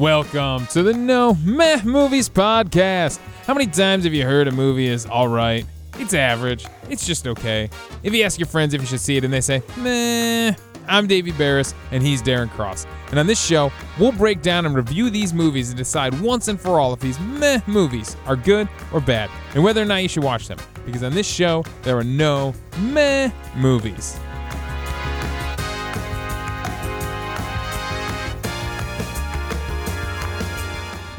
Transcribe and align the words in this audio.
Welcome 0.00 0.66
to 0.68 0.82
the 0.82 0.94
No 0.94 1.34
Meh 1.44 1.82
Movies 1.84 2.26
Podcast. 2.26 3.18
How 3.46 3.52
many 3.52 3.66
times 3.66 4.04
have 4.04 4.14
you 4.14 4.24
heard 4.24 4.48
a 4.48 4.50
movie 4.50 4.86
is 4.86 5.04
alright? 5.04 5.66
It's 5.98 6.14
average. 6.14 6.64
It's 6.88 7.06
just 7.06 7.26
okay. 7.26 7.68
If 8.02 8.14
you 8.14 8.24
ask 8.24 8.38
your 8.38 8.46
friends 8.46 8.72
if 8.72 8.80
you 8.80 8.86
should 8.86 9.00
see 9.00 9.18
it 9.18 9.24
and 9.24 9.32
they 9.32 9.42
say, 9.42 9.62
meh, 9.76 10.54
I'm 10.88 11.06
Davey 11.06 11.32
Barris 11.32 11.74
and 11.90 12.02
he's 12.02 12.22
Darren 12.22 12.48
Cross. 12.48 12.86
And 13.10 13.18
on 13.18 13.26
this 13.26 13.44
show, 13.44 13.70
we'll 13.98 14.12
break 14.12 14.40
down 14.40 14.64
and 14.64 14.74
review 14.74 15.10
these 15.10 15.34
movies 15.34 15.68
and 15.68 15.76
decide 15.76 16.18
once 16.22 16.48
and 16.48 16.58
for 16.58 16.80
all 16.80 16.94
if 16.94 17.00
these 17.00 17.20
meh 17.20 17.60
movies 17.66 18.16
are 18.24 18.36
good 18.36 18.70
or 18.94 19.02
bad 19.02 19.28
and 19.54 19.62
whether 19.62 19.82
or 19.82 19.84
not 19.84 19.96
you 19.96 20.08
should 20.08 20.24
watch 20.24 20.48
them. 20.48 20.56
Because 20.86 21.02
on 21.02 21.12
this 21.12 21.28
show, 21.28 21.62
there 21.82 21.98
are 21.98 22.04
no 22.04 22.54
meh 22.78 23.30
movies. 23.54 24.18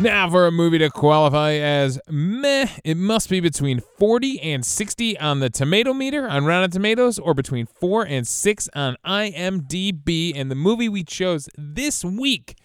Now, 0.01 0.27
for 0.31 0.47
a 0.47 0.51
movie 0.51 0.79
to 0.79 0.89
qualify 0.89 1.51
as 1.51 1.99
meh, 2.09 2.65
it 2.83 2.97
must 2.97 3.29
be 3.29 3.39
between 3.39 3.81
40 3.99 4.41
and 4.41 4.65
60 4.65 5.19
on 5.19 5.41
the 5.41 5.49
tomato 5.51 5.93
meter 5.93 6.27
on 6.27 6.43
Rotten 6.43 6.71
Tomatoes 6.71 7.19
or 7.19 7.35
between 7.35 7.67
4 7.67 8.07
and 8.07 8.27
6 8.27 8.69
on 8.73 8.97
IMDb. 9.05 10.33
And 10.35 10.49
the 10.49 10.55
movie 10.55 10.89
we 10.89 11.03
chose 11.03 11.49
this 11.55 12.03
week 12.03 12.55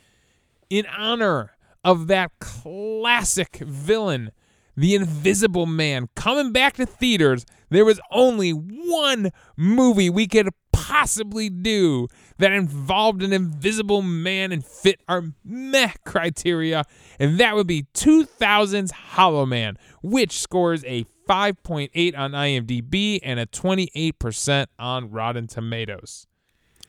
in 0.70 0.86
honor 0.86 1.58
of 1.84 2.06
that 2.06 2.32
classic 2.40 3.56
villain, 3.58 4.30
the 4.74 4.94
Invisible 4.94 5.66
Man, 5.66 6.08
coming 6.16 6.52
back 6.52 6.76
to 6.76 6.86
theaters, 6.86 7.44
there 7.68 7.84
was 7.84 8.00
only 8.10 8.52
one 8.52 9.30
movie 9.58 10.08
we 10.08 10.26
could 10.26 10.48
possibly 10.86 11.48
do 11.48 12.06
that 12.38 12.52
involved 12.52 13.22
an 13.22 13.32
invisible 13.32 14.02
man 14.02 14.52
and 14.52 14.64
fit 14.64 15.00
our 15.08 15.24
meh 15.44 15.92
criteria, 16.04 16.84
and 17.18 17.38
that 17.38 17.54
would 17.56 17.66
be 17.66 17.86
2000's 17.94 18.90
Hollow 18.92 19.44
Man, 19.46 19.76
which 20.02 20.38
scores 20.38 20.84
a 20.84 21.04
5.8 21.28 22.16
on 22.16 22.32
IMDb 22.32 23.18
and 23.22 23.40
a 23.40 23.46
28% 23.46 24.66
on 24.78 25.10
Rotten 25.10 25.48
Tomatoes. 25.48 26.26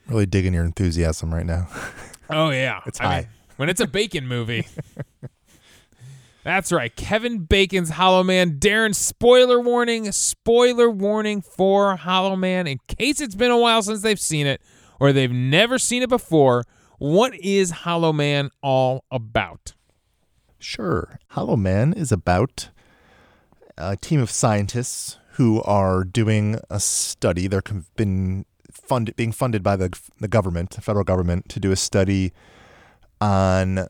Really 0.08 0.28
digging 0.28 0.54
your 0.54 0.64
enthusiasm 0.64 1.34
right 1.34 1.46
now. 1.46 1.68
Oh 2.30 2.52
yeah, 2.52 2.82
It's 2.86 3.02
I 3.02 3.04
mean, 3.04 3.12
high. 3.12 3.30
when 3.56 3.70
it's 3.70 3.82
a 3.82 3.88
Bacon 3.88 4.28
movie. 4.28 4.68
That's 6.48 6.72
right, 6.72 6.96
Kevin 6.96 7.40
Bacon's 7.40 7.90
Hollow 7.90 8.24
Man. 8.24 8.58
Darren, 8.58 8.96
spoiler 8.96 9.60
warning, 9.60 10.10
spoiler 10.14 10.90
warning 10.90 11.42
for 11.42 11.98
Hollow 11.98 12.38
Man. 12.38 12.68
In 12.68 12.80
case 12.88 13.20
it's 13.20 13.36
been 13.36 13.52
a 13.52 13.58
while 13.58 13.82
since 13.82 14.02
they've 14.02 14.18
seen 14.18 14.48
it 14.48 14.62
or 14.98 15.12
they've 15.12 15.30
never 15.30 15.78
seen 15.78 16.04
it 16.04 16.08
before, 16.08 16.64
what 17.00 17.36
is 17.36 17.72
Hollow 17.72 18.14
Man 18.14 18.50
all 18.64 19.04
about? 19.12 19.74
Sure. 20.58 21.20
Hollow 21.32 21.58
Man 21.58 21.92
is 21.92 22.14
about 22.14 22.70
a 23.78 23.98
team 23.98 24.22
of 24.22 24.32
scientists 24.32 25.18
who 25.32 25.62
are 25.64 26.06
doing 26.06 26.62
a 26.70 26.80
study. 26.80 27.48
They're 27.48 27.62
been 27.98 28.46
funded, 28.72 29.18
being 29.18 29.34
funded 29.34 29.64
by 29.64 29.76
the 29.76 30.00
the 30.22 30.30
government, 30.30 30.70
the 30.70 30.82
federal 30.82 31.04
government, 31.04 31.50
to 31.50 31.60
do 31.60 31.74
a 31.74 31.76
study 31.76 32.32
on 33.20 33.90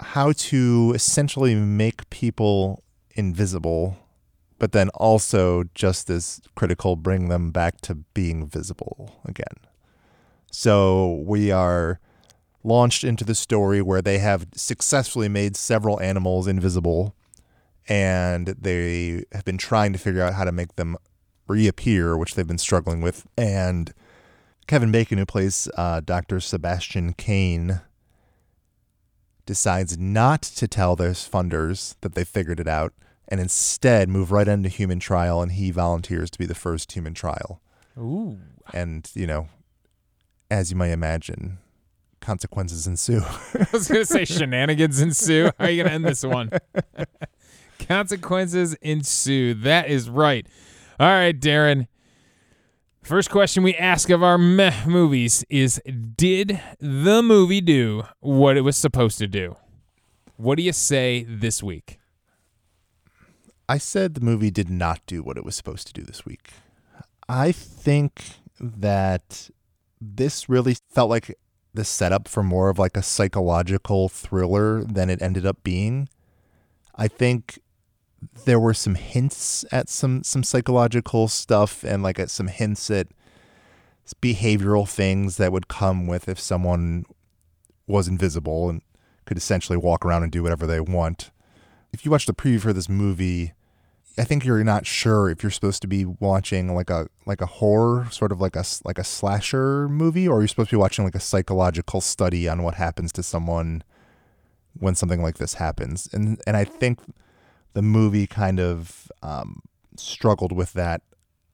how 0.00 0.32
to 0.32 0.92
essentially 0.94 1.54
make 1.54 2.08
people 2.10 2.82
invisible, 3.14 3.96
but 4.58 4.72
then 4.72 4.88
also 4.90 5.64
just 5.74 6.08
as 6.10 6.40
critical, 6.54 6.96
bring 6.96 7.28
them 7.28 7.50
back 7.50 7.80
to 7.82 7.94
being 7.94 8.48
visible 8.48 9.20
again. 9.24 9.56
So 10.50 11.22
we 11.26 11.50
are 11.50 12.00
launched 12.64 13.04
into 13.04 13.24
the 13.24 13.34
story 13.34 13.82
where 13.82 14.02
they 14.02 14.18
have 14.18 14.46
successfully 14.54 15.28
made 15.28 15.56
several 15.56 16.00
animals 16.00 16.46
invisible 16.46 17.14
and 17.88 18.48
they 18.48 19.24
have 19.32 19.44
been 19.44 19.58
trying 19.58 19.92
to 19.92 19.98
figure 19.98 20.22
out 20.22 20.34
how 20.34 20.44
to 20.44 20.52
make 20.52 20.76
them 20.76 20.96
reappear, 21.46 22.16
which 22.16 22.34
they've 22.34 22.46
been 22.46 22.58
struggling 22.58 23.00
with. 23.00 23.26
And 23.36 23.92
Kevin 24.66 24.92
Bacon, 24.92 25.16
who 25.16 25.24
plays 25.24 25.68
uh, 25.76 26.00
Dr. 26.00 26.40
Sebastian 26.40 27.14
Kane, 27.14 27.80
decides 29.48 29.96
not 29.96 30.42
to 30.42 30.68
tell 30.68 30.94
their 30.94 31.12
funders 31.12 31.94
that 32.02 32.14
they 32.14 32.22
figured 32.22 32.60
it 32.60 32.68
out 32.68 32.92
and 33.26 33.40
instead 33.40 34.06
move 34.06 34.30
right 34.30 34.46
into 34.46 34.68
human 34.68 35.00
trial 35.00 35.40
and 35.40 35.52
he 35.52 35.70
volunteers 35.70 36.30
to 36.30 36.38
be 36.38 36.44
the 36.44 36.54
first 36.54 36.92
human 36.92 37.14
trial 37.14 37.62
Ooh. 37.96 38.38
and 38.74 39.10
you 39.14 39.26
know 39.26 39.48
as 40.50 40.70
you 40.70 40.76
might 40.76 40.90
imagine 40.90 41.56
consequences 42.20 42.86
ensue 42.86 43.22
I 43.54 43.66
was 43.72 43.88
going 43.88 44.04
to 44.04 44.06
say 44.06 44.26
shenanigans 44.26 45.00
ensue. 45.00 45.50
How 45.58 45.64
are 45.64 45.70
you 45.70 45.82
going 45.82 45.88
to 45.88 45.94
end 45.94 46.04
this 46.04 46.22
one? 46.22 46.50
Consequences 47.78 48.74
ensue. 48.82 49.54
That 49.54 49.88
is 49.88 50.10
right. 50.10 50.46
All 51.00 51.06
right, 51.08 51.38
Darren. 51.38 51.86
First 53.08 53.30
question 53.30 53.62
we 53.62 53.74
ask 53.74 54.10
of 54.10 54.22
our 54.22 54.36
meh 54.36 54.84
movies 54.86 55.42
is 55.48 55.80
Did 56.14 56.60
the 56.78 57.22
movie 57.22 57.62
do 57.62 58.04
what 58.20 58.58
it 58.58 58.60
was 58.60 58.76
supposed 58.76 59.16
to 59.16 59.26
do? 59.26 59.56
What 60.36 60.58
do 60.58 60.62
you 60.62 60.74
say 60.74 61.24
this 61.26 61.62
week? 61.62 61.98
i 63.68 63.78
said 63.78 64.14
the 64.14 64.20
movie 64.20 64.50
did 64.50 64.70
not 64.70 65.00
do 65.06 65.22
what 65.22 65.36
it 65.36 65.44
was 65.44 65.54
supposed 65.54 65.86
to 65.86 65.92
do 65.92 66.02
this 66.02 66.24
week 66.24 66.50
i 67.28 67.52
think 67.52 68.22
that 68.58 69.50
this 70.00 70.48
really 70.48 70.76
felt 70.90 71.10
like 71.10 71.36
the 71.74 71.84
setup 71.84 72.26
for 72.26 72.42
more 72.42 72.70
of 72.70 72.78
like 72.78 72.96
a 72.96 73.02
psychological 73.02 74.08
thriller 74.08 74.82
than 74.84 75.10
it 75.10 75.20
ended 75.20 75.44
up 75.44 75.62
being 75.62 76.08
i 76.94 77.06
think 77.06 77.58
there 78.44 78.58
were 78.58 78.74
some 78.74 78.94
hints 78.94 79.64
at 79.70 79.88
some 79.88 80.22
some 80.24 80.42
psychological 80.42 81.28
stuff 81.28 81.84
and 81.84 82.02
like 82.02 82.18
at 82.18 82.30
some 82.30 82.48
hints 82.48 82.90
at 82.90 83.08
behavioral 84.22 84.88
things 84.88 85.36
that 85.36 85.52
would 85.52 85.68
come 85.68 86.06
with 86.06 86.28
if 86.28 86.40
someone 86.40 87.04
was 87.86 88.08
invisible 88.08 88.68
and 88.68 88.82
could 89.26 89.36
essentially 89.36 89.76
walk 89.76 90.04
around 90.04 90.22
and 90.22 90.32
do 90.32 90.42
whatever 90.42 90.66
they 90.66 90.80
want. 90.80 91.30
If 91.92 92.04
you 92.04 92.10
watch 92.10 92.26
the 92.26 92.34
preview 92.34 92.60
for 92.60 92.72
this 92.72 92.88
movie, 92.88 93.52
I 94.16 94.24
think 94.24 94.44
you're 94.44 94.64
not 94.64 94.86
sure 94.86 95.28
if 95.30 95.42
you're 95.42 95.50
supposed 95.50 95.82
to 95.82 95.88
be 95.88 96.04
watching 96.04 96.74
like 96.74 96.90
a 96.90 97.08
like 97.26 97.40
a 97.40 97.46
horror, 97.46 98.08
sort 98.10 98.32
of 98.32 98.40
like 98.40 98.56
a 98.56 98.64
like 98.84 98.98
a 98.98 99.04
slasher 99.04 99.88
movie, 99.88 100.26
or 100.26 100.40
you're 100.40 100.48
supposed 100.48 100.70
to 100.70 100.76
be 100.76 100.80
watching 100.80 101.04
like 101.04 101.14
a 101.14 101.20
psychological 101.20 102.00
study 102.00 102.48
on 102.48 102.62
what 102.62 102.74
happens 102.74 103.12
to 103.12 103.22
someone 103.22 103.84
when 104.78 104.94
something 104.94 105.22
like 105.22 105.36
this 105.36 105.54
happens. 105.54 106.08
And 106.12 106.40
and 106.46 106.56
I 106.56 106.64
think 106.64 107.00
the 107.74 107.82
movie 107.82 108.26
kind 108.26 108.58
of 108.60 109.10
um, 109.22 109.60
struggled 109.96 110.52
with 110.52 110.72
that 110.74 111.02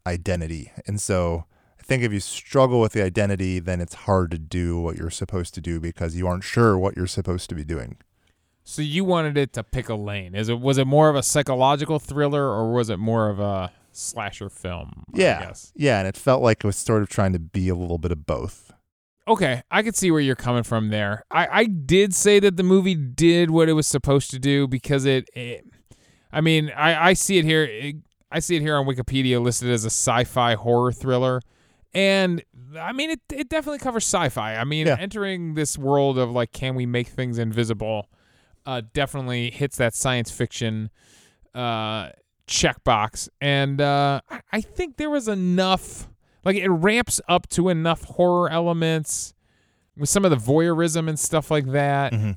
identity. 0.07 0.73
And 0.87 1.01
so 1.01 1.45
I 1.79 1.83
think 1.83 2.03
if 2.03 2.13
you 2.13 2.21
struggle 2.21 2.81
with 2.81 2.93
the 2.93 3.03
identity, 3.03 3.59
then 3.59 3.81
it's 3.81 3.95
hard 3.95 4.31
to 4.33 4.39
do 4.39 4.79
what 4.81 4.97
you're 4.97 5.11
supposed 5.11 5.55
to 5.55 5.61
do 5.61 5.81
because 5.81 6.17
you 6.17 6.27
aren't 6.27 6.45
sure 6.45 6.79
what 6.79 6.97
you're 6.97 7.07
supposed 7.07 7.49
to 7.51 7.55
be 7.55 7.65
doing. 7.65 7.97
So 8.65 8.81
you 8.81 9.05
wanted 9.05 9.37
it 9.37 9.53
to 9.55 9.63
pick 9.63 9.89
a 9.91 9.95
lane. 9.95 10.35
Is 10.35 10.49
it 10.49 10.59
was 10.61 10.79
it 10.79 10.87
more 10.87 11.11
of 11.11 11.17
a 11.17 11.23
psychological 11.23 11.99
thriller 11.99 12.45
or 12.49 12.73
was 12.73 12.89
it 12.89 12.99
more 12.99 13.29
of 13.29 13.39
a 13.39 13.71
slasher 13.93 14.49
film? 14.49 15.05
I 15.15 15.19
Yeah. 15.19 15.41
guess? 15.41 15.73
Yeah. 15.77 15.99
And 15.99 16.09
it 16.09 16.17
felt 16.17 16.43
like 16.43 16.65
it 16.65 16.67
was 16.67 16.77
sort 16.77 17.03
of 17.03 17.09
trying 17.11 17.35
to 17.35 17.39
be 17.39 17.69
a 17.69 17.75
little 17.75 17.99
bit 17.99 18.11
of 18.13 18.25
both. 18.25 18.73
Okay, 19.27 19.63
I 19.71 19.83
could 19.83 19.97
see 19.97 20.11
where 20.11 20.21
you're 20.21 20.37
coming 20.37 20.65
from 20.65 20.91
there. 20.91 21.25
I, 21.31 21.49
I 21.61 21.65
did 21.65 22.15
say 22.15 22.41
that 22.41 22.59
the 22.59 22.63
movie 22.63 22.95
did 22.95 23.51
what 23.51 23.71
it 23.71 23.73
was 23.73 23.87
supposed 23.87 24.31
to 24.33 24.39
do 24.39 24.67
because 24.69 25.07
it, 25.07 25.31
it 25.35 25.65
I 26.35 26.41
mean, 26.41 26.71
I, 26.77 27.09
I 27.11 27.13
see 27.15 27.39
it 27.39 27.45
here. 27.45 27.65
It, 27.65 27.97
I 28.31 28.41
see 28.41 28.57
it 28.57 28.63
here 28.63 28.77
on 28.77 28.87
Wikipedia 28.87 29.41
listed 29.41 29.71
as 29.71 29.85
a 29.85 29.91
sci-fi 29.91 30.55
horror 30.55 30.91
thriller, 30.93 31.41
and 31.95 32.43
I 32.79 32.93
mean, 32.93 33.11
it 33.11 33.21
it 33.33 33.49
definitely 33.49 33.79
covers 33.79 34.05
sci-fi. 34.05 34.57
I 34.57 34.65
mean, 34.65 34.87
Yeah. 34.89 34.97
entering 34.99 35.55
this 35.55 35.79
world 35.79 36.19
of 36.19 36.31
like, 36.31 36.53
can 36.53 36.75
we 36.75 36.85
make 36.87 37.09
things 37.09 37.39
invisible? 37.39 38.09
Uh, 38.67 38.83
definitely 38.93 39.51
hits 39.51 39.77
that 39.77 39.95
science 39.95 40.31
fiction 40.31 40.91
uh, 41.55 42.09
checkbox, 42.49 43.29
and 43.41 43.81
uh, 43.81 44.21
I- 44.53 44.61
think 44.61 44.97
there 44.97 45.11
was 45.11 45.29
enough. 45.29 46.09
Like 46.45 46.57
it 46.57 46.69
ramps 46.69 47.21
up 47.29 47.49
to 47.51 47.69
enough 47.71 48.03
horror 48.05 48.51
elements 48.51 49.33
with 49.97 50.09
some 50.11 50.25
of 50.27 50.31
the 50.31 50.37
voyeurism 50.37 51.09
and 51.09 51.19
stuff 51.19 51.51
like 51.51 51.67
that. 51.73 52.13
Mhm. 52.13 52.37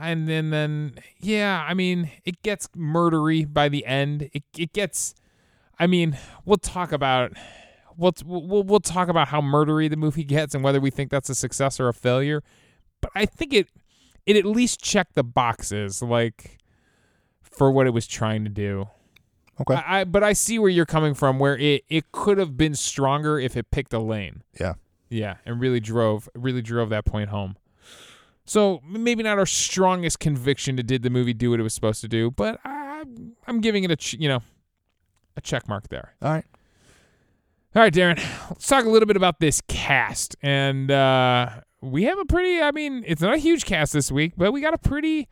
And 0.00 0.28
then 0.28 0.50
then 0.50 0.94
yeah, 1.18 1.64
I 1.66 1.74
mean, 1.74 2.10
it 2.24 2.42
gets 2.42 2.68
murdery 2.68 3.50
by 3.50 3.68
the 3.68 3.84
end. 3.86 4.30
It 4.32 4.44
it 4.56 4.72
gets 4.72 5.14
I 5.78 5.86
mean, 5.86 6.18
we'll 6.44 6.58
talk 6.58 6.92
about 6.92 7.32
we'll 7.96 8.12
we'll 8.24 8.62
we'll 8.62 8.80
talk 8.80 9.08
about 9.08 9.28
how 9.28 9.40
murdery 9.40 9.88
the 9.88 9.96
movie 9.96 10.24
gets 10.24 10.54
and 10.54 10.62
whether 10.62 10.80
we 10.80 10.90
think 10.90 11.10
that's 11.10 11.28
a 11.30 11.34
success 11.34 11.80
or 11.80 11.88
a 11.88 11.94
failure. 11.94 12.42
But 13.00 13.10
I 13.14 13.26
think 13.26 13.52
it 13.52 13.68
it 14.26 14.36
at 14.36 14.44
least 14.44 14.82
checked 14.82 15.14
the 15.14 15.24
boxes 15.24 16.02
like 16.02 16.58
for 17.42 17.70
what 17.70 17.86
it 17.86 17.90
was 17.90 18.06
trying 18.06 18.44
to 18.44 18.50
do. 18.50 18.88
Okay. 19.60 19.74
I, 19.74 20.00
I 20.00 20.04
but 20.04 20.22
I 20.22 20.32
see 20.32 20.58
where 20.58 20.70
you're 20.70 20.86
coming 20.86 21.14
from 21.14 21.38
where 21.38 21.56
it 21.56 21.84
it 21.88 22.12
could 22.12 22.38
have 22.38 22.56
been 22.56 22.74
stronger 22.74 23.38
if 23.38 23.56
it 23.56 23.70
picked 23.70 23.92
a 23.92 23.98
lane. 23.98 24.42
Yeah. 24.58 24.74
Yeah, 25.12 25.38
and 25.44 25.60
really 25.60 25.80
drove 25.80 26.28
really 26.36 26.62
drove 26.62 26.88
that 26.90 27.04
point 27.04 27.30
home. 27.30 27.56
So 28.50 28.82
maybe 28.84 29.22
not 29.22 29.38
our 29.38 29.46
strongest 29.46 30.18
conviction 30.18 30.76
to 30.76 30.82
did 30.82 31.04
the 31.04 31.10
movie 31.10 31.32
do 31.32 31.50
what 31.50 31.60
it 31.60 31.62
was 31.62 31.72
supposed 31.72 32.00
to 32.00 32.08
do, 32.08 32.32
but 32.32 32.58
I, 32.64 33.04
I'm 33.46 33.60
giving 33.60 33.84
it 33.84 33.92
a 33.92 33.96
ch- 33.96 34.14
you 34.14 34.28
know 34.28 34.40
a 35.36 35.40
check 35.40 35.68
mark 35.68 35.88
there. 35.88 36.16
All 36.20 36.32
right. 36.32 36.44
All 37.76 37.82
right, 37.82 37.94
Darren, 37.94 38.16
let's 38.48 38.66
talk 38.66 38.86
a 38.86 38.88
little 38.88 39.06
bit 39.06 39.16
about 39.16 39.38
this 39.38 39.62
cast. 39.68 40.34
And 40.42 40.90
uh, 40.90 41.60
we 41.80 42.02
have 42.02 42.18
a 42.18 42.24
pretty, 42.24 42.60
I 42.60 42.72
mean, 42.72 43.04
it's 43.06 43.22
not 43.22 43.34
a 43.34 43.38
huge 43.38 43.66
cast 43.66 43.92
this 43.92 44.10
week, 44.10 44.32
but 44.36 44.50
we 44.50 44.60
got 44.60 44.74
a 44.74 44.78
pretty 44.78 45.28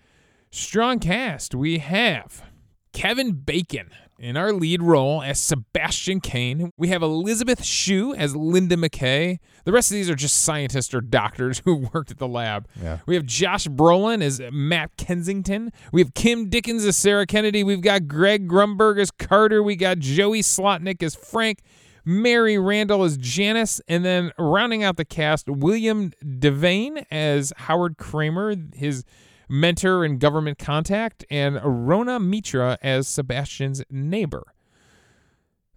strong 0.53 1.01
cast. 1.01 1.57
We 1.57 1.79
have 1.79 2.45
Kevin 2.93 3.33
Bacon 3.33 3.91
in 4.19 4.37
our 4.37 4.53
lead 4.53 4.83
role 4.83 5.23
as 5.23 5.41
Sebastian 5.41 6.21
Kane. 6.21 6.73
We 6.77 6.89
have 6.89 7.03
Elizabeth 7.03 7.65
Shue 7.65 8.15
as 8.15 8.35
Linda 8.35 8.77
McKay. 8.77 9.39
The 9.65 9.73
rest 9.73 9.91
of 9.91 9.95
these 9.95 10.11
are 10.11 10.15
just 10.15 10.43
scientists 10.43 10.93
or 10.93 11.01
doctors 11.01 11.59
who 11.65 11.89
worked 11.93 12.11
at 12.11 12.19
the 12.19 12.29
lab. 12.29 12.69
Yeah. 12.81 12.99
We 13.07 13.15
have 13.15 13.25
Josh 13.25 13.67
Brolin 13.69 14.23
as 14.23 14.41
Matt 14.53 14.97
Kensington. 14.97 15.73
We 15.93 16.03
have 16.03 16.15
Kim 16.15 16.49
Dickens 16.49 16.85
as 16.85 16.97
Sarah 16.97 17.27
Kennedy. 17.27 17.63
We've 17.63 17.81
got 17.81 18.09
Greg 18.09 18.49
Grunberg 18.49 19.01
as 19.01 19.11
Carter. 19.11 19.63
We 19.63 19.77
got 19.77 19.99
Joey 19.99 20.43
Slotnick 20.43 21.03
as 21.03 21.15
Frank. 21.15 21.63
Mary 22.05 22.57
Randle 22.57 23.05
as 23.05 23.19
Janice, 23.19 23.83
and 23.87 24.03
then 24.03 24.33
rounding 24.39 24.83
out 24.83 24.97
the 24.97 25.05
cast, 25.05 25.47
William 25.47 26.11
Devane 26.25 27.05
as 27.11 27.53
Howard 27.55 27.99
Kramer, 27.99 28.55
his 28.73 29.05
mentor 29.49 30.05
and 30.05 30.21
government 30.21 30.59
contact, 30.59 31.25
and 31.31 31.61
Rona 31.63 32.21
Mitra 32.21 32.79
as 32.83 33.09
Sebastian's 33.09 33.83
neighbor. 33.91 34.45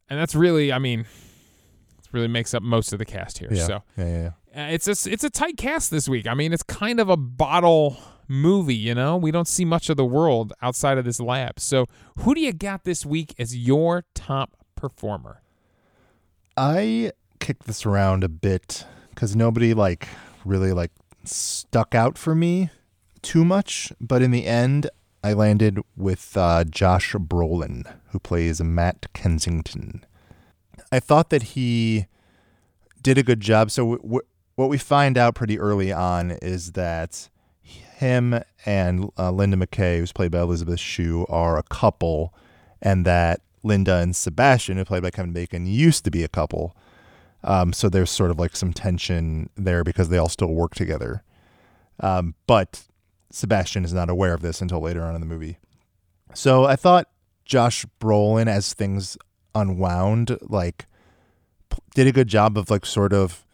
And 0.09 0.19
that's 0.19 0.35
really, 0.35 0.73
I 0.73 0.79
mean, 0.79 1.01
it 1.01 2.07
really 2.11 2.27
makes 2.27 2.53
up 2.53 2.63
most 2.63 2.91
of 2.93 2.99
the 2.99 3.05
cast 3.05 3.37
here. 3.37 3.49
Yeah. 3.51 3.65
So 3.65 3.83
yeah, 3.97 4.05
yeah, 4.05 4.31
yeah. 4.53 4.65
uh, 4.65 4.71
it's 4.71 4.87
a 4.87 5.11
it's 5.11 5.23
a 5.23 5.29
tight 5.29 5.57
cast 5.57 5.91
this 5.91 6.09
week. 6.09 6.27
I 6.27 6.33
mean, 6.33 6.51
it's 6.53 6.63
kind 6.63 6.99
of 6.99 7.09
a 7.09 7.17
bottle 7.17 7.97
movie. 8.27 8.75
You 8.75 8.93
know, 8.95 9.15
we 9.17 9.31
don't 9.31 9.47
see 9.47 9.65
much 9.65 9.89
of 9.89 9.97
the 9.97 10.05
world 10.05 10.53
outside 10.61 10.97
of 10.97 11.05
this 11.05 11.19
lab. 11.19 11.59
So 11.59 11.85
who 12.19 12.35
do 12.35 12.41
you 12.41 12.53
got 12.53 12.83
this 12.83 13.05
week 13.05 13.33
as 13.39 13.55
your 13.55 14.03
top 14.13 14.57
performer? 14.75 15.41
I 16.57 17.11
kicked 17.39 17.65
this 17.65 17.85
around 17.85 18.23
a 18.23 18.29
bit 18.29 18.85
because 19.09 19.35
nobody 19.35 19.73
like 19.73 20.07
really 20.43 20.73
like 20.73 20.91
stuck 21.23 21.95
out 21.95 22.17
for 22.17 22.35
me 22.35 22.69
too 23.21 23.45
much. 23.45 23.91
But 23.99 24.21
in 24.21 24.31
the 24.31 24.45
end, 24.45 24.89
I 25.23 25.33
landed 25.33 25.79
with 25.95 26.35
uh, 26.35 26.63
Josh 26.63 27.13
Brolin, 27.13 27.91
who 28.09 28.19
plays 28.19 28.61
Matt 28.61 29.07
Kensington. 29.13 30.05
I 30.91 30.99
thought 30.99 31.29
that 31.29 31.43
he 31.43 32.07
did 33.01 33.17
a 33.17 33.23
good 33.23 33.39
job. 33.39 33.71
So 33.71 33.83
w- 33.83 34.01
w- 34.01 34.27
what 34.55 34.69
we 34.69 34.77
find 34.77 35.17
out 35.17 35.35
pretty 35.35 35.59
early 35.59 35.91
on 35.91 36.31
is 36.31 36.73
that 36.73 37.29
him 37.61 38.41
and 38.65 39.09
uh, 39.17 39.31
Linda 39.31 39.57
McKay, 39.57 39.99
who's 39.99 40.11
played 40.11 40.31
by 40.31 40.41
Elizabeth 40.41 40.79
Shue, 40.79 41.25
are 41.29 41.57
a 41.57 41.63
couple, 41.63 42.33
and 42.81 43.05
that 43.05 43.41
Linda 43.63 43.97
and 43.97 44.15
Sebastian, 44.15 44.77
who 44.77 44.85
played 44.85 45.03
by 45.03 45.11
Kevin 45.11 45.33
Bacon, 45.33 45.65
used 45.67 46.03
to 46.05 46.11
be 46.11 46.23
a 46.23 46.27
couple. 46.27 46.75
Um, 47.43 47.73
so 47.73 47.89
there's 47.89 48.09
sort 48.09 48.31
of 48.31 48.39
like 48.39 48.55
some 48.55 48.73
tension 48.73 49.49
there 49.55 49.83
because 49.83 50.09
they 50.09 50.17
all 50.17 50.29
still 50.29 50.53
work 50.53 50.75
together. 50.75 51.23
Um, 51.99 52.35
but 52.47 52.83
Sebastian 53.31 53.85
is 53.85 53.93
not 53.93 54.09
aware 54.09 54.33
of 54.33 54.41
this 54.41 54.61
until 54.61 54.79
later 54.79 55.03
on 55.03 55.15
in 55.15 55.21
the 55.21 55.27
movie. 55.27 55.57
So 56.33 56.65
I 56.65 56.75
thought 56.75 57.09
Josh 57.45 57.85
Brolin, 57.99 58.47
as 58.47 58.73
things 58.73 59.17
unwound, 59.53 60.37
like 60.41 60.85
p- 61.69 61.79
did 61.95 62.07
a 62.07 62.11
good 62.11 62.27
job 62.27 62.57
of 62.57 62.69
like 62.69 62.85
sort 62.85 63.13
of 63.13 63.45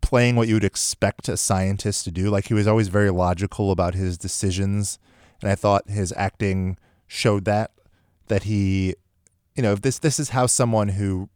playing 0.00 0.36
what 0.36 0.48
you 0.48 0.54
would 0.54 0.64
expect 0.64 1.28
a 1.28 1.36
scientist 1.36 2.04
to 2.04 2.10
do. 2.10 2.30
Like 2.30 2.48
he 2.48 2.54
was 2.54 2.66
always 2.66 2.88
very 2.88 3.10
logical 3.10 3.70
about 3.70 3.94
his 3.94 4.18
decisions, 4.18 4.98
and 5.40 5.50
I 5.50 5.54
thought 5.54 5.88
his 5.88 6.12
acting 6.16 6.76
showed 7.06 7.44
that 7.44 7.70
that 8.28 8.44
he, 8.44 8.94
you 9.54 9.62
know, 9.62 9.72
if 9.72 9.82
this 9.82 9.98
this 9.98 10.18
is 10.18 10.30
how 10.30 10.46
someone 10.46 10.88
who 10.90 11.28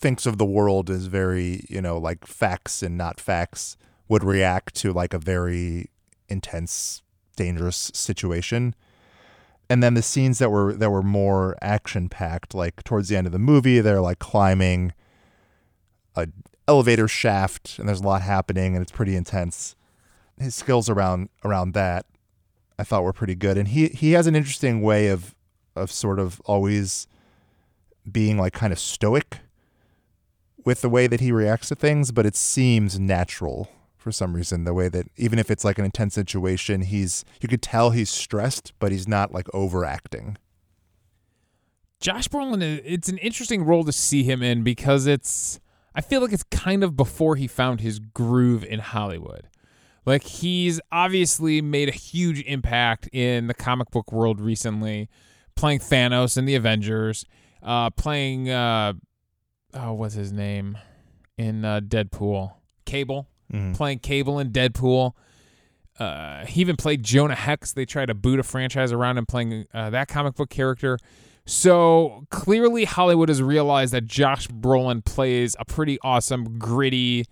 thinks 0.00 0.26
of 0.26 0.38
the 0.38 0.46
world 0.46 0.88
as 0.90 1.06
very, 1.06 1.66
you 1.68 1.80
know, 1.80 1.98
like 1.98 2.26
facts 2.26 2.82
and 2.82 2.96
not 2.96 3.20
facts 3.20 3.76
would 4.08 4.24
react 4.24 4.74
to 4.74 4.92
like 4.92 5.12
a 5.12 5.18
very 5.18 5.90
intense, 6.28 7.02
dangerous 7.40 7.90
situation. 7.94 8.74
And 9.70 9.82
then 9.82 9.94
the 9.94 10.02
scenes 10.02 10.38
that 10.40 10.50
were 10.50 10.74
that 10.74 10.90
were 10.90 11.02
more 11.02 11.56
action 11.62 12.08
packed, 12.08 12.54
like 12.54 12.84
towards 12.84 13.08
the 13.08 13.16
end 13.16 13.26
of 13.26 13.32
the 13.32 13.38
movie, 13.38 13.80
they're 13.80 14.00
like 14.00 14.18
climbing 14.18 14.92
a 16.14 16.28
elevator 16.68 17.08
shaft 17.08 17.78
and 17.78 17.88
there's 17.88 18.00
a 18.00 18.06
lot 18.06 18.22
happening 18.22 18.74
and 18.74 18.82
it's 18.82 18.92
pretty 18.92 19.16
intense. 19.16 19.74
His 20.38 20.54
skills 20.54 20.90
around 20.90 21.30
around 21.44 21.72
that 21.74 22.04
I 22.78 22.84
thought 22.84 23.04
were 23.04 23.12
pretty 23.12 23.36
good. 23.36 23.56
And 23.56 23.68
he 23.68 23.88
he 23.88 24.12
has 24.12 24.26
an 24.26 24.36
interesting 24.36 24.82
way 24.82 25.08
of 25.08 25.34
of 25.74 25.90
sort 25.90 26.18
of 26.18 26.40
always 26.44 27.06
being 28.10 28.36
like 28.36 28.52
kind 28.52 28.72
of 28.72 28.78
stoic 28.78 29.38
with 30.64 30.82
the 30.82 30.90
way 30.90 31.06
that 31.06 31.20
he 31.20 31.32
reacts 31.32 31.68
to 31.68 31.74
things, 31.74 32.12
but 32.12 32.26
it 32.26 32.36
seems 32.36 32.98
natural 32.98 33.70
for 34.00 34.10
some 34.10 34.34
reason. 34.34 34.64
The 34.64 34.74
way 34.74 34.88
that 34.88 35.08
even 35.16 35.38
if 35.38 35.50
it's 35.50 35.64
like 35.64 35.78
an 35.78 35.84
intense 35.84 36.14
situation, 36.14 36.82
he's 36.82 37.24
you 37.40 37.48
could 37.48 37.62
tell 37.62 37.90
he's 37.90 38.10
stressed, 38.10 38.72
but 38.78 38.90
he's 38.90 39.06
not 39.06 39.32
like 39.32 39.46
overacting. 39.54 40.36
Josh 42.00 42.28
brolin 42.28 42.80
it's 42.84 43.10
an 43.10 43.18
interesting 43.18 43.62
role 43.62 43.84
to 43.84 43.92
see 43.92 44.22
him 44.22 44.42
in 44.42 44.62
because 44.62 45.06
it's, 45.06 45.60
I 45.94 46.00
feel 46.00 46.22
like 46.22 46.32
it's 46.32 46.44
kind 46.44 46.82
of 46.82 46.96
before 46.96 47.36
he 47.36 47.46
found 47.46 47.82
his 47.82 47.98
groove 47.98 48.64
in 48.64 48.80
Hollywood. 48.80 49.48
Like 50.06 50.22
he's 50.22 50.80
obviously 50.90 51.60
made 51.60 51.90
a 51.90 51.92
huge 51.92 52.40
impact 52.44 53.08
in 53.12 53.48
the 53.48 53.54
comic 53.54 53.90
book 53.90 54.12
world 54.12 54.40
recently, 54.40 55.10
playing 55.56 55.80
Thanos 55.80 56.38
in 56.38 56.46
the 56.46 56.54
Avengers, 56.54 57.26
uh, 57.62 57.90
playing, 57.90 58.48
uh, 58.48 58.94
oh, 59.74 59.92
what's 59.92 60.14
his 60.14 60.32
name 60.32 60.78
in 61.36 61.66
uh, 61.66 61.80
Deadpool? 61.80 62.54
Cable 62.86 63.28
Mhm. 63.52 63.74
playing 63.74 63.98
Cable 64.00 64.38
in 64.38 64.50
Deadpool. 64.50 65.12
Uh, 65.98 66.46
he 66.46 66.60
even 66.62 66.76
played 66.76 67.02
Jonah 67.02 67.34
Hex. 67.34 67.72
They 67.72 67.84
tried 67.84 68.06
to 68.06 68.14
boot 68.14 68.40
a 68.40 68.42
franchise 68.42 68.90
around 68.92 69.18
him 69.18 69.26
playing 69.26 69.66
uh, 69.74 69.90
that 69.90 70.08
comic 70.08 70.34
book 70.34 70.48
character. 70.48 70.98
So 71.46 72.24
clearly, 72.30 72.84
Hollywood 72.84 73.28
has 73.28 73.42
realized 73.42 73.92
that 73.92 74.06
Josh 74.06 74.48
Brolin 74.48 75.04
plays 75.04 75.56
a 75.58 75.64
pretty 75.64 75.98
awesome, 76.02 76.58
gritty, 76.58 77.26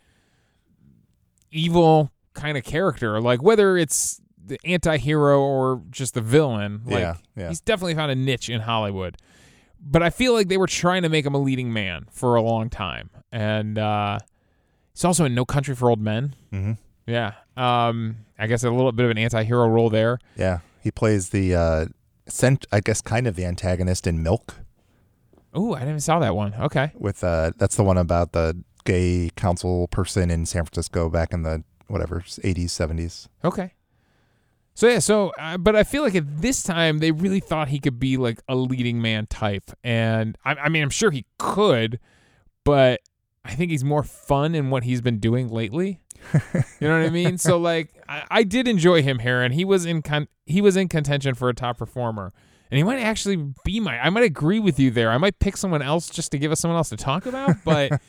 evil 1.51 2.11
kind 2.35 2.59
of 2.59 2.65
character. 2.65 3.21
Like 3.21 3.43
whether 3.43 3.77
it's 3.77 4.21
the 4.45 4.59
anti-hero 4.65 5.41
or 5.41 5.83
just 5.91 6.15
the 6.15 6.21
villain, 6.21 6.83
like 6.85 7.01
yeah, 7.01 7.15
yeah. 7.37 7.49
he's 7.49 7.61
definitely 7.61 7.95
found 7.95 8.11
a 8.11 8.15
niche 8.15 8.49
in 8.49 8.61
Hollywood. 8.63 9.17
But 9.81 10.03
I 10.03 10.11
feel 10.11 10.33
like 10.33 10.49
they 10.49 10.57
were 10.57 10.67
trying 10.67 11.03
to 11.03 11.09
make 11.09 11.25
him 11.25 11.35
a 11.35 11.39
leading 11.39 11.73
man 11.73 12.07
for 12.11 12.35
a 12.35 12.43
long 12.43 12.69
time, 12.69 13.11
and 13.31 13.79
uh, 13.79 14.19
he's 14.99 15.05
also 15.05 15.25
in 15.25 15.35
No 15.35 15.45
Country 15.45 15.75
for 15.75 15.89
Old 15.91 16.01
Men. 16.01 16.35
hmm 16.51 16.73
Yeah. 17.07 17.35
Um, 17.57 18.17
I 18.39 18.47
guess 18.47 18.65
a 18.65 18.71
little 18.71 18.93
bit 18.93 19.05
of 19.05 19.11
an 19.11 19.19
anti-hero 19.19 19.69
role 19.69 19.91
there. 19.91 20.19
Yeah, 20.37 20.59
he 20.81 20.91
plays 20.91 21.31
the 21.31 21.55
uh, 21.55 21.87
cent- 22.29 22.67
I 22.73 22.81
guess 22.81 23.01
kind 23.01 23.27
of 23.27 23.35
the 23.37 23.45
antagonist 23.45 24.07
in 24.07 24.23
Milk. 24.23 24.57
Ooh, 25.57 25.75
I 25.75 25.81
didn't 25.81 26.01
saw 26.01 26.19
that 26.21 26.37
one. 26.37 26.55
Okay. 26.55 26.93
With 26.95 27.25
uh, 27.25 27.53
that's 27.57 27.77
the 27.77 27.83
one 27.83 27.99
about 27.99 28.33
the 28.33 28.63
gay 28.85 29.31
council 29.37 29.89
person 29.89 30.31
in 30.31 30.47
San 30.47 30.65
Francisco 30.65 31.09
back 31.09 31.33
in 31.33 31.43
the 31.43 31.65
whatever 31.89 32.23
eighties, 32.45 32.73
seventies. 32.73 33.29
Okay. 33.45 33.73
So 34.75 34.87
yeah, 34.87 35.01
so 35.01 35.33
uh, 35.39 35.59
but 35.59 35.75
I 35.75 35.83
feel 35.83 36.03
like 36.03 36.15
at 36.15 36.41
this 36.41 36.63
time 36.63 36.99
they 36.99 37.11
really 37.11 37.41
thought 37.41 37.69
he 37.69 37.81
could 37.81 37.99
be 37.99 38.17
like 38.17 38.41
a 38.49 38.55
leading 38.55 39.03
man 39.03 39.27
type, 39.27 39.71
and 39.83 40.39
I, 40.45 40.55
I 40.55 40.69
mean 40.69 40.85
I'm 40.85 40.91
sure 40.91 41.11
he 41.11 41.25
could, 41.39 41.99
but 42.65 43.01
I 43.49 43.55
think 43.55 43.71
he's 43.71 43.83
more 43.83 44.03
fun 44.03 44.55
in 44.55 44.71
what 44.71 44.85
he's 44.85 45.01
been 45.01 45.19
doing 45.19 45.49
lately. 45.49 46.01
you 46.35 46.51
know 46.81 46.99
what 46.99 47.07
I 47.07 47.11
mean? 47.11 47.39
So 47.39 47.59
like 47.59 47.91
I, 48.09 48.25
I 48.31 48.43
did 48.43 48.69
enjoy 48.69 49.03
him 49.03 49.21
here, 49.21 49.41
and 49.41 49.55
he 49.55 49.65
was 49.65 49.87
in 49.87 50.03
con- 50.03 50.29
he 50.47 50.61
was 50.61 50.77
in 50.77 50.89
contention 50.89 51.35
for 51.35 51.49
a 51.49 51.55
top 51.55 51.79
performer, 51.79 52.33
and 52.71 52.77
he 52.77 52.85
might 52.85 52.99
actually 52.99 53.53
be 53.65 53.81
my. 53.81 53.99
I 53.99 54.11
might 54.11 54.25
agree 54.25 54.61
with 54.61 54.79
you 54.79 54.91
there. 54.91 55.11
I 55.11 55.19
might 55.19 55.39
pick 55.39 55.57
someone 55.57 55.83
else 55.83 56.11
just 56.11 56.31
to 56.33 56.39
give 56.39 56.53
us 56.53 56.61
someone 56.61 56.77
else 56.77 56.91
to 56.91 56.97
talk 56.97 57.27
about, 57.27 57.57
but. 57.65 58.01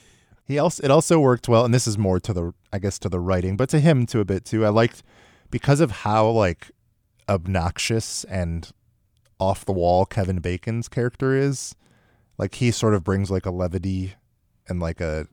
He 0.46 0.58
also 0.58 0.84
it 0.84 0.90
also 0.90 1.20
worked 1.20 1.48
well, 1.48 1.64
and 1.64 1.72
this 1.72 1.86
is 1.86 1.96
more 1.96 2.20
to 2.22 2.34
the 2.34 2.54
I 2.74 2.80
guess 2.80 2.98
to 3.00 3.10
the 3.10 3.20
writing, 3.20 3.56
but 3.56 3.70
to 3.70 3.80
him 3.80 4.08
too 4.08 4.20
a 4.20 4.26
bit 4.26 4.46
too. 4.46 4.66
I 4.66 4.70
liked 4.70 5.04
because 5.52 5.80
of 5.80 5.92
how 5.92 6.28
like 6.28 6.72
obnoxious 7.30 8.24
and 8.24 8.72
off 9.40 9.64
the 9.64 9.72
wall 9.72 10.06
Kevin 10.08 10.40
Bacon's 10.40 10.88
character 10.90 11.36
is. 11.36 11.76
Like 12.40 12.56
he 12.56 12.72
sort 12.72 12.96
of 12.96 13.04
brings 13.04 13.30
like 13.30 13.46
a 13.46 13.52
levity 13.52 14.16
and 14.70 14.80
like 14.80 15.02
a 15.02 15.28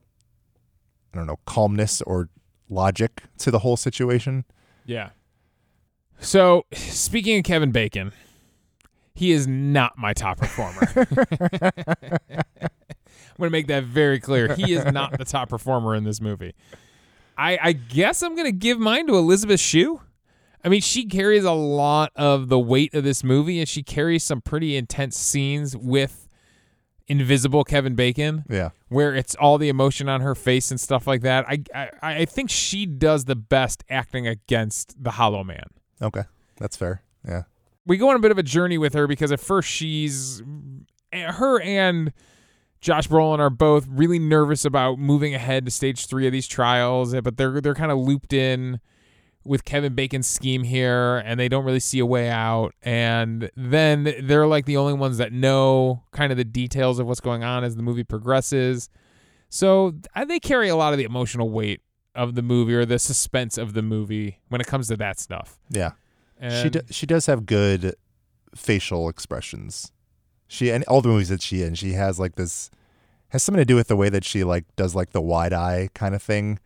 I 1.13 1.17
don't 1.17 1.27
know 1.27 1.39
calmness 1.45 2.01
or 2.01 2.29
logic 2.69 3.23
to 3.39 3.51
the 3.51 3.59
whole 3.59 3.77
situation. 3.77 4.45
Yeah. 4.85 5.09
So, 6.19 6.65
speaking 6.73 7.37
of 7.37 7.43
Kevin 7.43 7.71
Bacon, 7.71 8.11
he 9.13 9.31
is 9.31 9.47
not 9.47 9.97
my 9.97 10.13
top 10.13 10.37
performer. 10.37 10.81
I'm 13.37 13.41
going 13.41 13.47
to 13.47 13.49
make 13.51 13.67
that 13.67 13.83
very 13.83 14.19
clear. 14.19 14.55
He 14.55 14.73
is 14.73 14.85
not 14.85 15.17
the 15.17 15.25
top 15.25 15.49
performer 15.49 15.93
in 15.93 16.03
this 16.03 16.19
movie. 16.19 16.55
I, 17.37 17.59
I 17.61 17.71
guess 17.73 18.23
I'm 18.23 18.35
going 18.35 18.47
to 18.47 18.51
give 18.51 18.79
mine 18.79 19.05
to 19.07 19.15
Elizabeth 19.15 19.59
Shue. 19.59 20.01
I 20.63 20.69
mean, 20.69 20.81
she 20.81 21.05
carries 21.05 21.43
a 21.43 21.51
lot 21.51 22.11
of 22.15 22.49
the 22.49 22.57
weight 22.57 22.95
of 22.95 23.03
this 23.03 23.23
movie, 23.23 23.59
and 23.59 23.69
she 23.69 23.83
carries 23.83 24.23
some 24.23 24.41
pretty 24.41 24.75
intense 24.75 25.15
scenes 25.17 25.77
with 25.77 26.26
invisible 27.07 27.63
Kevin 27.63 27.95
Bacon, 27.95 28.43
Yeah. 28.49 28.69
where 28.89 29.15
it's 29.15 29.33
all 29.35 29.57
the 29.57 29.69
emotion 29.69 30.09
on 30.09 30.21
her 30.21 30.35
face 30.35 30.71
and 30.71 30.79
stuff 30.79 31.07
like 31.07 31.21
that. 31.21 31.45
I 31.47 31.63
I, 31.73 31.89
I 32.01 32.25
think 32.25 32.49
she 32.49 32.85
does 32.85 33.25
the 33.25 33.35
best 33.35 33.83
acting 33.89 34.27
against 34.27 35.01
the 35.01 35.11
Hollow 35.11 35.43
Man. 35.43 35.65
Okay. 36.01 36.23
That's 36.57 36.75
fair. 36.75 37.01
Yeah. 37.27 37.43
we 37.85 37.97
go 37.97 38.09
on 38.09 38.15
a 38.15 38.19
bit 38.19 38.31
of 38.31 38.37
a 38.37 38.43
journey 38.43 38.77
with 38.77 38.93
her 38.93 39.07
because 39.07 39.31
at 39.31 39.39
first 39.39 39.69
she's 39.69 40.41
her 41.13 41.61
and 41.61 42.11
Josh 42.81 43.07
Brolin 43.07 43.39
are 43.39 43.49
both 43.49 43.87
really 43.89 44.19
nervous 44.19 44.63
about 44.65 44.99
moving 44.99 45.33
ahead 45.33 45.65
to 45.65 45.71
stage 45.71 46.05
three 46.05 46.27
of 46.27 46.31
these 46.33 46.47
trials, 46.47 47.13
but 47.21 47.37
they're 47.37 47.59
they're 47.61 47.73
kind 47.73 47.91
of 47.91 47.97
looped 47.97 48.33
in 48.33 48.79
with 49.47 49.65
Kevin 49.65 49.95
Bacon's 49.95 50.27
scheme 50.27 50.63
here, 50.63 51.17
and 51.25 51.39
they 51.39 51.49
don't 51.49 51.65
really 51.65 51.79
see 51.79 51.99
a 51.99 52.05
way 52.05 52.29
out. 52.29 52.73
And 52.81 53.49
then 53.55 54.13
they're 54.21 54.47
like 54.47 54.65
the 54.65 54.77
only 54.77 54.93
ones 54.93 55.17
that 55.17 55.31
know 55.31 56.03
kind 56.11 56.31
of 56.31 56.37
the 56.37 56.45
details 56.45 56.99
of 56.99 57.07
what's 57.07 57.19
going 57.19 57.43
on 57.43 57.63
as 57.63 57.75
the 57.75 57.83
movie 57.83 58.03
progresses. 58.03 58.89
So 59.49 59.95
they 60.27 60.39
carry 60.39 60.69
a 60.69 60.75
lot 60.75 60.93
of 60.93 60.97
the 60.97 61.05
emotional 61.05 61.49
weight 61.49 61.81
of 62.15 62.35
the 62.35 62.41
movie 62.41 62.73
or 62.73 62.85
the 62.85 62.99
suspense 62.99 63.57
of 63.57 63.73
the 63.73 63.81
movie 63.81 64.39
when 64.49 64.59
it 64.59 64.67
comes 64.67 64.87
to 64.89 64.97
that 64.97 65.19
stuff. 65.19 65.59
Yeah. 65.69 65.91
And 66.39 66.63
she 66.63 66.69
do, 66.69 66.81
she 66.89 67.05
does 67.05 67.27
have 67.27 67.45
good 67.45 67.95
facial 68.55 69.07
expressions. 69.07 69.91
She 70.47 70.71
and 70.71 70.83
all 70.85 71.01
the 71.01 71.09
movies 71.09 71.29
that 71.29 71.41
she 71.41 71.61
in, 71.61 71.75
she 71.75 71.93
has 71.93 72.19
like 72.19 72.35
this 72.35 72.71
has 73.29 73.43
something 73.43 73.61
to 73.61 73.65
do 73.65 73.75
with 73.75 73.87
the 73.87 73.95
way 73.95 74.09
that 74.09 74.23
she 74.23 74.43
like 74.43 74.65
does 74.75 74.95
like 74.95 75.11
the 75.11 75.21
wide 75.21 75.53
eye 75.53 75.89
kind 75.93 76.15
of 76.15 76.21
thing. 76.21 76.59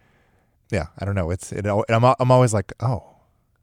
Yeah, 0.71 0.87
I 0.97 1.05
don't 1.05 1.15
know. 1.15 1.29
It's 1.31 1.51
it, 1.51 1.65
I'm 1.65 2.03
I'm 2.03 2.31
always 2.31 2.53
like, 2.53 2.73
"Oh." 2.79 3.07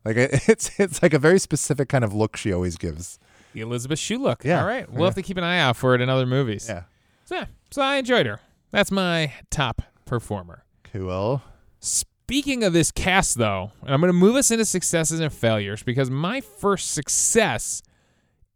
Like 0.04 0.16
it's 0.48 0.70
it's 0.78 1.02
like 1.02 1.12
a 1.14 1.18
very 1.18 1.38
specific 1.38 1.88
kind 1.88 2.04
of 2.04 2.14
look 2.14 2.36
she 2.36 2.52
always 2.52 2.76
gives. 2.76 3.18
the 3.52 3.60
Elizabeth 3.62 3.98
Shue 3.98 4.18
look. 4.18 4.44
Yeah. 4.44 4.60
All 4.60 4.66
right. 4.66 4.88
We'll 4.90 5.00
Yeah. 5.00 5.06
have 5.06 5.14
to 5.16 5.22
keep 5.22 5.36
an 5.36 5.44
eye 5.44 5.58
out 5.58 5.76
for 5.76 5.94
it 5.94 6.00
in 6.00 6.08
other 6.08 6.24
movies. 6.26 6.66
Yeah. 6.68 6.82
So, 7.24 7.34
yeah. 7.34 7.46
So 7.70 7.82
I 7.82 7.96
enjoyed 7.96 8.26
her. 8.26 8.40
That's 8.70 8.90
my 8.90 9.32
top 9.50 9.82
performer. 10.04 10.64
Cool. 10.92 11.42
Speaking 11.80 12.62
of 12.62 12.72
this 12.72 12.90
cast, 12.92 13.38
though, 13.38 13.72
and 13.82 13.92
I'm 13.92 14.00
going 14.00 14.08
to 14.10 14.18
move 14.18 14.36
us 14.36 14.50
into 14.50 14.64
successes 14.64 15.18
and 15.20 15.32
failures 15.32 15.82
because 15.82 16.10
my 16.10 16.40
first 16.40 16.92
success 16.92 17.82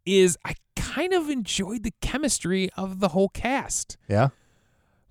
is 0.05 0.37
I 0.45 0.53
kind 0.75 1.13
of 1.13 1.29
enjoyed 1.29 1.83
the 1.83 1.93
chemistry 2.01 2.69
of 2.77 2.99
the 2.99 3.09
whole 3.09 3.29
cast. 3.29 3.97
Yeah. 4.07 4.29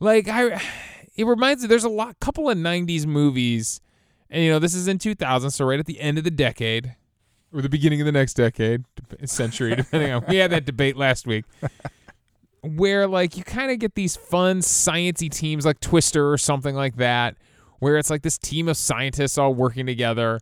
Like 0.00 0.28
I, 0.28 0.61
it 1.16 1.26
reminds 1.26 1.62
me. 1.62 1.69
There's 1.69 1.85
a 1.85 1.88
lot, 1.90 2.19
couple 2.21 2.49
of 2.49 2.57
'90s 2.57 3.07
movies, 3.07 3.81
and 4.31 4.42
you 4.42 4.50
know 4.50 4.59
this 4.59 4.75
is 4.75 4.88
in 4.88 4.99
2000, 4.99 5.50
so 5.50 5.64
right 5.64 5.78
at 5.78 5.87
the 5.87 6.00
end 6.00 6.19
of 6.19 6.25
the 6.25 6.31
decade, 6.31 6.97
or 7.52 7.62
the 7.62 7.69
beginning 7.69 8.00
of 8.00 8.07
the 8.07 8.12
next 8.12 8.35
decade, 8.35 8.85
century, 9.25 9.75
depending 9.76 10.12
on. 10.12 10.25
We 10.28 10.37
had 10.37 10.50
that 10.52 10.64
debate 10.64 10.97
last 10.97 11.26
week, 11.26 11.45
where 12.62 13.07
like 13.07 13.37
you 13.37 13.45
kind 13.45 13.71
of 13.71 13.78
get 13.78 13.95
these 13.95 14.16
fun 14.16 14.61
sciency 14.61 15.31
teams 15.31 15.66
like 15.66 15.81
Twister 15.81 16.33
or 16.33 16.38
something 16.38 16.75
like 16.75 16.97
that, 16.97 17.37
where 17.78 17.99
it's 17.99 18.11
like 18.11 18.23
this 18.23 18.38
team 18.38 18.69
of 18.69 18.76
scientists 18.76 19.38
all 19.38 19.54
working 19.54 19.87
together, 19.87 20.40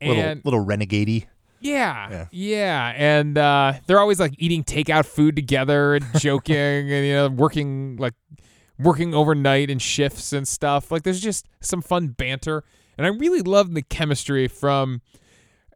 Little 0.00 0.22
and 0.22 0.44
little 0.44 0.60
renegade 0.60 1.28
yeah, 1.60 2.10
Yeah. 2.10 2.26
yeah, 2.32 2.92
and 2.96 3.38
uh, 3.38 3.74
they're 3.86 4.00
always 4.00 4.18
like 4.18 4.34
eating 4.36 4.64
takeout 4.64 5.06
food 5.06 5.36
together 5.36 5.94
and 5.94 6.04
joking 6.18 6.56
and 6.56 7.06
you 7.06 7.12
know 7.14 7.28
working 7.28 7.96
like 7.98 8.14
working 8.78 9.14
overnight 9.14 9.70
and 9.70 9.80
shifts 9.80 10.32
and 10.32 10.46
stuff. 10.46 10.90
Like 10.90 11.02
there's 11.02 11.20
just 11.20 11.46
some 11.60 11.82
fun 11.82 12.08
banter, 12.08 12.64
and 12.96 13.06
I 13.06 13.10
really 13.10 13.42
love 13.42 13.74
the 13.74 13.82
chemistry 13.82 14.48
from 14.48 15.02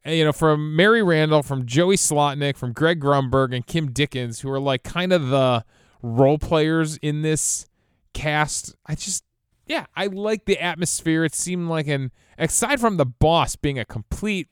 you 0.05 0.25
know 0.25 0.33
from 0.33 0.77
Mary 0.77 1.03
Randle, 1.03 1.43
from 1.43 1.67
Joey 1.67 1.97
Slotnick, 1.97 2.57
from 2.57 2.73
Greg 2.73 3.01
Grunberg, 3.01 3.55
and 3.55 3.67
Kim 3.67 3.93
Dickens, 3.93 4.41
who 4.41 4.51
are 4.51 4.61
like 4.61 4.83
kind 4.83 5.13
of 5.13 5.29
the 5.29 5.65
role 6.03 6.39
players 6.39 6.97
in 6.99 7.23
this 7.23 7.67
cast. 8.13 8.75
I 8.87 8.95
just 8.95 9.25
yeah, 9.67 9.87
I 9.95 10.07
like 10.07 10.45
the 10.45 10.59
atmosphere. 10.61 11.25
It 11.25 11.35
seemed 11.35 11.69
like 11.69 11.89
an 11.89 12.13
aside 12.39 12.81
from 12.81 12.97
the 12.97 13.07
boss 13.07 13.57
being 13.57 13.79
a 13.79 13.85
complete 13.85 14.49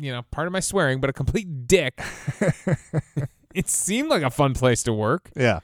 you 0.00 0.10
know, 0.10 0.22
part 0.30 0.46
of 0.46 0.52
my 0.52 0.60
swearing, 0.60 1.00
but 1.00 1.10
a 1.10 1.12
complete 1.12 1.68
dick. 1.68 2.00
it 3.54 3.68
seemed 3.68 4.08
like 4.08 4.22
a 4.22 4.30
fun 4.30 4.54
place 4.54 4.82
to 4.84 4.92
work. 4.92 5.30
Yeah. 5.36 5.60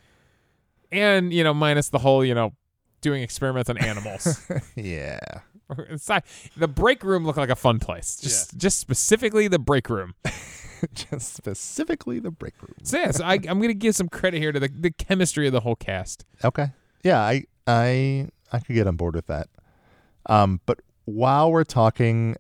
And, 0.93 1.33
you 1.33 1.45
know, 1.45 1.55
minus 1.55 1.89
the 1.89 1.99
whole, 1.99 2.25
you 2.25 2.35
know, 2.35 2.53
doing 3.01 3.23
experiments 3.23 3.71
on 3.71 3.79
animals. 3.79 4.47
Yeah. 4.77 5.19
The 6.57 6.69
break 6.69 7.03
room 7.03 7.25
looked 7.25 7.39
like 7.39 7.51
a 7.51 7.57
fun 7.57 7.79
place. 7.81 8.17
Just 8.21 8.57
just 8.57 8.79
specifically 8.79 9.49
the 9.49 9.59
break 9.59 9.91
room. 9.91 10.15
Just 10.95 11.35
specifically 11.35 12.21
the 12.21 12.31
break 12.31 12.61
room. 12.63 12.75
So 12.83 12.99
yeah, 12.99 13.11
so 13.11 13.25
I, 13.25 13.35
I'm 13.49 13.61
gonna 13.61 13.75
give 13.75 13.97
some 13.97 14.09
credit 14.09 14.39
here 14.41 14.53
to 14.53 14.61
the, 14.61 14.69
the 14.69 14.91
chemistry 14.91 15.47
of 15.47 15.53
the 15.53 15.61
whole 15.61 15.75
cast. 15.75 16.25
Okay. 16.45 16.69
Yeah, 17.03 17.21
I 17.21 17.45
I 17.67 18.29
I 18.53 18.59
could 18.61 18.75
get 18.75 18.87
on 18.87 18.97
board 18.97 19.17
with 19.17 19.27
that. 19.27 19.49
Um, 20.27 20.61
but 20.67 20.81
while 21.07 21.51
we're 21.51 21.65
talking 21.65 22.37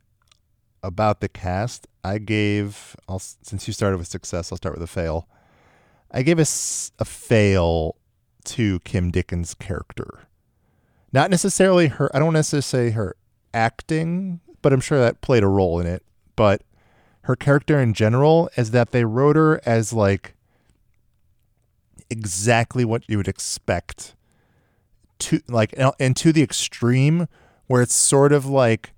about 0.82 1.20
the 1.20 1.28
cast, 1.28 1.86
I 2.04 2.18
gave 2.18 2.94
I'll 3.08 3.18
since 3.18 3.66
you 3.66 3.72
started 3.72 3.96
with 3.96 4.06
success, 4.06 4.52
I'll 4.52 4.58
start 4.58 4.74
with 4.74 4.84
a 4.84 4.86
fail. 4.86 5.28
I 6.10 6.22
gave 6.22 6.38
us 6.38 6.92
a 6.98 7.04
fail 7.04 7.96
to 8.46 8.80
Kim 8.80 9.10
Dickens' 9.10 9.54
character. 9.54 10.26
Not 11.12 11.30
necessarily 11.30 11.88
her. 11.88 12.14
I 12.14 12.18
don't 12.18 12.32
necessarily 12.32 12.90
say 12.90 12.94
her 12.94 13.16
acting, 13.54 14.40
but 14.62 14.72
I'm 14.72 14.80
sure 14.80 14.98
that 14.98 15.20
played 15.20 15.42
a 15.42 15.48
role 15.48 15.80
in 15.80 15.86
it. 15.86 16.02
But 16.34 16.62
her 17.22 17.36
character 17.36 17.80
in 17.80 17.94
general 17.94 18.50
is 18.56 18.70
that 18.70 18.92
they 18.92 19.04
wrote 19.04 19.36
her 19.36 19.60
as 19.66 19.92
like 19.92 20.34
exactly 22.08 22.84
what 22.84 23.08
you 23.08 23.16
would 23.16 23.28
expect 23.28 24.14
to 25.18 25.40
like 25.48 25.74
and 25.98 26.14
to 26.16 26.32
the 26.32 26.42
extreme 26.42 27.26
where 27.66 27.82
it's 27.82 27.94
sort 27.94 28.32
of 28.32 28.46
like 28.46 28.92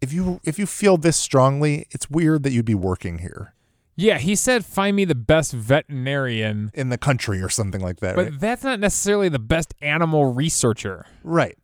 if 0.00 0.12
you 0.12 0.40
if 0.44 0.58
you 0.58 0.66
feel 0.66 0.96
this 0.96 1.16
strongly 1.16 1.86
it's 1.90 2.10
weird 2.10 2.42
that 2.42 2.52
you'd 2.52 2.64
be 2.64 2.74
working 2.74 3.18
here 3.18 3.54
Yeah, 4.00 4.18
he 4.18 4.34
said 4.34 4.64
find 4.64 4.96
me 4.96 5.04
the 5.04 5.14
best 5.14 5.52
veterinarian, 5.52 6.70
in 6.74 6.88
the 6.88 6.98
country 6.98 7.42
or 7.42 7.48
something 7.48 7.80
like 7.80 8.00
that 8.00 8.16
but 8.16 8.30
right? 8.30 8.40
that's 8.40 8.64
not 8.64 8.80
necessarily 8.80 9.28
the 9.28 9.38
best 9.38 9.74
animal 9.80 10.32
researcher. 10.32 11.06
right 11.22 11.58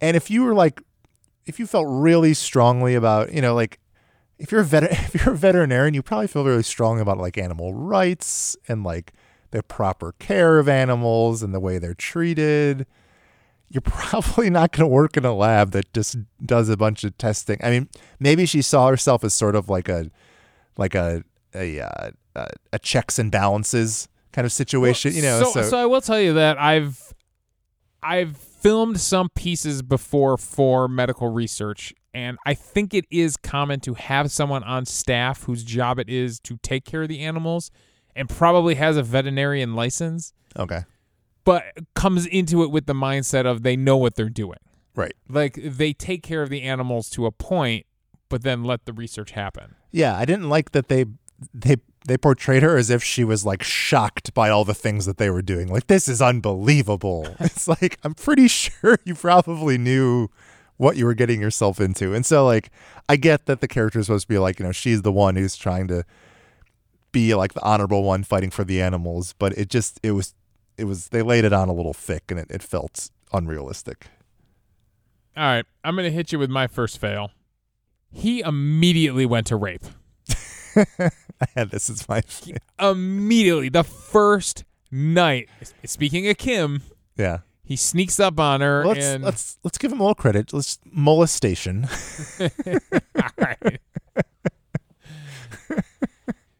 and 0.00 0.16
if 0.16 0.30
you 0.30 0.42
were 0.42 0.54
like 0.54 0.80
if 1.46 1.58
you 1.58 1.66
felt 1.66 1.86
really 1.88 2.34
strongly 2.34 2.94
about 2.94 3.32
you 3.32 3.40
know 3.40 3.54
like 3.54 3.80
if 4.38 4.52
you're 4.52 4.60
a 4.60 4.64
vet 4.64 4.84
if 5.14 5.14
you're 5.14 5.34
a 5.34 5.36
veterinarian 5.36 5.94
you 5.94 6.02
probably 6.02 6.26
feel 6.26 6.44
really 6.44 6.62
strong 6.62 7.00
about 7.00 7.18
like 7.18 7.36
animal 7.36 7.74
rights 7.74 8.56
and 8.68 8.84
like 8.84 9.12
the 9.50 9.62
proper 9.62 10.12
care 10.18 10.58
of 10.58 10.68
animals 10.68 11.42
and 11.42 11.52
the 11.52 11.60
way 11.60 11.78
they're 11.78 11.94
treated 11.94 12.86
you're 13.70 13.80
probably 13.84 14.50
not 14.50 14.72
going 14.72 14.82
to 14.82 14.86
work 14.86 15.16
in 15.16 15.24
a 15.24 15.34
lab 15.34 15.70
that 15.70 15.92
just 15.92 16.16
does 16.44 16.68
a 16.68 16.76
bunch 16.76 17.04
of 17.04 17.16
testing. 17.16 17.56
I 17.62 17.70
mean, 17.70 17.88
maybe 18.18 18.44
she 18.44 18.62
saw 18.62 18.88
herself 18.88 19.22
as 19.22 19.32
sort 19.32 19.54
of 19.54 19.68
like 19.68 19.88
a 19.88 20.10
like 20.76 20.94
a 20.94 21.22
a 21.54 21.80
uh, 21.80 22.10
a, 22.34 22.48
a 22.72 22.78
checks 22.78 23.18
and 23.18 23.30
balances 23.30 24.08
kind 24.32 24.46
of 24.46 24.52
situation, 24.52 25.14
you 25.14 25.22
know. 25.22 25.42
so, 25.52 25.62
so 25.62 25.76
I 25.76 25.86
will 25.86 26.00
tell 26.00 26.20
you 26.20 26.34
that 26.34 26.58
I've 26.58 27.12
I've 28.02 28.36
filmed 28.36 29.00
some 29.00 29.28
pieces 29.34 29.82
before 29.82 30.36
for 30.36 30.88
medical 30.88 31.28
research, 31.28 31.94
and 32.14 32.38
I 32.46 32.54
think 32.54 32.94
it 32.94 33.04
is 33.10 33.36
common 33.36 33.80
to 33.80 33.94
have 33.94 34.30
someone 34.30 34.62
on 34.64 34.86
staff 34.86 35.44
whose 35.44 35.64
job 35.64 35.98
it 35.98 36.08
is 36.08 36.38
to 36.40 36.58
take 36.58 36.84
care 36.84 37.02
of 37.02 37.08
the 37.08 37.20
animals, 37.20 37.70
and 38.14 38.28
probably 38.28 38.76
has 38.76 38.96
a 38.96 39.02
veterinarian 39.02 39.74
license, 39.74 40.32
okay, 40.58 40.82
but 41.44 41.64
comes 41.94 42.26
into 42.26 42.62
it 42.62 42.70
with 42.70 42.86
the 42.86 42.94
mindset 42.94 43.46
of 43.46 43.62
they 43.62 43.76
know 43.76 43.96
what 43.96 44.14
they're 44.14 44.28
doing. 44.28 44.58
right. 44.94 45.14
Like 45.28 45.58
they 45.62 45.92
take 45.92 46.22
care 46.22 46.42
of 46.42 46.50
the 46.50 46.62
animals 46.62 47.10
to 47.10 47.26
a 47.26 47.32
point, 47.32 47.86
but 48.28 48.42
then 48.42 48.62
let 48.64 48.84
the 48.84 48.92
research 48.92 49.32
happen. 49.32 49.74
Yeah, 49.90 50.16
I 50.16 50.24
didn't 50.24 50.48
like 50.48 50.72
that 50.72 50.88
they 50.88 51.06
they 51.54 51.76
they 52.06 52.16
portrayed 52.16 52.62
her 52.62 52.76
as 52.76 52.90
if 52.90 53.04
she 53.04 53.24
was 53.24 53.44
like 53.44 53.62
shocked 53.62 54.32
by 54.32 54.48
all 54.48 54.64
the 54.64 54.74
things 54.74 55.06
that 55.06 55.18
they 55.18 55.30
were 55.30 55.42
doing. 55.42 55.68
Like 55.68 55.86
this 55.86 56.08
is 56.08 56.22
unbelievable. 56.22 57.34
it's 57.40 57.68
like 57.68 57.98
I'm 58.02 58.14
pretty 58.14 58.48
sure 58.48 58.98
you 59.04 59.14
probably 59.14 59.78
knew 59.78 60.28
what 60.76 60.96
you 60.96 61.04
were 61.04 61.14
getting 61.14 61.40
yourself 61.40 61.78
into. 61.80 62.14
And 62.14 62.24
so 62.24 62.44
like 62.46 62.70
I 63.08 63.16
get 63.16 63.46
that 63.46 63.60
the 63.60 63.68
character 63.68 63.98
is 63.98 64.06
supposed 64.06 64.26
to 64.26 64.32
be 64.32 64.38
like, 64.38 64.58
you 64.58 64.64
know, 64.64 64.72
she's 64.72 65.02
the 65.02 65.12
one 65.12 65.36
who's 65.36 65.56
trying 65.56 65.88
to 65.88 66.04
be 67.12 67.34
like 67.34 67.52
the 67.52 67.62
honorable 67.62 68.02
one 68.02 68.22
fighting 68.22 68.50
for 68.50 68.64
the 68.64 68.80
animals, 68.80 69.34
but 69.38 69.52
it 69.58 69.68
just 69.68 70.00
it 70.02 70.12
was 70.12 70.34
it 70.78 70.84
was 70.84 71.08
they 71.08 71.22
laid 71.22 71.44
it 71.44 71.52
on 71.52 71.68
a 71.68 71.72
little 71.72 71.92
thick 71.92 72.30
and 72.30 72.40
it, 72.40 72.50
it 72.50 72.62
felt 72.62 73.10
unrealistic. 73.32 74.06
All 75.36 75.44
right, 75.44 75.66
I'm 75.84 75.96
gonna 75.96 76.10
hit 76.10 76.32
you 76.32 76.38
with 76.38 76.50
my 76.50 76.66
first 76.66 76.98
fail. 76.98 77.30
He 78.10 78.40
immediately 78.40 79.26
went 79.26 79.46
to 79.48 79.56
rape. 79.56 79.84
and 81.56 81.70
this 81.70 81.88
is 81.88 82.08
my 82.08 82.22
immediately 82.78 83.68
the 83.68 83.84
first 83.84 84.64
night. 84.90 85.48
Speaking 85.84 86.28
of 86.28 86.38
Kim, 86.38 86.82
yeah. 87.16 87.38
He 87.62 87.76
sneaks 87.76 88.18
up 88.18 88.40
on 88.40 88.62
her 88.62 88.84
Let's 88.84 89.04
and 89.04 89.22
let's 89.22 89.58
let's 89.62 89.78
give 89.78 89.92
him 89.92 90.00
a 90.00 90.02
little 90.02 90.16
credit. 90.16 90.52
Let's 90.52 90.80
molestation. 90.84 91.86
All 92.40 93.30
right. 93.38 93.80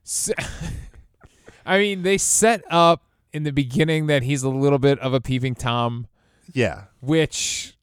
So- 0.04 0.34
I 1.66 1.78
mean, 1.78 2.02
they 2.02 2.18
set 2.18 2.62
up 2.68 3.04
in 3.32 3.44
the 3.44 3.52
beginning 3.52 4.06
that 4.08 4.24
he's 4.24 4.42
a 4.42 4.48
little 4.48 4.78
bit 4.78 4.98
of 4.98 5.14
a 5.14 5.20
peeping 5.20 5.54
tom, 5.54 6.08
yeah. 6.52 6.84
which 7.00 7.76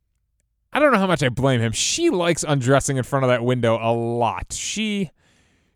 I 0.74 0.79
don't 0.79 0.91
know 0.91 1.00
how 1.00 1.07
much 1.07 1.24
I 1.24 1.29
blame 1.29 1.62
him. 1.62 1.72
She 1.72 2.10
likes 2.10 2.43
undressing 2.46 2.98
in 2.98 3.03
front 3.03 3.24
of 3.24 3.29
that 3.29 3.46
window 3.46 3.79
a 3.81 3.93
lot. 3.93 4.51
She 4.51 5.12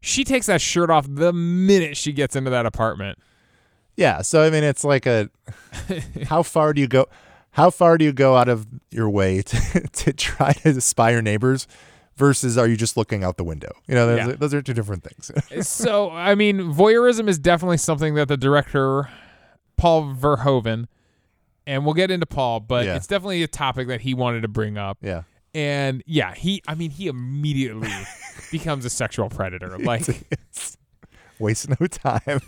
she 0.02 0.24
takes 0.24 0.48
that 0.48 0.62
shirt 0.62 0.90
off 0.90 1.06
the 1.10 1.32
minute 1.32 1.96
she 1.96 2.12
gets 2.12 2.36
into 2.36 2.50
that 2.50 2.66
apartment. 2.66 3.18
Yeah. 3.96 4.22
So 4.22 4.42
I 4.44 4.50
mean, 4.50 4.64
it's 4.64 4.84
like 4.84 5.06
a 5.06 5.30
how 6.28 6.44
far 6.44 6.74
do 6.74 6.82
you 6.82 6.88
go? 6.88 7.08
How 7.52 7.70
far 7.70 7.98
do 7.98 8.06
you 8.06 8.14
go 8.14 8.36
out 8.38 8.48
of 8.50 8.66
your 8.92 9.10
way 9.10 9.42
to, 9.42 9.80
to 9.94 10.14
try 10.14 10.54
to 10.54 10.80
spy 10.82 11.12
your 11.12 11.22
neighbors 11.22 11.68
versus 12.16 12.58
are 12.58 12.68
you 12.68 12.78
just 12.78 12.96
looking 12.96 13.24
out 13.24 13.36
the 13.38 13.44
window? 13.44 13.72
You 13.88 13.96
know, 13.96 14.08
those, 14.08 14.18
Yeah. 14.28 14.36
those 14.38 14.54
are 14.54 14.62
two 14.62 14.74
different 14.74 15.04
things. 15.04 15.32
Uh, 15.58 15.62
so 15.62 16.10
I 16.12 16.36
mean, 16.36 16.60
voyeurism 16.74 17.28
is 17.28 17.38
definitely 17.38 17.78
something 17.78 18.16
that 18.16 18.28
the 18.30 18.38
director 18.38 19.10
Paul 19.78 20.14
Verhoeven, 20.16 20.88
and 21.68 21.84
we'll 21.86 21.94
get 21.94 22.10
into 22.12 22.26
Paul, 22.26 22.60
but 22.62 22.86
Yeah. 22.86 22.96
it's 22.96 23.08
definitely 23.08 23.44
a 23.44 23.48
topic 23.48 23.88
that 23.90 24.02
he 24.02 24.14
wanted 24.14 24.42
to 24.42 24.48
bring 24.48 24.78
up. 24.78 24.98
yeah. 25.02 25.24
And 25.54 26.04
yeah, 26.06 26.34
he 26.34 26.62
I 26.68 26.76
mean 26.76 26.92
he 26.92 27.08
immediately 27.08 27.92
becomes 28.52 28.86
a 28.86 28.90
sexual 28.90 29.30
predator. 29.30 29.78
Like 29.78 30.04
Waste 31.40 31.70
no 31.80 31.88
time. 31.88 32.40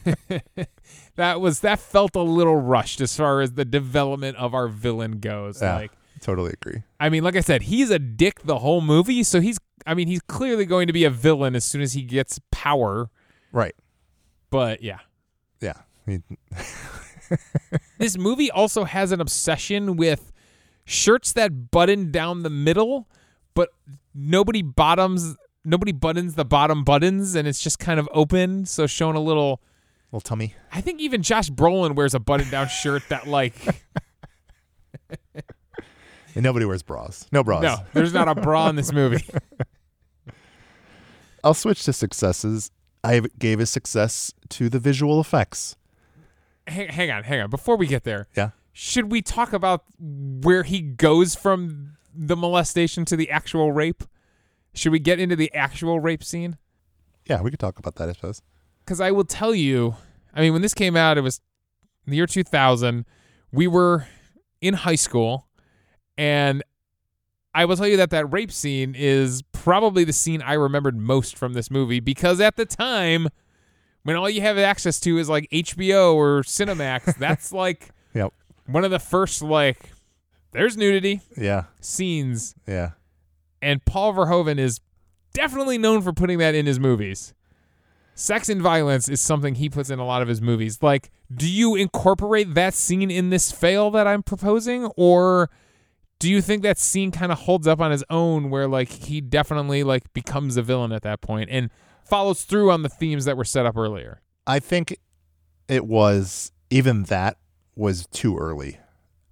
that 1.16 1.42
was 1.42 1.62
that 1.62 1.80
felt 1.80 2.16
a 2.16 2.22
little 2.22 2.56
rushed 2.56 3.02
as 3.02 3.16
far 3.18 3.42
as 3.42 3.54
the 3.54 3.66
development 3.66 4.38
of 4.38 4.54
our 4.54 4.68
villain 4.68 5.20
goes. 5.20 5.62
Yeah. 5.62 5.76
Like 5.76 5.92
totally 6.22 6.54
agree. 6.54 6.84
I 7.00 7.10
mean, 7.10 7.24
like 7.24 7.36
I 7.36 7.42
said, 7.42 7.64
he's 7.64 7.90
a 7.90 8.00
dick 8.00 8.44
the 8.44 8.60
whole 8.60 8.82
movie, 8.82 9.24
so 9.24 9.42
he's 9.42 9.58
I 9.86 9.96
mean, 9.96 10.08
he's 10.08 10.22
clearly 10.22 10.66
going 10.66 10.88
to 10.88 10.94
be 10.94 11.04
a 11.04 11.10
villain 11.10 11.56
as 11.56 11.66
soon 11.66 11.82
as 11.82 11.94
he 11.94 12.04
gets 12.04 12.40
power. 12.52 13.10
Right. 13.52 13.76
But 14.50 14.82
yeah. 14.82 15.00
Yeah. 15.60 15.74
I 16.08 16.10
mean, 16.10 16.24
This 17.98 18.18
movie 18.18 18.52
also 18.52 18.84
has 18.84 19.12
an 19.12 19.22
obsession 19.22 19.96
with 19.96 20.33
shirts 20.86 21.32
that 21.34 21.72
button 21.72 22.12
down 22.12 22.44
the 22.44 22.50
middle, 22.50 23.08
but 23.54 23.70
nobody 24.14 24.62
bottoms 24.62 25.36
nobody 25.66 25.94
buttons 25.94 26.36
the 26.36 26.44
bottom 26.46 26.84
buttons 26.84 27.36
and 27.36 27.48
it's 27.48 27.62
just 27.64 27.80
kind 27.80 28.00
of 28.00 28.10
open, 28.14 28.66
so 28.66 28.86
showing 28.88 29.16
a 29.16 29.20
little 29.22 29.62
little 30.12 30.22
tummy. 30.22 30.56
I 30.72 30.82
think 30.82 31.00
even 31.00 31.22
Josh 31.24 31.50
Brolin 31.50 31.96
wears 31.96 32.14
a 32.14 32.20
button 32.20 32.50
down 32.50 32.68
shirt 32.68 33.04
that 33.10 33.28
like 33.28 33.56
And 36.36 36.44
nobody 36.44 36.66
wears 36.66 36.82
bras. 36.82 37.28
No 37.32 37.44
bras. 37.44 37.62
no, 37.62 37.78
there's 37.94 38.14
not 38.14 38.28
a 38.28 38.36
bra 38.36 38.68
in 38.70 38.76
this 38.76 38.92
movie. 38.92 39.24
I'll 41.44 41.54
switch 41.54 41.84
to 41.86 41.94
successes. 41.94 42.72
I 43.04 43.22
gave 43.38 43.60
a 43.60 43.66
success 43.66 44.34
to 44.50 44.70
the 44.70 44.80
visual 44.80 45.20
effects. 45.20 45.76
hang, 46.66 46.88
hang 46.90 47.12
on, 47.12 47.24
hang 47.24 47.42
on. 47.42 47.50
Before 47.50 47.76
we 47.78 47.86
get 47.86 48.04
there, 48.04 48.28
Yeah. 48.36 48.52
Should 48.74 49.12
we 49.12 49.22
talk 49.22 49.54
about 49.54 49.84
where 50.00 50.64
he 50.64 50.82
goes 50.82 51.36
from 51.36 51.94
the 52.14 52.36
molestation 52.36 53.06
to 53.06 53.16
the 53.16 53.30
actual 53.30 53.72
rape? 53.72 54.04
Should 54.74 54.92
we 54.92 55.00
get 55.00 55.20
into 55.20 55.36
the 55.36 55.54
actual 55.54 56.00
rape 56.00 56.24
scene? 56.24 56.58
Yeah, 57.26 57.42
we 57.42 57.52
could 57.52 57.60
talk 57.60 57.78
about 57.78 57.96
that, 57.96 58.10
I 58.10 58.14
suppose. 58.14 58.42
Because 58.84 59.00
I 59.00 59.12
will 59.12 59.24
tell 59.24 59.54
you, 59.54 59.96
I 60.34 60.42
mean, 60.42 60.54
when 60.54 60.64
this 60.64 60.74
came 60.74 60.98
out, 60.98 61.18
it 61.18 61.22
was 61.22 61.40
the 62.08 62.16
year 62.16 62.26
2000. 62.26 63.06
We 63.52 63.68
were 63.68 64.08
in 64.60 64.74
high 64.74 64.96
school, 64.96 65.48
and 66.18 66.64
I 67.54 67.66
will 67.66 67.78
tell 67.78 67.88
you 67.88 67.98
that 67.98 68.10
that 68.10 68.34
rape 68.34 68.52
scene 68.52 68.96
is 68.98 69.44
probably 69.52 70.04
the 70.04 70.14
scene 70.14 70.42
I 70.42 70.54
remembered 70.54 70.98
most 70.98 71.38
from 71.38 71.54
this 71.54 71.70
movie 71.70 72.00
because 72.00 72.42
at 72.42 72.56
the 72.56 72.66
time, 72.66 73.30
when 74.02 74.16
all 74.16 74.30
you 74.30 74.42
have 74.42 74.58
access 74.58 75.00
to 75.02 75.20
is 75.20 75.30
like 75.30 75.48
HBO 75.52 76.16
or 76.16 76.42
Cinemax, 76.42 77.16
that's 77.20 77.52
like 77.52 77.90
Yep. 78.14 78.34
One 78.66 78.84
of 78.84 78.92
the 78.92 79.00
first 79.00 79.42
like 79.42 79.92
there's 80.52 80.78
nudity 80.78 81.22
Yeah. 81.38 81.64
scenes, 81.82 82.56
Yeah. 82.68 82.92
and 83.62 83.84
Paul 83.86 84.14
Verhoeven 84.14 84.60
is 84.60 84.80
definitely 85.34 85.78
known 85.78 86.02
for 86.02 86.14
putting 86.14 86.38
that 86.40 86.54
in 86.56 86.66
his 86.66 86.80
movies. 86.80 87.34
Sex 88.16 88.48
and 88.48 88.62
violence 88.62 89.10
is 89.10 89.20
something 89.20 89.56
he 89.56 89.70
puts 89.70 89.90
in 89.90 89.98
a 89.98 90.06
lot 90.06 90.22
of 90.22 90.28
his 90.28 90.40
movies. 90.42 90.84
Like, 90.84 91.10
do 91.34 91.50
you 91.50 91.74
incorporate 91.76 92.54
that 92.54 92.76
scene 92.76 93.10
in 93.10 93.32
this 93.32 93.52
fail 93.52 93.90
that 93.92 94.06
I'm 94.06 94.22
proposing, 94.22 94.86
or 94.96 95.50
do 96.20 96.30
you 96.30 96.40
think 96.40 96.62
that 96.62 96.78
scene 96.78 97.10
kind 97.10 97.32
of 97.32 97.40
holds 97.40 97.68
up 97.68 97.82
on 97.82 97.90
his 97.90 98.04
own, 98.12 98.52
where 98.52 98.68
like 98.68 98.90
he 98.90 99.20
definitely 99.20 99.82
like 99.84 100.14
becomes 100.14 100.56
a 100.58 100.62
villain 100.62 100.92
at 100.92 101.02
that 101.02 101.22
point 101.22 101.50
and 101.50 101.72
follows 102.06 102.44
through 102.44 102.70
on 102.72 102.84
the 102.84 102.90
themes 102.90 103.26
that 103.26 103.36
were 103.36 103.44
set 103.44 103.66
up 103.66 103.76
earlier? 103.76 104.22
I 104.46 104.60
think 104.60 104.96
it 105.68 105.88
was 105.88 106.52
even 106.70 107.04
that 107.04 107.38
was 107.76 108.08
too 108.08 108.38
early. 108.38 108.78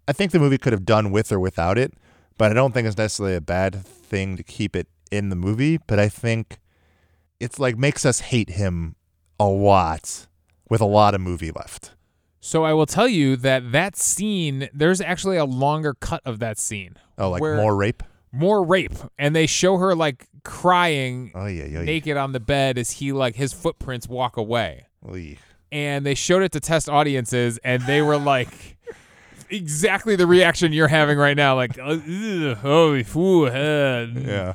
I 0.07 0.13
think 0.13 0.31
the 0.31 0.39
movie 0.39 0.57
could 0.57 0.73
have 0.73 0.85
done 0.85 1.11
with 1.11 1.31
or 1.31 1.39
without 1.39 1.77
it, 1.77 1.93
but 2.37 2.51
I 2.51 2.53
don't 2.53 2.73
think 2.73 2.87
it's 2.87 2.97
necessarily 2.97 3.35
a 3.35 3.41
bad 3.41 3.75
thing 3.85 4.35
to 4.37 4.43
keep 4.43 4.75
it 4.75 4.87
in 5.11 5.29
the 5.29 5.35
movie. 5.35 5.77
But 5.87 5.99
I 5.99 6.09
think 6.09 6.59
it's 7.39 7.59
like 7.59 7.77
makes 7.77 8.05
us 8.05 8.19
hate 8.19 8.51
him 8.51 8.95
a 9.39 9.45
lot 9.47 10.27
with 10.69 10.81
a 10.81 10.85
lot 10.85 11.13
of 11.15 11.21
movie 11.21 11.51
left. 11.51 11.95
So 12.39 12.63
I 12.63 12.73
will 12.73 12.87
tell 12.87 13.07
you 13.07 13.35
that 13.37 13.71
that 13.71 13.95
scene, 13.95 14.67
there's 14.73 14.99
actually 14.99 15.37
a 15.37 15.45
longer 15.45 15.93
cut 15.93 16.21
of 16.25 16.39
that 16.39 16.57
scene. 16.57 16.95
Oh, 17.17 17.29
like 17.29 17.41
more 17.41 17.75
rape? 17.75 18.03
more 18.31 18.63
rape 18.63 18.93
and 19.19 19.35
they 19.35 19.45
show 19.45 19.77
her 19.77 19.93
like 19.93 20.25
crying 20.43 21.31
Oh 21.35 21.47
yeah, 21.47 21.65
yeah. 21.65 21.81
naked 21.81 22.15
on 22.15 22.31
the 22.31 22.39
bed 22.39 22.77
as 22.77 22.91
he 22.91 23.11
like 23.11 23.35
his 23.35 23.51
footprints 23.51 24.07
walk 24.07 24.37
away 24.37 24.85
yeah. 25.03 25.35
And 25.71 26.05
they 26.05 26.13
showed 26.15 26.43
it 26.43 26.51
to 26.51 26.59
test 26.59 26.89
audiences 26.89 27.57
and 27.63 27.81
they 27.83 28.01
were 28.01 28.17
like 28.17 28.77
exactly 29.49 30.15
the 30.15 30.27
reaction 30.27 30.71
you're 30.73 30.87
having 30.87 31.17
right 31.17 31.35
now 31.37 31.55
like 31.55 31.77
oh 31.79 31.93
uh, 33.45 34.07
Yeah. 34.13 34.53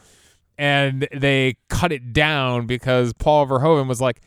and 0.59 1.07
they 1.13 1.57
cut 1.69 1.93
it 1.93 2.13
down 2.13 2.67
because 2.67 3.13
Paul 3.13 3.47
Verhoeven 3.47 3.89
was 3.89 4.01
like 4.01 4.21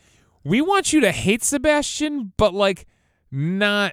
we 0.44 0.60
want 0.60 0.92
you 0.92 1.00
to 1.00 1.10
hate 1.12 1.42
Sebastian 1.42 2.32
but 2.36 2.54
like 2.54 2.86
not 3.32 3.92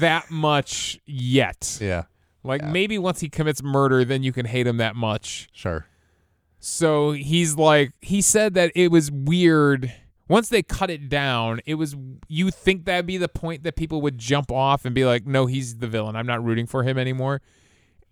that 0.00 0.30
much 0.30 0.98
yet 1.06 1.78
Yeah. 1.80 2.04
like 2.42 2.64
maybe 2.64 2.98
once 2.98 3.20
he 3.20 3.28
commits 3.28 3.62
murder 3.62 4.04
then 4.04 4.22
you 4.22 4.32
can 4.32 4.46
hate 4.46 4.66
him 4.66 4.78
that 4.78 4.96
much 4.96 5.48
Sure. 5.52 5.86
so 6.58 7.12
he's 7.12 7.56
like, 7.56 7.92
he 8.00 8.20
said 8.20 8.54
that 8.54 8.72
it 8.74 8.90
was 8.90 9.10
weird. 9.12 9.92
Once 10.28 10.48
they 10.50 10.62
cut 10.62 10.90
it 10.90 11.08
down, 11.08 11.60
it 11.66 11.74
was, 11.74 11.96
you 12.28 12.50
think 12.50 12.84
that'd 12.84 13.06
be 13.06 13.16
the 13.16 13.28
point 13.28 13.62
that 13.64 13.76
people 13.76 14.00
would 14.02 14.18
jump 14.18 14.52
off 14.52 14.84
and 14.84 14.94
be 14.94 15.04
like, 15.04 15.26
no, 15.26 15.46
he's 15.46 15.78
the 15.78 15.86
villain. 15.86 16.14
I'm 16.16 16.26
not 16.26 16.44
rooting 16.44 16.66
for 16.66 16.82
him 16.82 16.98
anymore. 16.98 17.40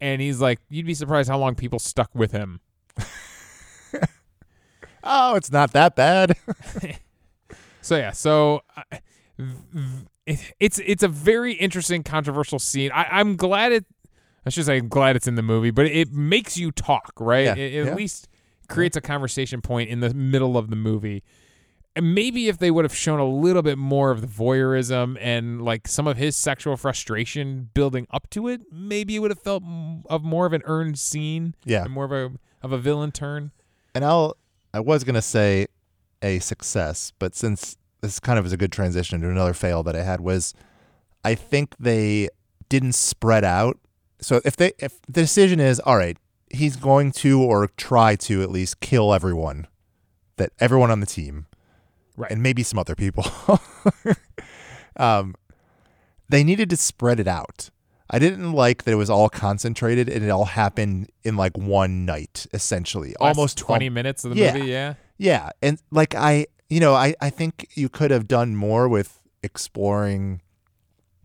And 0.01 0.21
he's 0.23 0.41
like, 0.41 0.59
you'd 0.71 0.87
be 0.87 0.95
surprised 0.95 1.29
how 1.29 1.39
long 1.39 1.55
people 1.55 1.79
stuck 1.79 2.11
with 2.15 2.33
him. 2.33 2.61
Oh, 5.09 5.37
it's 5.37 5.53
not 5.53 5.73
that 5.73 5.95
bad. 5.97 6.37
So 7.81 7.97
yeah, 7.97 8.11
so 8.11 8.63
uh, 8.77 8.83
it, 10.27 10.55
it's 10.59 10.81
it's 10.85 11.05
a 11.05 11.09
very 11.09 11.53
interesting, 11.53 12.03
controversial 12.03 12.59
scene. 12.59 12.91
I, 12.93 13.05
I'm 13.13 13.37
glad 13.37 13.71
it. 13.71 13.85
I 14.45 14.51
should 14.51 14.65
say, 14.65 14.79
I'm 14.79 14.89
glad 14.89 15.15
it's 15.15 15.29
in 15.29 15.37
the 15.37 15.43
movie, 15.43 15.71
but 15.71 15.87
it 15.87 16.11
makes 16.13 16.57
you 16.59 16.73
talk, 16.73 17.13
right? 17.21 17.45
Yeah, 17.45 17.53
It, 17.55 17.59
it 17.75 17.85
yeah. 17.85 17.91
at 17.93 17.97
least 17.97 18.27
creates 18.69 18.97
a 18.97 19.01
conversation 19.01 19.63
point 19.63 19.89
in 19.89 20.01
the 20.01 20.13
middle 20.13 20.59
of 20.59 20.69
the 20.69 20.75
movie. 20.75 21.23
And 21.97 22.15
maybe 22.15 22.49
if 22.49 22.59
they 22.59 22.71
would 22.71 22.85
have 22.85 22.95
shown 22.95 23.19
a 23.19 23.27
little 23.27 23.63
bit 23.63 23.79
more 23.79 24.11
of 24.11 24.21
the 24.21 24.27
voyeurism 24.27 25.17
and 25.21 25.63
like 25.63 25.89
some 25.89 26.07
of 26.07 26.19
his 26.19 26.37
sexual 26.37 26.77
frustration 26.77 27.71
building 27.73 28.07
up 28.11 28.29
to 28.31 28.47
it, 28.49 28.61
maybe 28.71 29.17
it 29.17 29.21
would 29.21 29.31
have 29.31 29.41
felt 29.43 29.63
of 30.11 30.23
more 30.23 30.45
of 30.47 30.53
an 30.53 30.61
earned 30.67 30.99
scene, 30.99 31.55
Yeah. 31.65 31.85
and 31.85 31.93
more 31.93 32.05
of 32.05 32.13
a 32.13 32.33
of 32.63 32.73
a 32.73 32.79
villain 32.79 33.13
turn. 33.13 33.51
and 33.95 34.05
I'll 34.05 34.37
I 34.75 34.81
was 34.81 35.05
gonna 35.05 35.23
say 35.23 35.67
a 36.21 36.39
success, 36.41 37.13
but 37.19 37.35
since 37.35 37.77
this 38.03 38.21
kind 38.21 38.39
of 38.39 38.45
is 38.45 38.53
a 38.53 38.57
good 38.59 38.73
transition 38.73 39.23
to 39.23 39.31
another 39.31 39.55
fail 39.55 39.83
that 39.85 39.97
I 39.97 40.03
had 40.03 40.21
was 40.21 40.53
I 41.25 41.35
think 41.35 41.75
they 41.79 42.29
didn't 42.69 42.93
spread 42.93 43.43
out. 43.45 43.79
So 44.21 44.41
if 44.45 44.55
they 44.57 44.73
if 44.79 45.01
the 45.07 45.13
decision 45.13 45.61
is 45.61 45.81
all 45.81 45.97
right, 45.97 46.19
he's 46.51 46.77
going 46.77 47.13
to 47.13 47.41
or 47.43 47.69
try 47.79 48.17
to 48.17 48.43
at 48.43 48.51
least 48.51 48.81
kill 48.81 49.15
everyone, 49.15 49.67
that 50.37 50.53
everyone 50.61 50.91
on 50.91 51.01
the 51.01 51.07
team, 51.07 51.47
Right. 52.17 52.31
and 52.31 52.43
maybe 52.43 52.63
some 52.63 52.79
other 52.79 52.95
people. 52.95 53.27
um, 54.97 55.35
they 56.29 56.43
needed 56.43 56.71
to 56.71 56.77
spread 56.77 57.21
it 57.21 57.29
out. 57.29 57.71
I 58.09 58.19
didn't 58.19 58.53
like 58.53 58.85
that 58.85 58.93
it 58.93 58.97
was 58.97 59.11
all 59.11 59.29
concentrated 59.29 60.09
and 60.09 60.25
it 60.25 60.31
all 60.31 60.45
happened 60.45 61.11
in 61.25 61.37
like 61.37 61.57
one 61.59 62.05
night, 62.05 62.47
essentially, 62.53 63.15
Last 63.21 63.37
almost 63.37 63.59
twenty 63.59 63.89
minutes 63.89 64.25
of 64.25 64.35
the 64.35 64.41
yeah. 64.41 64.55
movie. 64.55 64.69
Yeah. 64.69 64.95
yeah, 65.19 65.51
and 65.61 65.83
like 65.91 66.15
I, 66.15 66.47
you 66.69 66.79
know, 66.79 66.95
I 66.95 67.15
I 67.21 67.31
think 67.31 67.69
you 67.75 67.89
could 67.89 68.13
have 68.13 68.29
done 68.29 68.55
more 68.55 68.89
with 68.89 69.21
exploring 69.43 70.41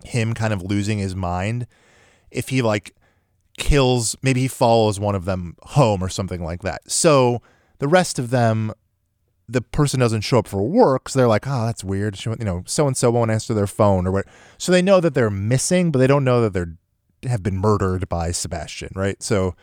him 0.04 0.34
kind 0.34 0.54
of 0.54 0.64
losing 0.64 0.98
his 0.98 1.16
mind 1.16 1.68
if 2.32 2.50
he 2.50 2.62
like 2.62 2.96
kills, 3.58 4.16
maybe 4.22 4.42
he 4.42 4.48
follows 4.48 5.00
one 5.00 5.16
of 5.16 5.26
them 5.26 5.56
home 5.62 6.04
or 6.04 6.10
something 6.10 6.44
like 6.44 6.62
that. 6.64 6.90
So 6.90 7.42
the 7.80 7.88
rest 7.88 8.18
of 8.18 8.30
them, 8.30 8.74
the 9.52 9.62
person 9.62 10.00
doesn't 10.00 10.22
show 10.22 10.40
up 10.40 10.48
for 10.48 10.62
work, 10.62 11.10
so 11.10 11.20
they're 11.20 11.28
like, 11.28 11.46
oh, 11.48 11.66
that's 11.66 11.84
weird. 11.84 12.18
She, 12.18 12.30
you 12.30 12.46
know, 12.46 12.64
so 12.66 12.88
and 12.88 12.96
so 12.96 13.12
won't 13.12 13.32
answer 13.32 13.54
their 13.54 13.68
phone 13.68 14.08
or 14.08 14.12
what. 14.12 14.26
So 14.58 14.72
they 14.72 14.82
know 14.82 15.00
that 15.00 15.14
they're 15.14 15.30
missing, 15.30 15.92
but 15.92 16.00
they 16.00 16.08
don't 16.08 16.24
know 16.24 16.42
that 16.42 16.54
they're 16.54 16.76
have 17.30 17.44
been 17.44 17.58
murdered 17.58 18.10
by 18.10 18.32
Sebastian, 18.32 18.92
right? 18.96 19.22
So 19.22 19.56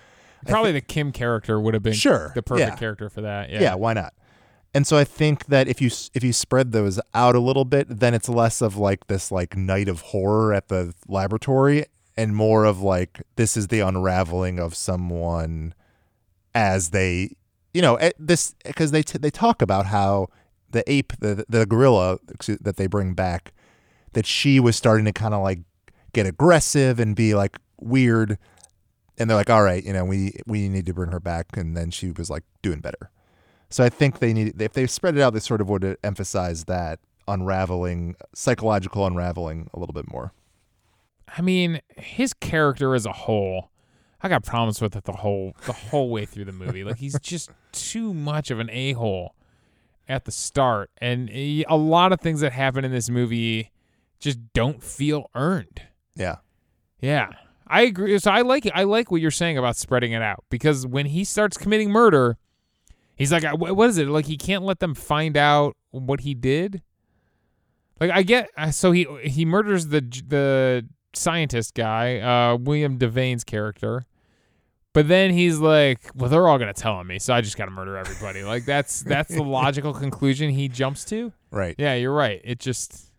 Probably 0.47 0.71
the 0.71 0.81
Kim 0.81 1.11
character 1.11 1.59
would 1.59 1.75
have 1.75 1.83
been 1.83 1.93
Sure, 1.95 2.31
the 2.35 2.43
perfect 2.43 2.71
yeah. 2.71 2.77
character 2.77 3.11
for 3.11 3.23
that. 3.23 3.51
yeah. 3.51 3.61
Yeah. 3.61 3.75
why 3.75 3.95
not? 3.95 4.15
And 4.75 4.87
so 4.87 4.97
I 4.97 5.05
think 5.05 5.47
that 5.47 5.67
if 5.67 5.81
you 5.81 5.91
if 6.15 6.23
you 6.23 6.33
spread 6.33 6.73
those 6.73 7.01
out 7.15 7.35
a 7.35 7.41
little 7.41 7.65
bit, 7.65 7.87
then 7.89 8.15
it's 8.15 8.29
less 8.29 8.61
of 8.61 8.77
like 8.77 9.07
this 9.09 9.33
like 9.33 9.57
night 9.57 9.89
of 9.89 10.03
horror 10.03 10.53
at 10.55 10.69
the 10.69 10.95
laboratory 11.09 11.87
and 12.17 12.37
more 12.37 12.65
of 12.65 12.81
like 12.81 13.23
this 13.37 13.57
is 13.57 13.69
the 13.69 13.81
unraveling 13.81 14.59
of 14.61 14.75
someone 14.77 15.75
as 16.55 16.91
they 16.91 17.35
you 17.75 17.83
know 17.83 17.97
eh, 17.97 18.13
this 18.19 18.55
eh, 18.65 18.69
because 18.69 18.91
they 18.91 19.03
t- 19.03 19.19
they 19.19 19.31
talk 19.31 19.63
about 19.63 19.87
how 19.87 20.29
the 20.71 20.83
ape 20.91 21.13
the 21.21 21.45
the 21.49 21.67
gorilla 21.67 22.19
that 22.61 22.77
they 22.77 22.87
bring 22.87 23.15
back 23.15 23.53
that 24.13 24.27
she 24.27 24.61
was 24.61 24.77
starting 24.77 25.05
to 25.05 25.13
kind 25.13 25.35
of 25.35 25.43
like 25.43 25.61
get 26.13 26.27
aggressive 26.27 26.99
and 26.99 27.15
be 27.15 27.35
like 27.35 27.59
weird. 27.81 28.39
And 29.21 29.29
they're 29.29 29.37
like 29.37 29.51
all 29.51 29.63
right 29.63 29.83
you 29.85 29.93
know 29.93 30.05
we 30.05 30.33
we 30.47 30.69
need 30.69 30.87
to 30.87 30.95
bring 30.95 31.11
her 31.11 31.21
back. 31.21 31.57
And 31.57 31.77
then 31.77 31.91
she 31.91 32.13
was 32.13 32.31
like 32.31 32.45
doing 32.63 32.81
better. 32.81 33.11
So 33.71 33.85
I 33.85 33.89
think 33.89 34.21
they 34.21 34.33
need 34.33 34.61
if 34.61 34.73
they 34.73 34.87
spread 34.87 35.17
it 35.17 35.21
out, 35.21 35.35
they 35.35 35.41
sort 35.41 35.61
of 35.61 35.69
would 35.69 35.85
uh, 35.85 35.95
emphasize 36.03 36.65
that 36.65 37.01
unraveling, 37.27 38.17
psychological 38.35 39.07
unraveling 39.07 39.69
a 39.75 39.79
little 39.79 39.93
bit 39.93 40.11
more. 40.11 40.33
I 41.37 41.43
mean, 41.43 41.81
his 41.97 42.33
character 42.33 42.95
as 42.95 43.05
a 43.05 43.13
whole, 43.13 43.71
I 44.21 44.29
got 44.29 44.45
problems 44.45 44.81
with 44.81 44.97
it 44.97 45.05
the 45.05 45.13
whole 45.13 45.55
the 45.67 45.73
whole 45.73 46.11
way 46.11 46.25
through 46.27 46.47
the 46.47 46.53
movie. 46.53 46.83
Like 46.85 46.97
he's 46.97 47.19
just 47.21 47.51
too 47.73 48.13
much 48.13 48.51
of 48.51 48.59
an 48.59 48.69
a 48.71 48.93
hole 48.95 49.35
at 50.09 50.25
the 50.25 50.33
start, 50.33 50.91
and 50.99 51.29
he- 51.29 51.65
a 51.69 51.77
lot 51.77 52.13
of 52.13 52.21
things 52.21 52.41
that 52.41 52.53
happen 52.53 52.85
in 52.85 52.91
this 52.91 53.09
movie 53.11 53.71
just 54.19 54.39
don't 54.55 54.83
feel 54.83 55.31
earned. 55.35 55.83
Yeah, 56.17 56.37
Yeah, 57.01 57.29
I 57.69 57.83
agree. 57.83 58.19
So 58.19 58.31
I 58.33 58.41
like 58.43 58.67
it. 58.67 58.73
I 58.75 58.83
like 58.85 59.11
what 59.13 59.21
you're 59.21 59.31
saying 59.31 59.57
about 59.59 59.77
spreading 59.77 60.13
it 60.13 60.23
out 60.23 60.45
because 60.51 60.85
when 60.87 61.07
he 61.07 61.23
starts 61.23 61.57
committing 61.57 61.91
murder, 61.91 62.37
he's 63.15 63.31
like, 63.31 63.45
"What 63.57 63.89
is 63.91 63.99
it? 63.99 64.09
Like 64.09 64.27
he 64.27 64.37
can't 64.37 64.65
let 64.65 64.81
them 64.81 64.95
find 64.95 65.37
out 65.37 65.77
what 65.91 66.21
he 66.21 66.35
did." 66.35 66.83
Like 68.01 68.11
I 68.11 68.23
get, 68.23 68.49
uh, 68.57 68.71
so 68.73 68.91
he 68.93 69.07
he 69.23 69.45
murders 69.45 69.89
the 69.89 70.01
the 70.01 70.89
scientist 71.19 71.75
guy, 71.75 72.19
uh, 72.21 72.57
William 72.57 72.99
Devane's 72.99 73.45
character, 73.45 74.05
but 74.95 75.09
then 75.09 75.31
he's 75.33 75.59
like, 75.59 76.11
"Well, 76.15 76.31
they're 76.31 76.49
all 76.49 76.59
gonna 76.59 76.73
tell 76.73 76.95
on 76.95 77.07
me, 77.07 77.19
so 77.19 77.35
I 77.35 77.41
just 77.41 77.57
gotta 77.57 77.71
murder 77.71 77.97
everybody." 77.97 78.43
Like 78.43 78.65
that's 78.65 79.03
that's 79.03 79.35
the 79.35 79.43
logical 79.61 79.93
conclusion 79.93 80.51
he 80.51 80.69
jumps 80.69 81.05
to. 81.07 81.33
right. 81.51 81.75
Yeah, 81.79 81.95
you're 81.95 82.15
right. 82.15 82.41
It 82.45 82.59
just 82.61 83.13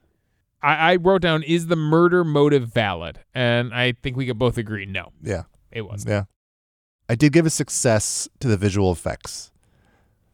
I, 0.61 0.93
I 0.93 0.95
wrote 0.97 1.21
down 1.21 1.43
is 1.43 1.67
the 1.67 1.75
murder 1.75 2.23
motive 2.23 2.73
valid? 2.73 3.19
And 3.33 3.73
I 3.73 3.93
think 4.01 4.17
we 4.17 4.25
could 4.25 4.37
both 4.39 4.57
agree 4.57 4.85
no, 4.85 5.11
Yeah, 5.21 5.43
it 5.71 5.83
wasn't. 5.83 6.09
yeah. 6.09 6.23
I 7.07 7.15
did 7.15 7.31
give 7.33 7.45
a 7.45 7.49
success 7.49 8.27
to 8.39 8.47
the 8.47 8.57
visual 8.57 8.91
effects. 8.91 9.51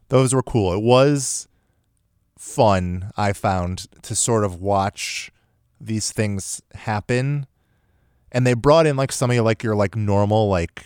Those 0.09 0.33
were 0.33 0.43
cool. 0.43 0.73
It 0.73 0.81
was 0.83 1.47
fun, 2.37 3.11
I 3.15 3.33
found, 3.33 3.87
to 4.03 4.15
sort 4.15 4.43
of 4.43 4.61
watch 4.61 5.31
these 5.79 6.11
things 6.11 6.61
happen. 6.73 7.45
And 8.35 8.45
they 8.45 8.53
brought 8.53 8.85
in 8.85 8.95
like 8.97 9.11
some 9.11 9.31
of 9.31 9.35
your 9.35 9.43
like 9.45 9.63
your 9.63 9.75
like 9.75 9.95
normal 9.95 10.49
like 10.49 10.83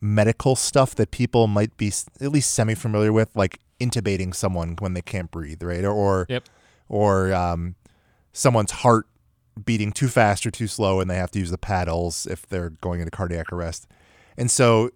medical 0.00 0.54
stuff 0.54 0.94
that 0.96 1.10
people 1.10 1.46
might 1.46 1.76
be 1.76 1.90
at 2.20 2.30
least 2.30 2.52
semi 2.52 2.74
familiar 2.74 3.12
with, 3.12 3.34
like 3.34 3.58
intubating 3.80 4.34
someone 4.34 4.76
when 4.78 4.92
they 4.94 5.00
can't 5.02 5.30
breathe, 5.30 5.62
right? 5.62 5.82
Or 5.84 5.92
or, 5.92 6.26
Yep. 6.28 6.44
or 6.88 7.32
um, 7.32 7.74
someone's 8.32 8.70
heart 8.70 9.06
beating 9.64 9.92
too 9.92 10.08
fast 10.08 10.44
or 10.46 10.50
too 10.50 10.66
slow, 10.66 11.00
and 11.00 11.10
they 11.10 11.16
have 11.16 11.30
to 11.30 11.38
use 11.38 11.50
the 11.50 11.58
paddles 11.58 12.26
if 12.26 12.46
they're 12.46 12.70
going 12.70 13.00
into 13.00 13.10
cardiac 13.10 13.50
arrest. 13.52 13.86
And 14.36 14.50
so, 14.50 14.90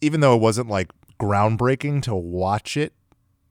even 0.00 0.20
though 0.20 0.34
it 0.34 0.40
wasn't 0.40 0.68
like 0.68 0.90
groundbreaking 1.20 2.02
to 2.02 2.14
watch 2.14 2.76
it, 2.76 2.92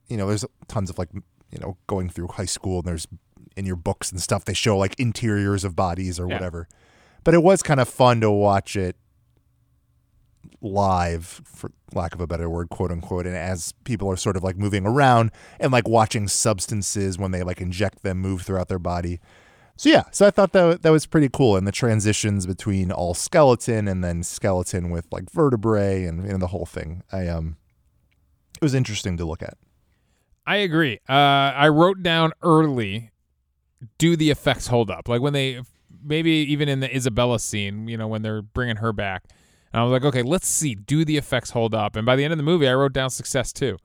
you 0.08 0.16
know, 0.16 0.28
there's 0.28 0.44
tons 0.66 0.88
of 0.88 0.98
like 0.98 1.10
you 1.12 1.58
know 1.60 1.76
going 1.86 2.08
through 2.08 2.28
high 2.28 2.44
school 2.46 2.78
and 2.78 2.86
there's 2.86 3.06
in 3.56 3.66
your 3.66 3.76
books 3.76 4.10
and 4.12 4.20
stuff 4.20 4.44
they 4.44 4.54
show 4.54 4.76
like 4.76 4.98
interiors 4.98 5.64
of 5.64 5.74
bodies 5.76 6.18
or 6.20 6.26
Yeah. 6.28 6.34
whatever. 6.34 6.68
But 7.22 7.34
it 7.34 7.42
was 7.42 7.62
kind 7.62 7.80
of 7.80 7.88
fun 7.88 8.20
to 8.20 8.30
watch 8.30 8.76
it 8.76 8.96
live 10.60 11.40
for 11.44 11.72
lack 11.94 12.14
of 12.14 12.20
a 12.20 12.26
better 12.26 12.48
word 12.48 12.68
quote 12.70 12.90
unquote 12.90 13.26
and 13.26 13.36
as 13.36 13.72
people 13.84 14.10
are 14.10 14.16
sort 14.16 14.36
of 14.36 14.42
like 14.42 14.56
moving 14.56 14.86
around 14.86 15.30
and 15.60 15.72
like 15.72 15.86
watching 15.88 16.26
substances 16.28 17.18
when 17.18 17.30
they 17.30 17.42
like 17.42 17.60
inject 17.60 18.02
them 18.02 18.18
move 18.18 18.42
throughout 18.42 18.68
their 18.68 18.78
body 18.78 19.20
so 19.76 19.88
yeah 19.88 20.04
so 20.10 20.26
i 20.26 20.30
thought 20.30 20.52
that 20.52 20.82
that 20.82 20.90
was 20.90 21.06
pretty 21.06 21.28
cool 21.30 21.56
and 21.56 21.66
the 21.66 21.72
transitions 21.72 22.46
between 22.46 22.90
all 22.90 23.14
skeleton 23.14 23.86
and 23.88 24.02
then 24.02 24.22
skeleton 24.22 24.90
with 24.90 25.06
like 25.10 25.30
vertebrae 25.30 26.04
and, 26.04 26.24
and 26.24 26.40
the 26.42 26.48
whole 26.48 26.66
thing 26.66 27.02
i 27.12 27.26
um 27.26 27.56
it 28.56 28.62
was 28.62 28.74
interesting 28.74 29.16
to 29.16 29.24
look 29.24 29.42
at 29.42 29.56
I 30.46 30.56
agree. 30.56 31.00
Uh, 31.08 31.12
I 31.56 31.68
wrote 31.68 32.02
down 32.02 32.32
early, 32.42 33.10
do 33.98 34.16
the 34.16 34.30
effects 34.30 34.66
hold 34.66 34.90
up? 34.90 35.08
Like 35.08 35.20
when 35.20 35.32
they, 35.32 35.60
maybe 36.02 36.30
even 36.30 36.68
in 36.68 36.80
the 36.80 36.94
Isabella 36.94 37.38
scene, 37.38 37.88
you 37.88 37.96
know, 37.96 38.06
when 38.06 38.22
they're 38.22 38.42
bringing 38.42 38.76
her 38.76 38.92
back. 38.92 39.24
And 39.72 39.80
I 39.80 39.84
was 39.84 39.92
like, 39.92 40.04
okay, 40.04 40.22
let's 40.22 40.46
see, 40.46 40.74
do 40.74 41.04
the 41.04 41.16
effects 41.16 41.50
hold 41.50 41.74
up? 41.74 41.96
And 41.96 42.06
by 42.06 42.16
the 42.16 42.24
end 42.24 42.32
of 42.32 42.36
the 42.36 42.44
movie, 42.44 42.68
I 42.68 42.74
wrote 42.74 42.92
down 42.92 43.10
success 43.10 43.52
too. 43.52 43.76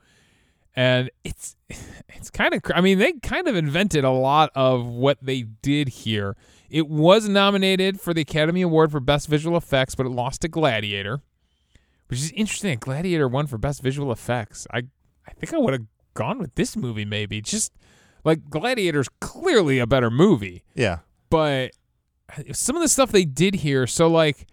And 0.76 1.10
it's, 1.24 1.56
it's 2.10 2.30
kind 2.30 2.54
of, 2.54 2.62
I 2.74 2.82
mean, 2.82 3.00
they 3.00 3.14
kind 3.14 3.48
of 3.48 3.56
invented 3.56 4.04
a 4.04 4.12
lot 4.12 4.52
of 4.56 4.86
what 4.86 5.18
they 5.22 5.44
did 5.44 5.90
here. 5.90 6.36
It 6.70 6.88
was 6.88 7.28
nominated 7.28 8.00
for 8.00 8.14
the 8.14 8.22
Academy 8.22 8.62
Award 8.62 8.92
for 8.92 9.00
Best 9.00 9.28
Visual 9.28 9.58
Effects, 9.58 9.96
but 9.96 10.06
it 10.06 10.10
lost 10.10 10.42
to 10.42 10.48
Gladiator, 10.48 11.22
which 12.08 12.20
is 12.20 12.32
interesting. 12.34 12.78
Gladiator 12.80 13.28
won 13.28 13.48
for 13.48 13.58
Best 13.58 13.82
Visual 13.82 14.12
Effects. 14.12 14.68
I, 14.72 14.84
I 15.28 15.32
think 15.32 15.54
I 15.54 15.58
would 15.58 15.74
have 15.74 15.86
gone 16.14 16.38
with 16.38 16.54
this 16.56 16.76
movie 16.76 17.06
maybe. 17.06 17.42
Just 17.42 17.74
like 18.24 18.50
Gladiator's 18.50 19.10
clearly 19.22 19.80
a 19.80 19.88
better 19.88 20.10
movie, 20.10 20.64
yeah 20.76 21.00
but 21.30 21.72
some 22.52 22.76
of 22.76 22.82
the 22.82 22.88
stuff 22.88 23.12
they 23.12 23.26
did 23.26 23.56
here, 23.56 23.88
so 23.88 24.08
like 24.08 24.48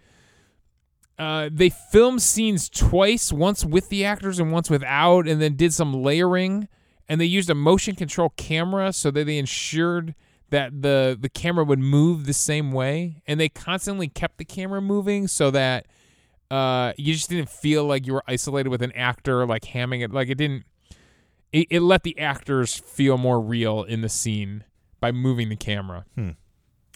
uh, 1.19 1.49
they 1.51 1.69
filmed 1.69 2.21
scenes 2.21 2.69
twice, 2.69 3.31
once 3.31 3.65
with 3.65 3.89
the 3.89 4.05
actors 4.05 4.39
and 4.39 4.51
once 4.51 4.69
without, 4.69 5.27
and 5.27 5.41
then 5.41 5.55
did 5.55 5.73
some 5.73 5.93
layering. 5.93 6.67
And 7.09 7.21
they 7.21 7.25
used 7.25 7.49
a 7.49 7.55
motion 7.55 7.95
control 7.95 8.33
camera 8.35 8.91
so 8.91 9.11
that 9.11 9.25
they 9.25 9.37
ensured 9.37 10.13
that 10.49 10.81
the 10.81 11.17
the 11.19 11.29
camera 11.29 11.63
would 11.63 11.79
move 11.79 12.25
the 12.25 12.33
same 12.33 12.71
way, 12.71 13.21
and 13.25 13.39
they 13.39 13.49
constantly 13.49 14.07
kept 14.07 14.37
the 14.37 14.45
camera 14.45 14.81
moving 14.81 15.27
so 15.27 15.49
that 15.51 15.85
uh, 16.51 16.93
you 16.97 17.13
just 17.13 17.29
didn't 17.29 17.49
feel 17.49 17.85
like 17.85 18.05
you 18.05 18.13
were 18.13 18.23
isolated 18.27 18.69
with 18.69 18.81
an 18.81 18.91
actor, 18.91 19.45
like 19.45 19.63
hamming 19.63 20.03
it. 20.03 20.11
Like 20.11 20.29
it 20.29 20.35
didn't. 20.35 20.65
It, 21.51 21.67
it 21.69 21.79
let 21.81 22.03
the 22.03 22.17
actors 22.19 22.75
feel 22.75 23.17
more 23.17 23.39
real 23.39 23.83
in 23.83 24.01
the 24.01 24.09
scene 24.09 24.63
by 24.99 25.11
moving 25.11 25.49
the 25.49 25.55
camera. 25.55 26.05
Hmm. 26.15 26.31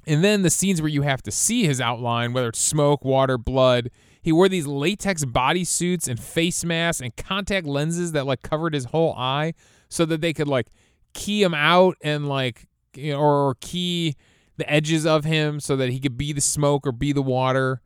And 0.07 0.23
then 0.23 0.41
the 0.41 0.49
scenes 0.49 0.81
where 0.81 0.89
you 0.89 1.03
have 1.03 1.21
to 1.23 1.31
see 1.31 1.65
his 1.65 1.79
outline, 1.79 2.33
whether 2.33 2.49
it's 2.49 2.59
smoke, 2.59 3.05
water, 3.05 3.37
blood. 3.37 3.91
He 4.21 4.31
wore 4.31 4.49
these 4.49 4.67
latex 4.67 5.23
bodysuits 5.25 6.07
and 6.07 6.19
face 6.19 6.63
masks 6.63 7.01
and 7.01 7.15
contact 7.15 7.65
lenses 7.67 8.11
that 8.11 8.25
like 8.25 8.41
covered 8.41 8.73
his 8.73 8.85
whole 8.85 9.13
eye 9.13 9.53
so 9.89 10.05
that 10.05 10.21
they 10.21 10.33
could 10.33 10.47
like 10.47 10.67
key 11.13 11.43
him 11.43 11.53
out 11.53 11.97
and 12.01 12.27
like 12.27 12.67
you 12.95 13.13
know, 13.13 13.19
or 13.19 13.55
key 13.61 14.15
the 14.57 14.71
edges 14.71 15.05
of 15.05 15.23
him 15.23 15.59
so 15.59 15.75
that 15.75 15.89
he 15.89 15.99
could 15.99 16.17
be 16.17 16.33
the 16.33 16.41
smoke 16.41 16.85
or 16.85 16.91
be 16.91 17.13
the 17.13 17.21
water. 17.21 17.81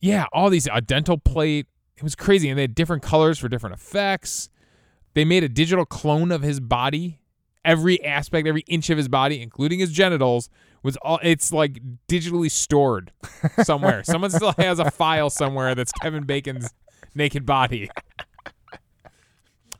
Yeah, 0.00 0.26
all 0.32 0.50
these 0.50 0.68
a 0.72 0.80
dental 0.80 1.18
plate. 1.18 1.66
It 1.96 2.02
was 2.02 2.14
crazy, 2.14 2.48
and 2.48 2.56
they 2.56 2.62
had 2.62 2.74
different 2.74 3.02
colors 3.02 3.38
for 3.38 3.48
different 3.48 3.74
effects. 3.74 4.48
They 5.18 5.24
made 5.24 5.42
a 5.42 5.48
digital 5.48 5.84
clone 5.84 6.30
of 6.30 6.42
his 6.42 6.60
body. 6.60 7.18
Every 7.64 8.04
aspect, 8.04 8.46
every 8.46 8.60
inch 8.68 8.88
of 8.88 8.96
his 8.96 9.08
body, 9.08 9.42
including 9.42 9.80
his 9.80 9.90
genitals, 9.90 10.48
was 10.84 10.96
all. 10.98 11.18
It's 11.24 11.52
like 11.52 11.80
digitally 12.06 12.48
stored 12.48 13.10
somewhere. 13.64 14.04
Someone 14.04 14.30
still 14.30 14.54
has 14.58 14.78
a 14.78 14.92
file 14.92 15.28
somewhere 15.28 15.74
that's 15.74 15.90
Kevin 15.90 16.22
Bacon's 16.22 16.72
naked 17.16 17.44
body. 17.44 17.90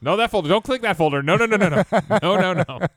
No, 0.01 0.17
that 0.17 0.33
folder. 0.33 0.49
Don't 0.49 0.65
click 0.65 0.83
that 0.83 0.97
folder. 0.97 1.23
No, 1.23 1.37
no, 1.37 1.47
no, 1.47 1.57
no, 1.57 1.69
no, 1.69 1.85
no, 2.21 2.53
no, 2.53 2.65
no. 2.69 2.89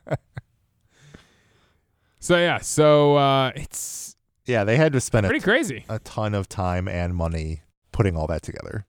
So 2.18 2.36
yeah, 2.38 2.58
so 2.58 3.14
uh, 3.18 3.52
it's 3.54 4.16
yeah 4.46 4.64
they 4.64 4.76
had 4.76 4.92
to 4.94 5.00
spend 5.00 5.26
a, 5.26 5.28
pretty 5.28 5.44
crazy. 5.44 5.84
a 5.88 6.00
ton 6.00 6.34
of 6.34 6.48
time 6.48 6.88
and 6.88 7.14
money 7.14 7.62
putting 7.92 8.16
all 8.16 8.26
that 8.26 8.42
together 8.42 8.84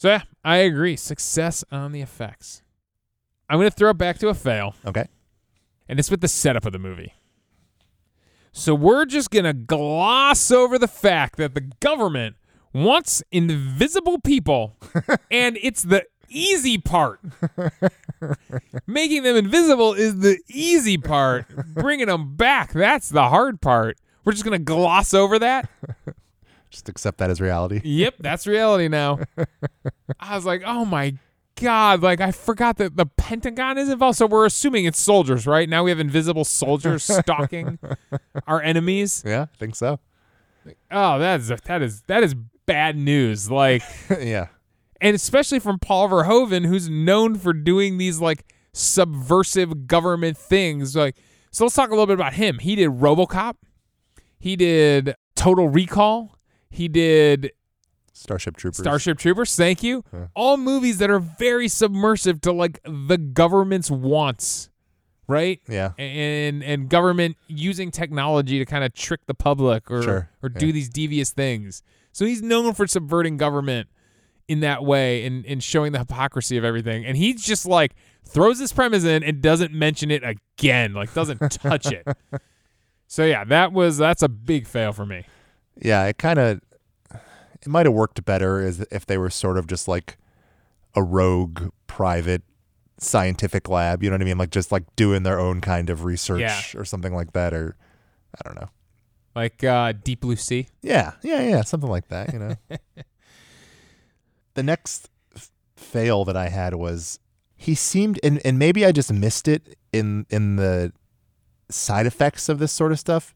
So 0.00 0.08
yeah, 0.08 0.22
I 0.44 0.56
agree. 0.56 0.96
Success 0.96 1.62
on 1.70 1.92
the 1.92 2.00
effects. 2.00 2.62
I'm 3.48 3.58
gonna 3.58 3.70
throw 3.70 3.90
it 3.90 3.98
back 3.98 4.18
to 4.18 4.28
a 4.28 4.34
fail. 4.34 4.74
okay 4.84 5.06
and 5.90 5.98
it's 5.98 6.08
with 6.08 6.20
the 6.20 6.28
setup 6.28 6.64
of 6.64 6.72
the 6.72 6.78
movie. 6.78 7.14
So 8.52 8.76
we're 8.76 9.06
just 9.06 9.32
going 9.32 9.44
to 9.44 9.52
gloss 9.52 10.52
over 10.52 10.78
the 10.78 10.86
fact 10.86 11.36
that 11.36 11.54
the 11.54 11.62
government 11.80 12.36
wants 12.72 13.24
invisible 13.32 14.20
people, 14.20 14.76
and 15.32 15.58
it's 15.60 15.82
the 15.82 16.04
easy 16.28 16.78
part. 16.78 17.18
Making 18.86 19.24
them 19.24 19.34
invisible 19.34 19.94
is 19.94 20.20
the 20.20 20.38
easy 20.48 20.96
part. 20.96 21.46
Bringing 21.74 22.06
them 22.06 22.36
back, 22.36 22.72
that's 22.72 23.08
the 23.08 23.28
hard 23.28 23.60
part. 23.60 23.98
We're 24.24 24.32
just 24.32 24.44
going 24.44 24.58
to 24.58 24.64
gloss 24.64 25.12
over 25.12 25.40
that. 25.40 25.68
Just 26.70 26.88
accept 26.88 27.18
that 27.18 27.30
as 27.30 27.40
reality. 27.40 27.80
Yep, 27.82 28.14
that's 28.20 28.46
reality 28.46 28.88
now. 28.88 29.20
I 30.20 30.36
was 30.36 30.44
like, 30.46 30.62
oh 30.64 30.84
my 30.84 31.14
God. 31.56 32.02
Like, 32.02 32.20
I 32.20 32.30
forgot 32.30 32.76
that 32.78 32.96
the 32.96 33.06
Pentagon 33.06 33.76
is 33.76 33.88
involved. 33.88 34.18
So 34.18 34.26
we're 34.26 34.46
assuming 34.46 34.84
it's 34.84 35.00
soldiers, 35.00 35.46
right? 35.46 35.68
Now 35.68 35.84
we 35.84 35.90
have 35.90 36.00
invisible 36.00 36.44
soldiers 36.44 37.02
stalking 37.20 37.78
our 38.46 38.62
enemies. 38.62 39.22
Yeah, 39.26 39.46
I 39.52 39.56
think 39.56 39.74
so. 39.74 39.98
Oh, 40.90 41.18
that 41.18 41.40
is 41.40 41.48
that 41.48 41.82
is 41.82 42.02
that 42.02 42.22
is 42.22 42.34
bad 42.66 42.96
news. 42.96 43.50
Like, 43.50 43.82
yeah. 44.10 44.48
and 45.00 45.14
especially 45.16 45.58
from 45.58 45.78
Paul 45.78 46.08
Verhoeven, 46.08 46.66
who's 46.66 46.88
known 46.88 47.34
for 47.36 47.52
doing 47.52 47.98
these 47.98 48.20
like 48.20 48.44
subversive 48.72 49.86
government 49.86 50.36
things. 50.36 50.94
Like, 50.94 51.16
so 51.50 51.64
let's 51.64 51.74
talk 51.74 51.88
a 51.88 51.92
little 51.92 52.06
bit 52.06 52.14
about 52.14 52.34
him. 52.34 52.58
He 52.58 52.76
did 52.76 52.90
RoboCop. 52.90 53.56
He 54.38 54.56
did 54.56 55.14
Total 55.34 55.68
Recall. 55.68 56.36
He 56.70 56.88
did 56.88 57.52
Starship 58.12 58.56
Troopers. 58.56 58.78
Starship 58.78 59.18
Troopers. 59.18 59.56
Thank 59.56 59.82
you. 59.82 60.04
All 60.34 60.56
movies 60.56 60.98
that 60.98 61.10
are 61.10 61.18
very 61.18 61.68
submersive 61.68 62.40
to 62.42 62.52
like 62.52 62.80
the 62.84 63.18
government's 63.18 63.90
wants, 63.90 64.70
right? 65.26 65.60
Yeah. 65.68 65.92
and 65.98 66.62
and 66.62 66.88
government 66.88 67.36
using 67.48 67.90
technology 67.90 68.58
to 68.58 68.64
kind 68.64 68.84
of 68.84 68.94
trick 68.94 69.26
the 69.26 69.34
public 69.34 69.90
or 69.90 70.02
Sure, 70.02 70.30
or 70.42 70.48
do 70.48 70.66
yeah. 70.66 70.72
these 70.72 70.88
devious 70.88 71.30
things. 71.30 71.82
So 72.12 72.24
he's 72.24 72.42
known 72.42 72.72
for 72.74 72.86
subverting 72.86 73.36
government 73.36 73.88
in 74.48 74.60
that 74.60 74.84
way 74.84 75.24
and, 75.24 75.46
and 75.46 75.62
showing 75.62 75.92
the 75.92 76.00
hypocrisy 76.00 76.56
of 76.56 76.64
everything. 76.64 77.04
And 77.04 77.16
he 77.16 77.34
just 77.34 77.66
like 77.66 77.94
throws 78.24 78.58
this 78.58 78.72
premise 78.72 79.04
in 79.04 79.22
and 79.22 79.40
doesn't 79.40 79.72
mention 79.72 80.10
it 80.10 80.22
again, 80.24 80.92
like 80.92 81.14
doesn't 81.14 81.38
touch 81.50 81.90
it. 81.92 82.06
So 83.12 83.24
yeah, 83.24 83.42
that 83.46 83.72
was 83.72 83.98
that's 83.98 84.22
a 84.22 84.28
big 84.28 84.68
fail 84.68 84.92
for 84.92 85.04
me. 85.04 85.24
Yeah, 85.80 86.04
it 86.06 86.18
kind 86.18 86.38
of 86.38 86.60
it 87.62 87.68
might 87.68 87.86
have 87.86 87.94
worked 87.94 88.24
better 88.24 88.60
as 88.60 88.80
if 88.90 89.06
they 89.06 89.18
were 89.18 89.30
sort 89.30 89.58
of 89.58 89.66
just 89.66 89.86
like 89.88 90.16
a 90.94 91.02
rogue 91.02 91.70
private 91.86 92.42
scientific 92.98 93.68
lab, 93.68 94.02
you 94.02 94.10
know 94.10 94.14
what 94.14 94.22
I 94.22 94.24
mean? 94.24 94.38
Like 94.38 94.50
just 94.50 94.70
like 94.72 94.84
doing 94.96 95.22
their 95.22 95.38
own 95.40 95.60
kind 95.60 95.88
of 95.90 96.04
research 96.04 96.40
Yeah. 96.40 96.60
or 96.74 96.84
something 96.84 97.14
like 97.14 97.32
that 97.32 97.54
or 97.54 97.76
I 98.38 98.46
don't 98.48 98.60
know. 98.60 98.68
Like 99.34 99.62
uh, 99.64 99.92
Deep 99.92 100.20
Blue 100.20 100.36
Sea. 100.36 100.68
Yeah, 100.82 101.12
yeah, 101.22 101.40
yeah, 101.42 101.62
something 101.62 101.88
like 101.88 102.08
that, 102.08 102.32
you 102.32 102.38
know. 102.38 102.54
the 104.54 104.62
next 104.62 105.08
f- 105.36 105.50
fail 105.76 106.24
that 106.24 106.36
I 106.36 106.48
had 106.48 106.74
was 106.74 107.18
he 107.56 107.74
seemed 107.74 108.18
and 108.22 108.40
and 108.44 108.58
maybe 108.58 108.84
I 108.84 108.92
just 108.92 109.12
missed 109.12 109.46
it 109.48 109.76
in 109.92 110.26
in 110.30 110.56
the 110.56 110.92
side 111.68 112.06
effects 112.06 112.48
of 112.48 112.58
this 112.58 112.72
sort 112.72 112.90
of 112.92 112.98
stuff. 112.98 113.34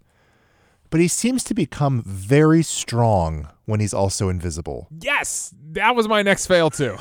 But 0.94 1.00
he 1.00 1.08
seems 1.08 1.42
to 1.44 1.54
become 1.54 2.04
very 2.06 2.62
strong 2.62 3.48
when 3.64 3.80
he's 3.80 3.92
also 3.92 4.28
invisible. 4.28 4.86
Yes, 5.00 5.52
that 5.72 5.96
was 5.96 6.06
my 6.06 6.22
next 6.22 6.46
fail 6.46 6.70
too. 6.70 6.96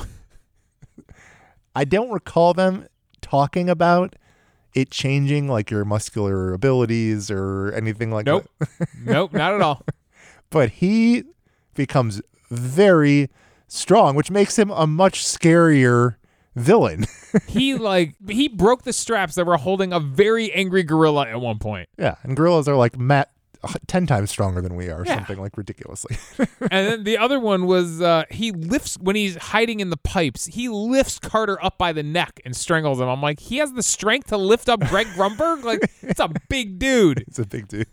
I 1.76 1.86
don't 1.86 2.10
recall 2.10 2.56
them 2.56 2.88
talking 3.22 3.70
about 3.70 4.16
it 4.74 4.90
changing 4.90 5.48
like 5.48 5.70
your 5.70 5.86
muscular 5.86 6.54
abilities 6.54 7.30
or 7.30 7.72
anything 7.74 8.10
like 8.10 8.26
Nope. 8.26 8.50
that. 8.60 8.70
nope, 8.80 8.90
nope, 9.06 9.34
not 9.34 9.54
at 9.54 9.62
all. 9.62 9.84
But 10.50 10.70
he 10.72 11.26
becomes 11.76 12.20
very 12.50 13.30
strong, 13.68 14.16
which 14.16 14.32
makes 14.32 14.58
him 14.58 14.72
a 14.72 14.88
much 14.88 15.24
scarier 15.24 16.16
villain. 16.56 17.06
He 17.48 17.74
like 17.74 18.14
he 18.28 18.48
broke 18.48 18.84
the 18.84 18.94
straps 18.94 19.34
that 19.36 19.46
were 19.46 19.58
holding 19.58 19.92
a 19.92 20.00
very 20.00 20.52
angry 20.54 20.84
gorilla 20.84 21.28
at 21.28 21.42
one 21.42 21.58
point. 21.60 21.90
yeah, 21.98 22.16
and 22.24 22.36
gorillas 22.38 22.68
are 22.68 22.76
like 22.76 22.96
Matt 22.98 23.32
10 23.88 24.06
times 24.08 24.30
stronger 24.30 24.62
than 24.62 24.76
we 24.76 24.90
are, 24.90 25.04
Yeah. 25.06 25.16
something 25.16 25.40
like 25.40 25.58
ridiculously. 25.58 26.18
And 26.72 26.88
then 26.88 27.04
the 27.04 27.18
other 27.18 27.40
one 27.40 27.66
was 27.66 28.02
uh, 28.02 28.24
he 28.32 28.52
lifts 28.52 28.98
when 29.00 29.16
he's 29.16 29.36
hiding 29.36 29.80
in 29.80 29.90
the 29.90 29.98
pipes. 29.98 30.46
He 30.48 30.70
lifts 30.70 31.20
Carter 31.20 31.64
up 31.64 31.78
by 31.78 31.92
the 31.94 32.04
neck 32.04 32.40
and 32.46 32.56
strangles 32.56 33.00
him. 33.00 33.08
I'm 33.10 33.22
like, 33.22 33.40
he 33.40 33.58
has 33.58 33.74
the 33.74 33.84
strength 33.84 34.28
to 34.28 34.38
lift 34.38 34.70
up 34.70 34.80
Greg 34.82 35.08
Grunberg. 35.08 35.64
Like, 35.64 35.80
it's 36.02 36.20
a 36.20 36.30
big 36.50 36.80
dude. 36.80 37.20
It's 37.28 37.40
a 37.40 37.46
big 37.46 37.68
dude. 37.68 37.88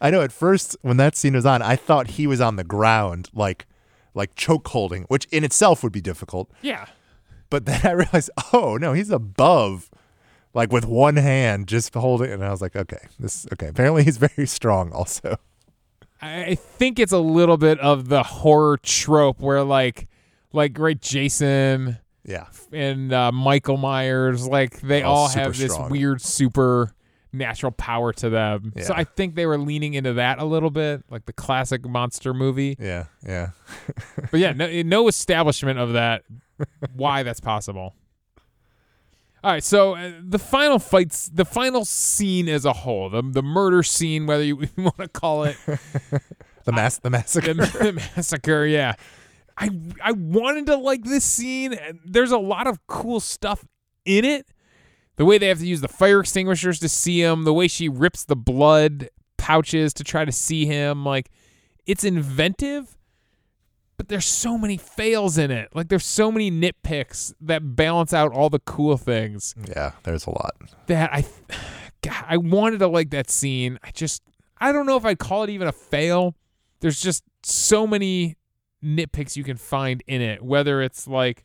I 0.00 0.10
know 0.10 0.20
at 0.20 0.32
first 0.32 0.76
when 0.82 0.96
that 0.96 1.16
scene 1.16 1.34
was 1.34 1.46
on, 1.46 1.62
I 1.62 1.76
thought 1.76 2.08
he 2.12 2.26
was 2.26 2.40
on 2.40 2.56
the 2.56 2.64
ground 2.64 3.28
like 3.32 3.66
like 4.14 4.34
choke 4.34 4.68
holding, 4.68 5.04
which 5.04 5.26
in 5.26 5.44
itself 5.44 5.82
would 5.82 5.92
be 5.92 6.00
difficult. 6.00 6.50
Yeah. 6.60 6.86
But 7.50 7.66
then 7.66 7.80
I 7.84 7.92
realized, 7.92 8.30
oh 8.52 8.76
no, 8.80 8.92
he's 8.94 9.10
above, 9.10 9.90
like 10.54 10.72
with 10.72 10.84
one 10.84 11.16
hand, 11.16 11.68
just 11.68 11.94
holding. 11.94 12.30
And 12.30 12.44
I 12.44 12.50
was 12.50 12.60
like, 12.60 12.76
okay, 12.76 13.06
this 13.18 13.46
okay. 13.52 13.68
Apparently, 13.68 14.04
he's 14.04 14.16
very 14.34 14.46
strong. 14.46 14.92
Also, 14.92 15.36
I 16.20 16.54
think 16.54 16.98
it's 16.98 17.12
a 17.12 17.18
little 17.18 17.56
bit 17.56 17.78
of 17.80 18.08
the 18.08 18.22
horror 18.22 18.76
trope 18.78 19.40
where 19.40 19.62
like, 19.64 20.08
like 20.52 20.78
right, 20.78 21.00
Jason 21.00 21.98
yeah, 22.24 22.46
and 22.72 23.12
uh, 23.12 23.32
Michael 23.32 23.76
Myers, 23.76 24.46
like 24.46 24.80
they 24.80 25.02
All 25.02 25.16
all 25.16 25.28
have 25.28 25.56
this 25.56 25.72
strong. 25.72 25.90
weird 25.90 26.20
super 26.20 26.92
natural 27.32 27.72
power 27.72 28.12
to 28.12 28.28
them. 28.30 28.72
So 28.82 28.92
I 28.94 29.04
think 29.04 29.34
they 29.34 29.46
were 29.46 29.58
leaning 29.58 29.94
into 29.94 30.12
that 30.14 30.38
a 30.38 30.44
little 30.44 30.70
bit, 30.70 31.02
like 31.10 31.24
the 31.24 31.32
classic 31.32 31.84
monster 31.88 32.32
movie. 32.34 32.76
yeah, 32.78 33.06
yeah. 33.26 33.50
But 34.30 34.38
yeah, 34.38 34.52
no, 34.52 34.82
no 34.82 35.08
establishment 35.08 35.78
of 35.78 35.94
that. 35.94 36.22
Why 36.94 37.22
that's 37.24 37.40
possible. 37.40 37.96
All 39.44 39.50
right, 39.50 39.64
so 39.64 39.94
uh, 39.96 40.12
the 40.22 40.38
final 40.38 40.78
fights, 40.78 41.28
the 41.28 41.44
final 41.44 41.84
scene 41.84 42.48
as 42.48 42.64
a 42.64 42.72
whole, 42.72 43.10
the 43.10 43.22
the 43.22 43.42
murder 43.42 43.82
scene, 43.82 44.26
whether 44.26 44.44
you 44.44 44.56
want 44.76 44.98
to 44.98 45.08
call 45.08 45.44
it 45.44 45.56
The 46.64 46.72
mass, 46.72 46.98
the 46.98 47.10
massacre. 47.10 47.54
the, 47.54 47.64
the 47.64 47.92
massacre, 48.16 48.64
yeah. 48.66 48.94
I 49.58 49.70
I 50.02 50.12
wanted 50.12 50.66
to 50.66 50.76
like 50.76 51.04
this 51.04 51.24
scene. 51.24 51.76
There's 52.04 52.30
a 52.30 52.38
lot 52.38 52.66
of 52.66 52.86
cool 52.86 53.20
stuff 53.20 53.64
in 54.04 54.24
it. 54.24 54.46
The 55.16 55.24
way 55.24 55.38
they 55.38 55.48
have 55.48 55.58
to 55.58 55.66
use 55.66 55.80
the 55.80 55.88
fire 55.88 56.20
extinguishers 56.20 56.78
to 56.80 56.88
see 56.88 57.20
him, 57.20 57.44
the 57.44 57.52
way 57.52 57.68
she 57.68 57.88
rips 57.88 58.24
the 58.24 58.36
blood 58.36 59.10
pouches 59.36 59.92
to 59.94 60.04
try 60.04 60.24
to 60.24 60.32
see 60.32 60.66
him, 60.66 61.04
like 61.04 61.30
it's 61.84 62.04
inventive. 62.04 62.96
But 64.02 64.08
there's 64.08 64.26
so 64.26 64.58
many 64.58 64.78
fails 64.78 65.38
in 65.38 65.52
it. 65.52 65.68
Like 65.76 65.86
there's 65.86 66.04
so 66.04 66.32
many 66.32 66.50
nitpicks 66.50 67.32
that 67.40 67.76
balance 67.76 68.12
out 68.12 68.32
all 68.32 68.50
the 68.50 68.58
cool 68.58 68.96
things 68.96 69.54
yeah, 69.68 69.92
there's 70.02 70.26
a 70.26 70.30
lot. 70.30 70.56
that 70.88 71.14
I 71.14 71.24
God, 72.02 72.24
I 72.26 72.36
wanted 72.36 72.78
to 72.78 72.88
like 72.88 73.10
that 73.10 73.30
scene. 73.30 73.78
I 73.80 73.92
just 73.92 74.24
I 74.58 74.72
don't 74.72 74.86
know 74.86 74.96
if 74.96 75.04
I'd 75.04 75.20
call 75.20 75.44
it 75.44 75.50
even 75.50 75.68
a 75.68 75.72
fail. 75.72 76.34
There's 76.80 77.00
just 77.00 77.22
so 77.44 77.86
many 77.86 78.38
nitpicks 78.82 79.36
you 79.36 79.44
can 79.44 79.56
find 79.56 80.02
in 80.08 80.20
it. 80.20 80.42
Whether 80.42 80.82
it's 80.82 81.06
like 81.06 81.44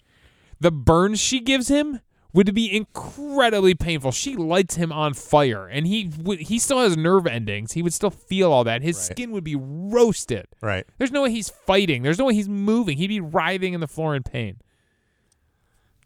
the 0.60 0.72
burns 0.72 1.20
she 1.20 1.41
gives 1.41 1.67
him 1.67 2.00
would 2.34 2.54
be 2.54 2.76
incredibly 2.76 3.74
painful. 3.74 4.12
She 4.12 4.36
lights 4.36 4.76
him 4.76 4.92
on 4.92 5.13
fire, 5.13 5.68
and 5.68 5.88
he 5.88 6.12
would 6.22 6.40
he 6.40 6.60
still 6.60 6.80
has 6.80 6.96
nerve 6.98 7.26
endings. 7.26 7.72
He 7.74 7.82
would 7.82 7.94
still 7.94 8.12
feel 8.12 8.52
all 8.52 8.63
that. 8.66 8.82
His 8.84 8.98
Right. 8.98 9.04
skin 9.18 9.32
would 9.32 9.44
be 9.44 9.56
roasted. 9.56 10.48
Right. 10.62 10.86
There's 10.98 11.12
no 11.12 11.24
way 11.24 11.32
he's 11.32 11.50
fighting. 11.50 12.04
There's 12.04 12.20
no 12.20 12.26
way 12.26 12.34
he's 12.36 12.50
moving. 12.50 12.98
He'd 12.98 13.08
be 13.08 13.20
writhing 13.22 13.74
in 13.74 13.80
the 13.80 13.88
floor 13.88 14.16
in 14.16 14.24
pain. 14.24 14.58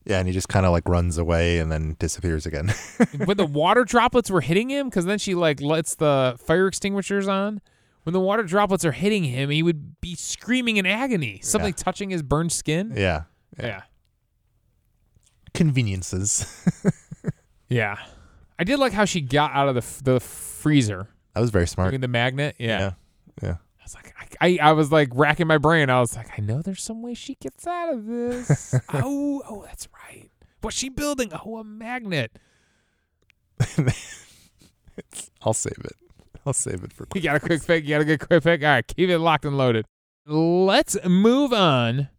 Yeah, 0.05 0.17
and 0.17 0.27
he 0.27 0.33
just 0.33 0.49
kind 0.49 0.65
of 0.65 0.71
like 0.71 0.87
runs 0.89 1.17
away 1.19 1.59
and 1.59 1.71
then 1.71 1.95
disappears 1.99 2.45
again. 2.47 2.69
when 3.25 3.37
the 3.37 3.45
water 3.45 3.83
droplets 3.83 4.31
were 4.31 4.41
hitting 4.41 4.69
him, 4.69 4.89
because 4.89 5.05
then 5.05 5.19
she 5.19 5.35
like 5.35 5.61
lets 5.61 5.93
the 5.95 6.37
fire 6.39 6.67
extinguishers 6.67 7.27
on. 7.27 7.61
When 8.03 8.13
the 8.13 8.19
water 8.19 8.41
droplets 8.41 8.83
are 8.83 8.93
hitting 8.93 9.23
him, 9.25 9.51
he 9.51 9.61
would 9.61 10.01
be 10.01 10.15
screaming 10.15 10.77
in 10.77 10.87
agony. 10.87 11.39
Something 11.43 11.73
touching 11.73 12.09
his 12.09 12.23
burned 12.23 12.51
skin. 12.51 12.93
yeah. 12.95 13.23
Yeah. 13.59 13.81
Conveniences. 15.53 16.45
Yeah. 17.71 17.95
I 18.59 18.65
did 18.65 18.79
like 18.79 18.91
how 18.91 19.05
she 19.05 19.21
got 19.21 19.53
out 19.53 19.69
of 19.69 19.75
the 19.75 19.81
f- 19.81 20.01
the 20.03 20.19
freezer 20.19 21.07
that 21.33 21.39
was 21.39 21.49
very 21.51 21.65
smart. 21.67 21.99
the 21.99 22.07
magnet. 22.09 22.55
Yeah. 22.59 22.79
Yeah. 22.79 22.91
Yeah. 23.41 23.55
I 23.79 23.83
was 23.83 23.95
like, 23.95 24.13
I, 24.19 24.27
I, 24.41 24.59
I 24.69 24.71
was 24.73 24.91
like 24.91 25.07
racking 25.13 25.47
my 25.47 25.57
brain. 25.57 25.89
I 25.89 26.01
was 26.01 26.15
like, 26.17 26.27
I 26.37 26.41
know 26.41 26.61
there's 26.61 26.83
some 26.83 27.01
way 27.01 27.13
she 27.13 27.35
gets 27.35 27.65
out 27.65 27.93
of 27.93 28.05
this. 28.05 28.75
oh, 28.93 29.41
oh, 29.49 29.63
that's 29.65 29.87
right. 29.93 30.29
What's 30.59 30.75
she 30.75 30.89
building? 30.89 31.31
Oh, 31.45 31.57
a 31.59 31.63
magnet. 31.63 32.37
I'll 35.41 35.53
save 35.53 35.79
it. 35.85 35.95
I'll 36.45 36.51
save 36.53 36.83
it 36.83 36.91
for 36.91 37.05
Quick 37.05 37.23
You 37.23 37.29
got 37.29 37.37
a 37.37 37.39
quick 37.39 37.65
pick. 37.65 37.85
You 37.85 37.91
got 37.91 38.01
a 38.01 38.05
good 38.05 38.19
quick 38.19 38.43
pick. 38.43 38.61
All 38.63 38.69
right, 38.69 38.85
keep 38.85 39.09
it 39.09 39.19
locked 39.19 39.45
and 39.45 39.57
loaded. 39.57 39.85
Let's 40.25 40.97
move 41.05 41.53
on 41.53 42.09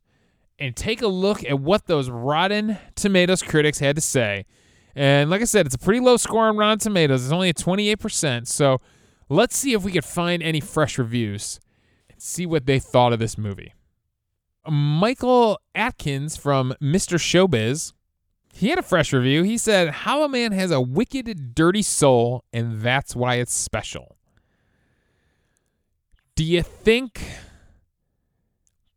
and 0.62 0.76
take 0.76 1.02
a 1.02 1.08
look 1.08 1.44
at 1.44 1.58
what 1.58 1.86
those 1.86 2.08
Rotten 2.08 2.78
Tomatoes 2.94 3.42
critics 3.42 3.80
had 3.80 3.96
to 3.96 4.00
say. 4.00 4.46
And 4.94 5.28
like 5.28 5.40
I 5.40 5.44
said, 5.44 5.66
it's 5.66 5.74
a 5.74 5.78
pretty 5.78 5.98
low 5.98 6.16
score 6.16 6.46
on 6.46 6.56
Rotten 6.56 6.78
Tomatoes. 6.78 7.24
It's 7.24 7.32
only 7.32 7.48
at 7.48 7.56
28%. 7.56 8.46
So 8.46 8.80
let's 9.28 9.56
see 9.56 9.72
if 9.72 9.82
we 9.82 9.90
can 9.90 10.02
find 10.02 10.40
any 10.40 10.60
fresh 10.60 10.98
reviews 10.98 11.58
and 12.08 12.22
see 12.22 12.46
what 12.46 12.66
they 12.66 12.78
thought 12.78 13.12
of 13.12 13.18
this 13.18 13.36
movie. 13.36 13.74
Michael 14.70 15.58
Atkins 15.74 16.36
from 16.36 16.74
Mr. 16.80 17.18
Showbiz, 17.18 17.92
he 18.54 18.68
had 18.68 18.78
a 18.78 18.82
fresh 18.82 19.12
review. 19.12 19.42
He 19.42 19.58
said, 19.58 19.88
Hollow 19.88 20.28
Man 20.28 20.52
has 20.52 20.70
a 20.70 20.80
wicked, 20.80 21.56
dirty 21.56 21.82
soul, 21.82 22.44
and 22.52 22.82
that's 22.82 23.16
why 23.16 23.36
it's 23.36 23.52
special. 23.52 24.16
Do 26.36 26.44
you 26.44 26.62
think 26.62 27.20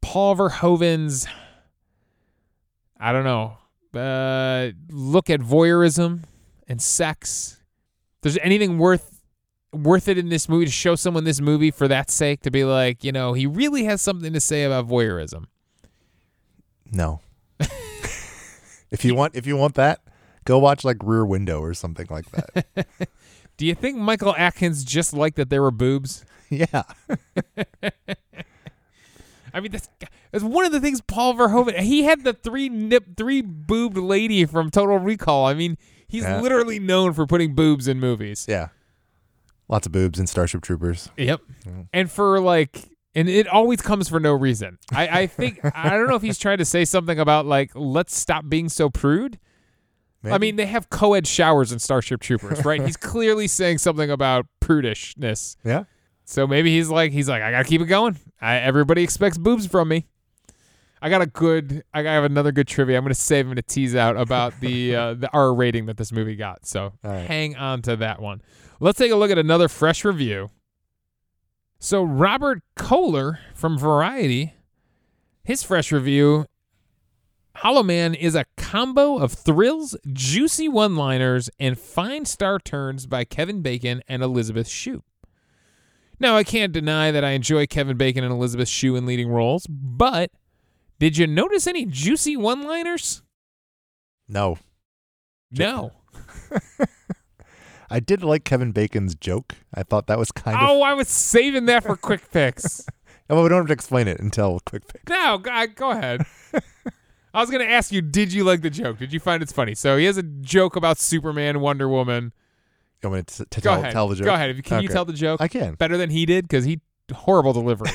Paul 0.02 0.36
Verhoeven's, 0.36 1.26
I 3.06 3.12
don't 3.12 3.24
know, 3.24 3.56
uh, 3.94 4.72
look 4.90 5.30
at 5.30 5.40
voyeurism 5.40 6.24
and 6.68 6.82
sex. 6.82 7.62
There's 8.24 8.40
anything 8.40 8.80
worth 8.80 9.22
worth 9.72 10.08
it 10.08 10.18
in 10.18 10.30
this 10.30 10.50
movie 10.50 10.66
to 10.66 10.72
show 10.72 10.96
someone 10.96 11.24
this 11.24 11.40
movie 11.40 11.70
for 11.70 11.88
that 11.88 12.10
sake 12.10 12.42
to 12.42 12.50
be 12.50 12.64
like, 12.64 13.04
you 13.04 13.12
know, 13.12 13.34
he 13.34 13.46
really 13.46 13.84
has 13.84 14.02
something 14.02 14.34
to 14.34 14.40
say 14.40 14.64
about 14.64 14.88
voyeurism. 14.88 15.46
No. 16.92 17.20
if 18.90 19.06
you 19.06 19.14
want 19.14 19.36
if 19.36 19.46
you 19.46 19.56
want 19.56 19.76
that, 19.76 20.00
go 20.46 20.58
watch 20.58 20.84
like 20.84 20.98
Rear 21.04 21.28
Window 21.28 21.62
or 21.62 21.76
something 21.76 22.08
like 22.10 22.26
that. 22.32 22.88
Do 23.58 23.68
you 23.68 23.76
think 23.76 23.98
Michael 23.98 24.36
Atkins 24.36 24.84
just 24.84 25.14
liked 25.14 25.36
that 25.36 25.52
there 25.52 25.62
were 25.62 25.70
boobs? 25.70 26.26
yeah. 26.50 26.82
I 29.54 29.60
mean, 29.60 29.72
that's, 29.72 29.90
that's 30.36 30.44
one 30.44 30.66
of 30.66 30.74
the 30.74 30.82
things 30.82 31.00
Paul 31.00 31.34
Verhoeven. 31.36 31.80
He 31.80 32.04
had 32.04 32.26
the 32.26 32.34
three 32.34 32.68
nip, 32.68 33.16
three 33.16 33.42
boobed 33.42 33.98
lady 33.98 34.44
from 34.46 34.70
Total 34.70 34.98
Recall. 34.98 35.46
I 35.46 35.54
mean, 35.54 35.78
he's 36.10 36.24
Yeah. 36.24 36.42
literally 36.42 36.78
known 36.78 37.14
for 37.14 37.26
putting 37.26 37.56
boobs 37.56 37.88
in 37.88 38.02
movies. 38.02 38.46
Yeah. 38.50 38.68
Lots 39.70 39.86
of 39.86 39.94
boobs 39.94 40.20
in 40.20 40.28
Starship 40.28 40.62
Troopers. 40.62 41.10
Yep. 41.18 41.40
And 41.94 42.12
for 42.12 42.40
like, 42.42 42.90
and 43.16 43.30
it 43.30 43.48
always 43.48 43.82
comes 43.82 44.10
for 44.10 44.20
no 44.20 44.34
reason. 44.34 44.78
I, 44.94 45.22
I 45.22 45.28
think 45.28 45.60
I 45.76 45.92
don't 45.92 46.10
know 46.10 46.16
if 46.16 46.22
he's 46.22 46.38
trying 46.38 46.58
to 46.58 46.66
say 46.66 46.84
something 46.84 47.18
about 47.18 47.46
like 47.46 47.72
let's 47.74 48.16
stop 48.18 48.50
being 48.50 48.68
so 48.68 48.90
prude. 48.90 49.40
I 50.28 50.40
mean, 50.40 50.56
they 50.56 50.66
have 50.66 50.90
co-ed 50.90 51.28
showers 51.28 51.72
in 51.72 51.78
Starship 51.78 52.20
Troopers, 52.20 52.66
right? 52.66 52.82
he's 52.84 52.98
clearly 53.14 53.48
saying 53.48 53.78
something 53.78 54.10
about 54.10 54.48
prudishness. 54.60 55.56
yeah. 55.64 55.84
So 56.26 56.48
maybe 56.48 56.76
he's 56.76 56.90
like, 56.90 57.12
he's 57.12 57.30
like, 57.30 57.44
I 57.44 57.52
gotta 57.52 57.64
keep 57.64 57.80
it 57.82 57.86
going. 57.86 58.18
I, 58.42 58.56
everybody 58.58 59.04
expects 59.04 59.38
boobs 59.38 59.68
from 59.68 59.88
me. 59.88 60.08
I 61.06 61.10
got 61.10 61.22
a 61.22 61.28
good, 61.28 61.84
I 61.94 62.02
have 62.02 62.24
another 62.24 62.52
good 62.52 62.68
trivia. 62.68 62.98
I'm 62.98 63.04
gonna 63.04 63.14
save 63.14 63.46
him 63.46 63.56
to 63.58 63.62
tease 63.62 63.96
out 63.96 64.18
about 64.18 64.60
the 64.60 64.96
uh, 64.96 65.14
the 65.14 65.30
R 65.32 65.54
rating 65.54 65.86
that 65.86 65.98
this 65.98 66.12
movie 66.12 66.36
got. 66.36 66.66
So 66.66 66.94
right. 67.04 67.28
hang 67.28 67.56
on 67.56 67.84
to 67.84 67.96
that 67.98 68.20
one. 68.20 68.42
Let's 68.80 68.98
take 68.98 69.12
a 69.12 69.16
look 69.16 69.30
at 69.30 69.38
another 69.38 69.68
fresh 69.68 70.04
review. 70.04 70.50
So 71.78 72.02
Robert 72.02 72.64
Koehler 72.76 73.38
from 73.54 73.78
Variety, 73.78 74.56
his 75.44 75.62
fresh 75.62 75.92
review. 75.92 76.48
Hollow 77.58 77.84
Man 77.84 78.16
is 78.16 78.34
a 78.34 78.46
combo 78.58 79.20
of 79.20 79.32
thrills, 79.32 79.96
juicy 80.12 80.68
one-liners, 80.68 81.52
and 81.60 81.78
fine 81.78 82.26
star 82.26 82.58
turns 82.58 83.06
by 83.06 83.26
Kevin 83.26 83.62
Bacon 83.62 84.02
and 84.08 84.24
Elizabeth 84.24 84.68
Shue. 84.68 85.04
Now, 86.20 86.36
I 86.36 86.44
can't 86.44 86.74
deny 86.74 87.12
that 87.12 87.24
I 87.24 87.32
enjoy 87.32 87.68
Kevin 87.68 87.96
Bacon 87.96 88.24
and 88.24 88.34
Elizabeth 88.34 88.68
Shue 88.68 88.96
in 88.96 89.06
leading 89.06 89.30
roles, 89.30 89.68
but 89.68 90.32
did 91.00 91.18
you 91.18 91.28
notice 91.28 91.68
any 91.68 91.86
juicy 91.86 92.38
one 92.38 92.64
liners? 92.64 93.22
No. 94.28 94.58
No. 95.52 95.92
I 97.90 98.00
did 98.00 98.24
like 98.24 98.44
Kevin 98.44 98.72
Bacon's 98.72 99.16
joke. 99.16 99.54
I 99.74 99.84
thought 99.84 100.08
that 100.08 100.18
was 100.18 100.32
kind 100.32 100.58
of 100.58 100.68
Oh, 100.68 100.82
I 100.82 100.94
was 100.94 101.08
saving 101.08 101.66
that 101.68 101.84
for 101.84 101.96
quick 101.96 102.32
picks. 102.32 102.86
Well, 103.28 103.42
we 103.42 103.50
don't 103.50 103.62
have 103.62 103.68
to 103.68 103.74
explain 103.74 104.08
it 104.08 104.20
until 104.20 104.60
quick 104.68 104.88
pick. 104.88 105.10
no, 105.10 105.40
go, 105.40 105.66
go 105.74 105.90
ahead. 105.90 106.28
I 107.34 107.42
was 107.42 107.50
going 107.50 107.66
to 107.68 107.74
ask 107.74 107.92
you, 107.92 108.04
did 108.04 108.32
you 108.32 108.44
like 108.44 108.62
the 108.62 108.70
joke? 108.70 109.00
Did 109.00 109.12
you 109.12 109.20
find 109.20 109.42
it's 109.42 109.52
funny? 109.52 109.74
So 109.74 109.98
he 109.98 110.06
has 110.06 110.18
a 110.18 110.22
joke 110.22 110.76
about 110.76 111.00
Superman, 111.00 111.60
Wonder 111.60 111.90
Woman. 111.90 112.34
You 113.02 113.10
want 113.10 113.32
me 113.40 113.46
to, 113.50 113.62
tell, 113.62 113.80
ahead. 113.80 113.94
tell 113.94 114.08
the 114.08 114.16
joke? 114.16 114.26
Go 114.26 114.34
ahead. 114.36 114.64
Can 114.64 114.84
you 114.84 114.90
tell 114.90 115.06
the 115.06 115.14
joke 115.14 115.42
I 115.42 115.48
can. 115.48 115.74
better 115.74 115.98
than 115.98 116.12
he 116.12 116.28
did? 116.28 116.48
Because 116.48 116.66
he 116.66 116.82
horrible 117.12 117.52
delivery. 117.52 117.90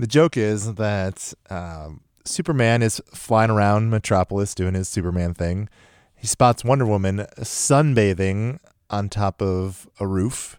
The 0.00 0.06
joke 0.06 0.38
is 0.38 0.76
that 0.76 1.34
um, 1.50 2.00
Superman 2.24 2.80
is 2.80 3.02
flying 3.12 3.50
around 3.50 3.90
Metropolis 3.90 4.54
doing 4.54 4.72
his 4.72 4.88
Superman 4.88 5.34
thing. 5.34 5.68
He 6.16 6.26
spots 6.26 6.64
Wonder 6.64 6.86
Woman 6.86 7.26
sunbathing 7.40 8.60
on 8.88 9.10
top 9.10 9.42
of 9.42 9.86
a 10.00 10.06
roof, 10.06 10.58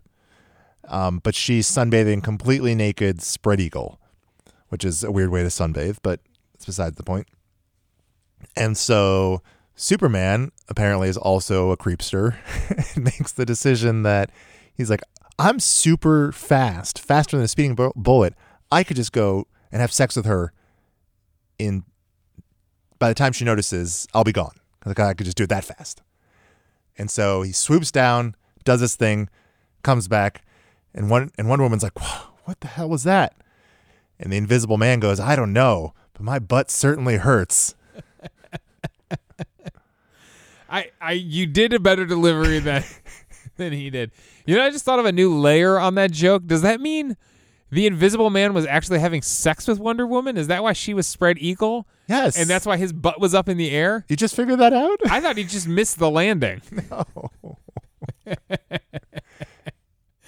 um, 0.87 1.21
but 1.23 1.33
she's 1.33 1.65
sunbathing 1.65 2.23
completely 2.23 2.75
naked, 2.75 3.23
spread 3.23 3.59
eagle, 3.59 3.99
which 4.69 4.85
is 4.85 5.03
a 5.03 5.11
weird 5.11 5.31
way 5.31 5.41
to 5.41 5.49
sunbathe, 5.49 5.97
but 6.03 6.19
it's 6.53 6.67
besides 6.67 6.97
the 6.97 7.03
point. 7.03 7.27
And 8.55 8.77
so 8.77 9.41
Superman 9.73 10.51
apparently 10.69 11.09
is 11.09 11.17
also 11.17 11.71
a 11.71 11.77
creepster 11.77 12.35
and 12.95 13.03
makes 13.05 13.31
the 13.31 13.47
decision 13.47 14.03
that 14.03 14.29
he's 14.71 14.91
like, 14.91 15.01
I'm 15.39 15.59
super 15.59 16.31
fast, 16.31 16.99
faster 16.99 17.37
than 17.37 17.45
a 17.45 17.47
speeding 17.47 17.73
bu- 17.73 17.93
bullet. 17.95 18.35
I 18.71 18.83
could 18.83 18.95
just 18.95 19.11
go 19.11 19.47
and 19.71 19.81
have 19.81 19.91
sex 19.91 20.15
with 20.15 20.25
her 20.25 20.53
in 21.59 21.83
by 22.99 23.09
the 23.09 23.15
time 23.15 23.33
she 23.33 23.45
notices, 23.45 24.07
I'll 24.13 24.23
be 24.23 24.31
gone. 24.31 24.55
Like 24.85 24.99
I 24.99 25.13
could 25.13 25.25
just 25.25 25.37
do 25.37 25.43
it 25.43 25.49
that 25.49 25.65
fast. 25.65 26.01
And 26.97 27.09
so 27.09 27.41
he 27.41 27.51
swoops 27.51 27.91
down, 27.91 28.35
does 28.63 28.79
this 28.79 28.95
thing, 28.95 29.27
comes 29.83 30.07
back, 30.07 30.43
and 30.93 31.09
one 31.09 31.31
and 31.37 31.49
Wonder 31.49 31.63
Woman's 31.63 31.83
like, 31.83 31.99
"What 32.45 32.59
the 32.59 32.67
hell 32.67 32.89
was 32.89 33.03
that?" 33.03 33.35
And 34.19 34.31
the 34.31 34.37
Invisible 34.37 34.77
Man 34.77 34.99
goes, 34.99 35.19
"I 35.19 35.35
don't 35.35 35.53
know, 35.53 35.93
but 36.13 36.21
my 36.21 36.37
butt 36.39 36.69
certainly 36.69 37.17
hurts." 37.17 37.75
I, 40.69 40.91
I, 41.01 41.11
you 41.13 41.47
did 41.47 41.73
a 41.73 41.79
better 41.79 42.05
delivery 42.05 42.59
than 42.59 42.83
than 43.57 43.73
he 43.73 43.89
did. 43.89 44.11
You 44.45 44.55
know, 44.55 44.63
I 44.63 44.69
just 44.69 44.85
thought 44.85 44.99
of 44.99 45.05
a 45.05 45.11
new 45.11 45.33
layer 45.35 45.79
on 45.79 45.95
that 45.95 46.11
joke. 46.11 46.45
Does 46.45 46.61
that 46.61 46.79
mean 46.81 47.17
the 47.71 47.87
Invisible 47.87 48.29
Man 48.29 48.53
was 48.53 48.65
actually 48.65 48.99
having 48.99 49.21
sex 49.21 49.67
with 49.67 49.79
Wonder 49.79 50.05
Woman? 50.05 50.37
Is 50.37 50.47
that 50.47 50.61
why 50.63 50.73
she 50.73 50.93
was 50.93 51.07
spread 51.07 51.37
eagle, 51.39 51.87
Yes, 52.07 52.37
and 52.37 52.49
that's 52.49 52.65
why 52.65 52.77
his 52.77 52.91
butt 52.93 53.19
was 53.21 53.33
up 53.33 53.47
in 53.49 53.57
the 53.57 53.71
air? 53.71 54.05
you 54.09 54.15
just 54.15 54.35
figured 54.35 54.59
that 54.59 54.73
out. 54.73 54.99
I 55.09 55.19
thought 55.21 55.37
he 55.37 55.43
just 55.45 55.67
missed 55.67 55.97
the 55.99 56.09
landing. 56.11 56.61
No. 56.91 57.05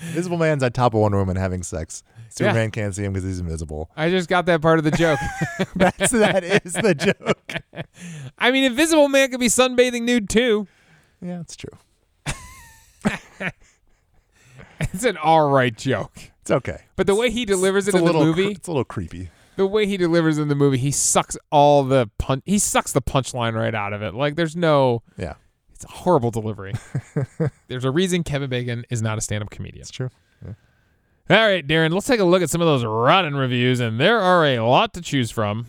Invisible 0.07 0.37
Man's 0.37 0.63
on 0.63 0.71
top 0.71 0.93
of 0.93 0.99
Wonder 0.99 1.17
Woman 1.17 1.37
having 1.37 1.63
sex. 1.63 2.03
Superman 2.29 2.71
can't 2.71 2.93
see 2.93 3.03
him 3.03 3.13
because 3.13 3.23
he's 3.25 3.39
invisible. 3.39 3.89
I 3.95 4.09
just 4.09 4.27
got 4.27 4.45
that 4.47 4.61
part 4.61 4.79
of 4.79 4.83
the 4.83 4.91
joke. 4.91 5.19
That's 5.75 6.11
that 6.11 6.43
is 6.43 6.73
the 6.73 6.93
joke. 6.95 7.85
I 8.37 8.51
mean, 8.51 8.63
Invisible 8.65 9.07
Man 9.07 9.29
could 9.31 9.39
be 9.39 9.47
sunbathing 9.47 10.01
nude 10.01 10.29
too. 10.29 10.67
Yeah, 11.21 11.39
it's 11.41 11.55
true. 11.55 11.77
It's 14.79 15.05
an 15.05 15.15
all 15.17 15.49
right 15.49 15.75
joke. 15.77 16.31
It's 16.43 16.51
okay. 16.51 16.81
But 16.97 17.07
the 17.07 17.15
way 17.15 17.29
he 17.31 17.45
delivers 17.45 17.87
It's 17.87 17.95
it 17.95 18.03
a 18.03 18.05
in 18.05 18.11
the 18.11 18.19
movie, 18.19 18.51
it's 18.51 18.67
a 18.67 18.71
little 18.71 18.83
creepy. 18.83 19.29
the 19.55 19.65
way 19.65 19.85
he 19.87 19.95
delivers 19.95 20.37
in 20.37 20.49
the 20.49 20.55
movie, 20.55 20.77
he 20.77 20.91
sucks 20.91 21.37
all 21.51 21.85
the 21.85 22.09
punch. 22.17 22.43
He 22.45 22.59
sucks 22.59 22.91
the 22.91 23.01
punchline 23.01 23.53
right 23.53 23.73
out 23.73 23.93
of 23.93 24.01
it. 24.01 24.13
Like 24.13 24.35
there's 24.35 24.53
no. 24.57 25.03
Yeah, 25.17 25.35
It's 25.73 25.85
a 25.85 25.87
horrible 25.87 26.31
delivery. 26.31 26.73
there's 27.69 27.85
a 27.85 27.91
reason 27.91 28.23
Kevin 28.25 28.49
Bacon 28.49 28.83
is 28.89 29.01
not 29.01 29.17
a 29.17 29.21
stand-up 29.21 29.51
comedian. 29.51 29.81
it's 29.83 29.89
true. 29.91 30.09
All 31.29 31.37
right, 31.37 31.65
Darren, 31.65 31.93
let's 31.93 32.05
take 32.07 32.19
a 32.19 32.25
look 32.25 32.41
at 32.41 32.49
some 32.49 32.59
of 32.59 32.67
those 32.67 32.83
rotten 32.83 33.37
reviews, 33.37 33.79
and 33.79 33.97
there 33.97 34.19
are 34.19 34.45
a 34.45 34.59
lot 34.59 34.93
to 34.95 35.01
choose 35.01 35.31
from. 35.31 35.67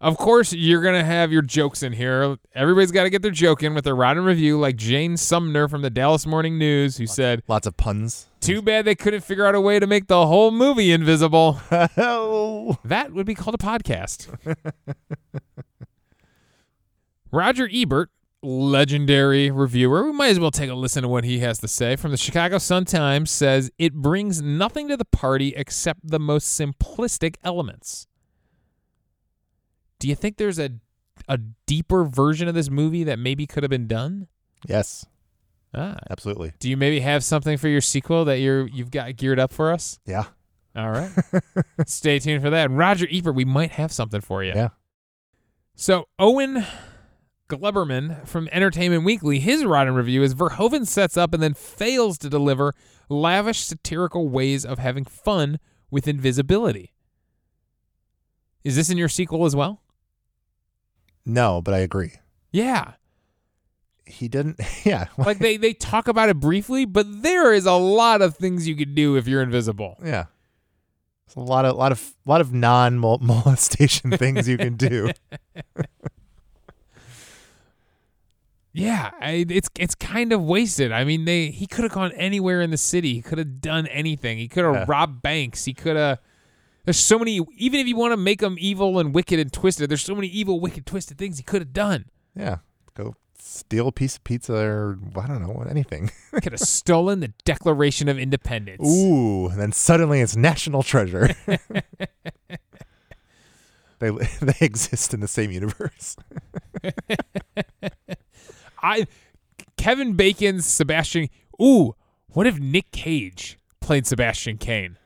Of 0.00 0.16
course, 0.18 0.52
you're 0.52 0.82
going 0.82 0.96
to 0.98 1.04
have 1.04 1.30
your 1.30 1.42
jokes 1.42 1.84
in 1.84 1.92
here. 1.92 2.36
Everybody's 2.52 2.90
got 2.90 3.04
to 3.04 3.10
get 3.10 3.22
their 3.22 3.30
joke 3.30 3.62
in 3.62 3.72
with 3.74 3.84
their 3.84 3.94
rotten 3.94 4.24
review, 4.24 4.58
like 4.58 4.74
Jane 4.76 5.16
Sumner 5.16 5.68
from 5.68 5.82
the 5.82 5.90
Dallas 5.90 6.26
Morning 6.26 6.58
News, 6.58 6.96
who 6.96 7.06
said, 7.06 7.42
Lots 7.46 7.68
of 7.68 7.76
puns. 7.76 8.26
Too 8.46 8.62
bad 8.62 8.84
they 8.84 8.94
couldn't 8.94 9.22
figure 9.22 9.44
out 9.44 9.54
a 9.54 9.60
way 9.60 9.80
to 9.80 9.86
make 9.86 10.06
the 10.06 10.26
whole 10.26 10.50
movie 10.52 10.92
invisible. 10.92 11.60
oh, 11.96 12.78
That 12.84 13.12
would 13.12 13.26
be 13.26 13.34
called 13.34 13.54
a 13.54 13.58
podcast. 13.58 14.28
Roger 17.32 17.68
Ebert, 17.72 18.10
legendary 18.42 19.50
reviewer, 19.50 20.04
we 20.04 20.12
might 20.12 20.28
as 20.28 20.38
well 20.38 20.52
take 20.52 20.70
a 20.70 20.74
listen 20.74 21.02
to 21.02 21.08
what 21.08 21.24
he 21.24 21.40
has 21.40 21.58
to 21.58 21.66
say 21.68 21.96
from 21.96 22.12
the 22.12 22.16
Chicago 22.16 22.58
Sun-Times 22.58 23.30
says 23.30 23.70
it 23.78 23.94
brings 23.94 24.40
nothing 24.40 24.86
to 24.88 24.96
the 24.96 25.04
party 25.04 25.52
except 25.56 26.08
the 26.08 26.20
most 26.20 26.58
simplistic 26.58 27.36
elements. 27.42 28.06
Do 29.98 30.08
you 30.08 30.14
think 30.14 30.36
there's 30.36 30.58
a 30.58 30.70
a 31.28 31.38
deeper 31.66 32.04
version 32.04 32.46
of 32.46 32.54
this 32.54 32.70
movie 32.70 33.02
that 33.02 33.18
maybe 33.18 33.46
could 33.46 33.62
have 33.64 33.70
been 33.70 33.88
done? 33.88 34.28
yes, 34.68 35.04
Ah. 35.76 35.96
absolutely. 36.10 36.52
Do 36.58 36.70
you 36.70 36.76
maybe 36.76 37.00
have 37.00 37.22
something 37.22 37.58
for 37.58 37.68
your 37.68 37.80
sequel 37.80 38.24
that 38.24 38.38
you're 38.38 38.66
you've 38.68 38.90
got 38.90 39.14
geared 39.16 39.38
up 39.38 39.52
for 39.52 39.72
us? 39.72 39.98
Yeah, 40.06 40.24
All 40.74 40.90
right. 40.90 41.10
Stay 41.86 42.18
tuned 42.18 42.42
for 42.42 42.50
that. 42.50 42.70
Roger 42.70 43.06
Ebert, 43.10 43.34
we 43.34 43.44
might 43.44 43.72
have 43.72 43.92
something 43.92 44.20
for 44.20 44.42
you. 44.42 44.52
Yeah. 44.54 44.68
So 45.74 46.08
Owen 46.18 46.64
Gleiberman 47.48 48.26
from 48.26 48.48
Entertainment 48.50 49.04
Weekly, 49.04 49.38
his 49.38 49.64
rotten 49.64 49.94
review 49.94 50.22
is 50.22 50.34
Verhoeven 50.34 50.86
sets 50.86 51.16
up 51.16 51.34
and 51.34 51.42
then 51.42 51.54
fails 51.54 52.18
to 52.18 52.28
deliver 52.30 52.74
lavish 53.08 53.60
satirical 53.60 54.28
ways 54.28 54.64
of 54.64 54.78
having 54.78 55.04
fun 55.04 55.58
with 55.90 56.08
invisibility. 56.08 56.92
Is 58.64 58.74
this 58.74 58.90
in 58.90 58.98
your 58.98 59.08
sequel 59.08 59.44
as 59.44 59.54
well? 59.54 59.82
No, 61.24 61.60
but 61.62 61.74
I 61.74 61.78
agree. 61.78 62.14
Yeah. 62.50 62.94
He 64.06 64.28
didn't. 64.28 64.60
Yeah. 64.84 65.06
Like 65.18 65.38
they, 65.40 65.56
they 65.56 65.72
talk 65.74 66.06
about 66.08 66.28
it 66.28 66.38
briefly, 66.40 66.84
but 66.84 67.22
there 67.22 67.52
is 67.52 67.66
a 67.66 67.72
lot 67.72 68.22
of 68.22 68.36
things 68.36 68.68
you 68.68 68.76
could 68.76 68.94
do 68.94 69.16
if 69.16 69.26
you're 69.26 69.42
invisible. 69.42 69.96
yeah. 70.04 70.26
There's 71.26 71.36
a 71.36 71.40
lot 71.50 71.64
of 71.64 71.74
lot 71.76 71.90
of 71.90 72.14
lot 72.24 72.40
of 72.40 72.52
non 72.52 72.98
molestation 72.98 74.12
things 74.12 74.48
you 74.48 74.56
can 74.58 74.76
do. 74.76 75.10
Yeah, 78.72 79.10
I, 79.22 79.46
it's 79.48 79.70
it's 79.78 79.94
kind 79.94 80.34
of 80.34 80.42
wasted. 80.42 80.92
I 80.92 81.04
mean, 81.04 81.24
they 81.24 81.46
he 81.48 81.66
could 81.66 81.84
have 81.84 81.92
gone 81.92 82.12
anywhere 82.12 82.60
in 82.60 82.70
the 82.70 82.76
city. 82.76 83.14
He 83.14 83.22
could 83.22 83.38
have 83.38 83.60
done 83.62 83.86
anything. 83.86 84.36
He 84.36 84.48
could 84.48 84.64
have 84.66 84.74
Yeah. 84.74 84.84
robbed 84.86 85.22
banks. 85.22 85.64
He 85.64 85.72
could 85.72 85.96
have. 85.96 86.18
There's 86.84 86.98
so 86.98 87.18
many. 87.18 87.40
Even 87.56 87.80
if 87.80 87.86
you 87.86 87.96
want 87.96 88.12
to 88.12 88.18
make 88.18 88.42
him 88.42 88.56
evil 88.60 88.98
and 88.98 89.14
wicked 89.14 89.40
and 89.40 89.50
twisted, 89.50 89.88
there's 89.90 90.02
so 90.04 90.14
many 90.14 90.26
evil, 90.28 90.60
wicked, 90.60 90.84
twisted 90.84 91.16
things 91.16 91.38
he 91.38 91.42
could 91.42 91.62
have 91.62 91.72
done. 91.72 92.04
Yeah. 92.34 92.58
Steal 93.48 93.86
a 93.88 93.92
piece 93.92 94.16
of 94.16 94.24
pizza 94.24 94.54
or 94.54 94.98
I 95.16 95.26
don't 95.28 95.40
know 95.40 95.64
anything. 95.70 96.10
Could 96.32 96.50
have 96.52 96.58
stolen 96.60 97.20
the 97.20 97.28
Declaration 97.44 98.08
of 98.08 98.18
Independence. 98.18 98.82
Ooh, 98.84 99.46
and 99.48 99.60
then 99.60 99.70
suddenly 99.72 100.20
it's 100.20 100.34
national 100.36 100.82
treasure. 100.82 101.30
they 104.00 104.10
they 104.42 104.54
exist 104.60 105.14
in 105.14 105.20
the 105.20 105.28
same 105.28 105.50
universe. 105.52 106.16
I 108.82 109.06
Kevin 109.76 110.14
Bacon's 110.14 110.66
Sebastian. 110.66 111.28
Ooh, 111.62 111.94
what 112.28 112.46
if 112.46 112.58
Nick 112.58 112.90
Cage 112.90 113.58
played 113.80 114.06
Sebastian 114.06 114.58
Kane? 114.58 114.98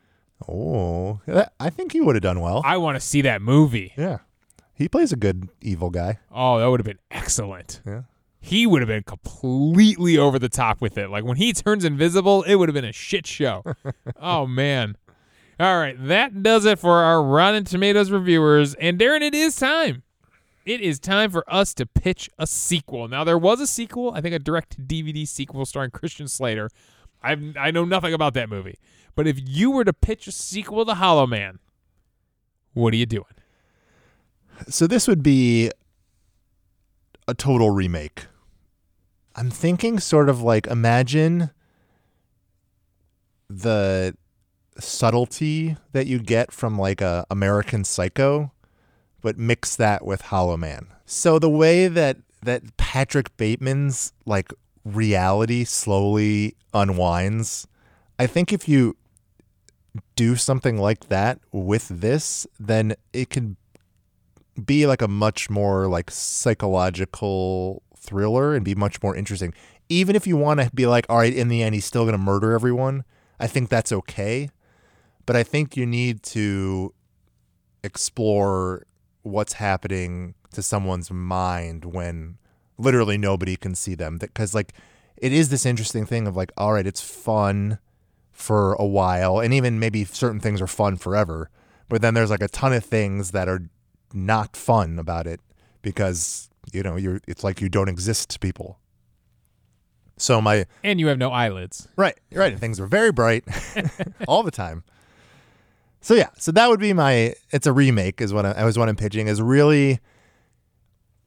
Oh, 0.49 1.21
that- 1.27 1.53
I 1.61 1.69
think 1.71 1.93
he 1.93 2.01
would 2.01 2.15
have 2.17 2.23
done 2.23 2.41
well. 2.41 2.63
I 2.65 2.79
want 2.79 2.97
to 2.97 3.01
see 3.01 3.21
that 3.23 3.43
movie. 3.43 3.93
yeah, 3.97 4.19
he 4.75 4.89
plays 4.89 5.13
a 5.13 5.17
good 5.17 5.49
evil 5.61 5.91
guy. 5.91 6.19
Oh, 6.33 6.59
that 6.59 6.67
would 6.71 6.81
have 6.81 6.87
been 6.87 6.99
excellent. 7.11 7.83
Yeah. 7.87 8.03
He 8.41 8.67
would 8.67 8.81
have 8.81 8.89
been 8.89 9.03
completely 9.03 10.17
over 10.17 10.39
the 10.39 10.49
top 10.49 10.81
with 10.81 10.97
it. 10.97 11.11
Like 11.11 11.25
when 11.25 11.37
he 11.37 11.53
turns 11.53 11.85
invisible, 11.85 12.43
it 12.45 12.55
would 12.55 12.69
have 12.69 12.75
been 12.75 12.85
a 12.85 12.93
shit 12.93 13.27
show. 13.27 13.63
oh 14.17 14.47
man. 14.47 14.97
All 15.59 15.79
right, 15.79 15.95
that 16.07 16.43
does 16.43 16.65
it 16.65 16.79
for 16.79 17.03
our 17.03 17.23
Rotten 17.23 17.65
Tomatoes 17.65 18.11
reviewers. 18.11 18.75
And 18.77 18.99
Darren, 18.99 19.21
it 19.21 19.35
is 19.35 19.57
time. 19.57 20.03
It 20.65 20.81
is 20.81 20.99
time 20.99 21.31
for 21.31 21.45
us 21.53 21.75
to 21.75 21.85
pitch 21.85 22.31
a 22.39 22.47
sequel. 22.47 23.09
Now 23.09 23.25
there 23.25 23.37
was 23.37 23.61
a 23.61 23.67
sequel, 23.67 24.13
I 24.15 24.23
think 24.23 24.35
a 24.35 24.39
direct 24.39 24.89
DVD 24.89 25.29
sequel 25.29 25.67
starring 25.67 25.91
Christian 25.91 26.29
Slater. 26.29 26.71
I 27.23 27.37
I 27.59 27.71
know 27.71 27.85
nothing 27.85 28.15
about 28.15 28.33
that 28.35 28.49
movie. 28.49 28.79
But 29.15 29.27
if 29.27 29.37
you 29.39 29.71
were 29.71 29.85
to 29.85 29.93
pitch 29.93 30.27
a 30.27 30.33
sequel 30.33 30.87
to 30.87 30.95
Hollow 30.95 31.27
Man, 31.27 31.59
what 32.73 32.95
are 32.95 32.97
you 32.97 33.07
doing? 33.07 33.25
So 34.69 34.87
this 34.87 35.09
would 35.09 35.23
be 35.23 35.71
a 37.29 37.35
total 37.35 37.71
remake. 37.71 38.27
I'm 39.37 39.51
thinking 39.51 39.99
sort 39.99 40.29
of 40.29 40.43
like 40.43 40.67
imagine 40.67 41.51
the 43.49 44.15
subtlety 44.79 45.77
that 45.93 46.07
you 46.07 46.19
get 46.19 46.53
from 46.53 46.79
like 46.79 47.01
a 47.01 47.27
American 47.31 47.85
Psycho, 47.85 48.53
but 49.21 49.39
mix 49.39 49.77
that 49.77 50.05
with 50.05 50.23
Hollow 50.23 50.57
Man. 50.57 50.87
So 51.05 51.39
the 51.39 51.51
way 51.51 51.89
that 51.89 52.19
that 52.43 52.77
Patrick 52.77 53.37
Bateman's 53.37 54.13
like 54.25 54.53
reality 54.85 55.65
slowly 55.65 56.57
unwinds, 56.73 57.67
I 58.19 58.27
think 58.27 58.53
if 58.53 58.69
you 58.69 58.97
do 60.17 60.37
something 60.37 60.79
like 60.79 61.09
that 61.09 61.41
with 61.53 61.89
this, 61.89 62.47
then 62.59 62.95
it 63.13 63.31
can 63.31 63.57
be 64.65 64.87
like 64.87 65.03
a 65.03 65.09
much 65.09 65.51
more 65.51 65.89
like 65.89 66.11
psychological 66.11 67.83
thriller 68.01 68.55
and 68.55 68.65
be 68.65 68.75
much 68.75 69.03
more 69.03 69.15
interesting. 69.15 69.55
Even 69.89 70.17
if 70.17 70.27
you 70.27 70.37
want 70.37 70.61
to 70.61 70.71
be 70.75 70.87
like, 70.87 71.07
all 71.09 71.19
right, 71.19 71.35
in 71.35 71.49
the 71.49 71.63
end, 71.63 71.75
he's 71.75 71.85
still 71.85 72.05
going 72.05 72.13
to 72.13 72.19
murder 72.19 72.53
everyone, 72.53 73.05
I 73.39 73.47
think 73.47 73.69
that's 73.69 73.93
okay. 73.93 74.51
But 75.27 75.37
I 75.37 75.43
think 75.43 75.77
you 75.77 75.87
need 75.87 76.23
to 76.25 76.95
explore 77.83 78.87
what's 79.23 79.55
happening 79.55 80.35
to 80.53 80.63
someone's 80.63 81.11
mind 81.11 81.85
when 81.85 82.39
literally 82.79 83.19
nobody 83.19 83.57
can 83.57 83.75
see 83.75 83.95
them. 83.95 84.19
Because, 84.19 84.55
like, 84.55 84.73
it 85.17 85.33
is 85.33 85.51
this 85.51 85.67
interesting 85.67 86.07
thing 86.07 86.27
of 86.27 86.37
like, 86.37 86.53
all 86.57 86.73
right, 86.73 86.87
it's 86.87 87.01
fun 87.01 87.79
for 88.33 88.73
a 88.75 88.87
while, 88.87 89.39
and 89.39 89.53
even 89.53 89.79
maybe 89.79 90.05
certain 90.05 90.41
things 90.41 90.61
are 90.61 90.67
fun 90.67 90.97
forever. 90.97 91.51
But 91.89 92.03
then 92.03 92.15
there's 92.15 92.31
like 92.31 92.43
a 92.43 92.49
ton 92.49 92.73
of 92.73 92.85
things 92.85 93.33
that 93.33 93.49
are 93.49 93.69
not 94.13 94.57
fun 94.57 94.99
about 94.99 95.27
it 95.27 95.41
because 95.83 96.50
you 96.73 96.83
know 96.83 96.97
you're 96.97 97.21
it's 97.27 97.45
like 97.45 97.61
you 97.61 97.69
don't 97.69 97.89
exist 97.89 98.31
to 98.31 98.39
people. 98.39 98.79
So 100.17 100.41
my 100.41 100.67
And 100.85 101.01
you 101.01 101.07
have 101.07 101.19
no 101.19 101.31
eyelids. 101.31 101.89
right, 101.97 102.19
right, 102.33 102.59
things 102.59 102.79
are 102.79 102.87
very 102.87 103.11
bright 103.11 103.45
all 104.29 104.43
the 104.43 104.51
time. 104.51 104.85
So 106.03 106.15
yeah, 106.15 106.29
so 106.39 106.53
that 106.53 106.69
would 106.69 106.81
be 106.81 106.93
my. 106.93 107.35
It's 107.51 107.67
a 107.67 107.73
remake, 107.73 108.21
is 108.21 108.33
what 108.33 108.47
I, 108.47 108.53
I 108.53 108.65
was 108.65 108.79
what 108.79 108.89
I'm 108.89 108.97
pitching. 108.97 109.29
Is 109.29 109.41
really 109.41 110.01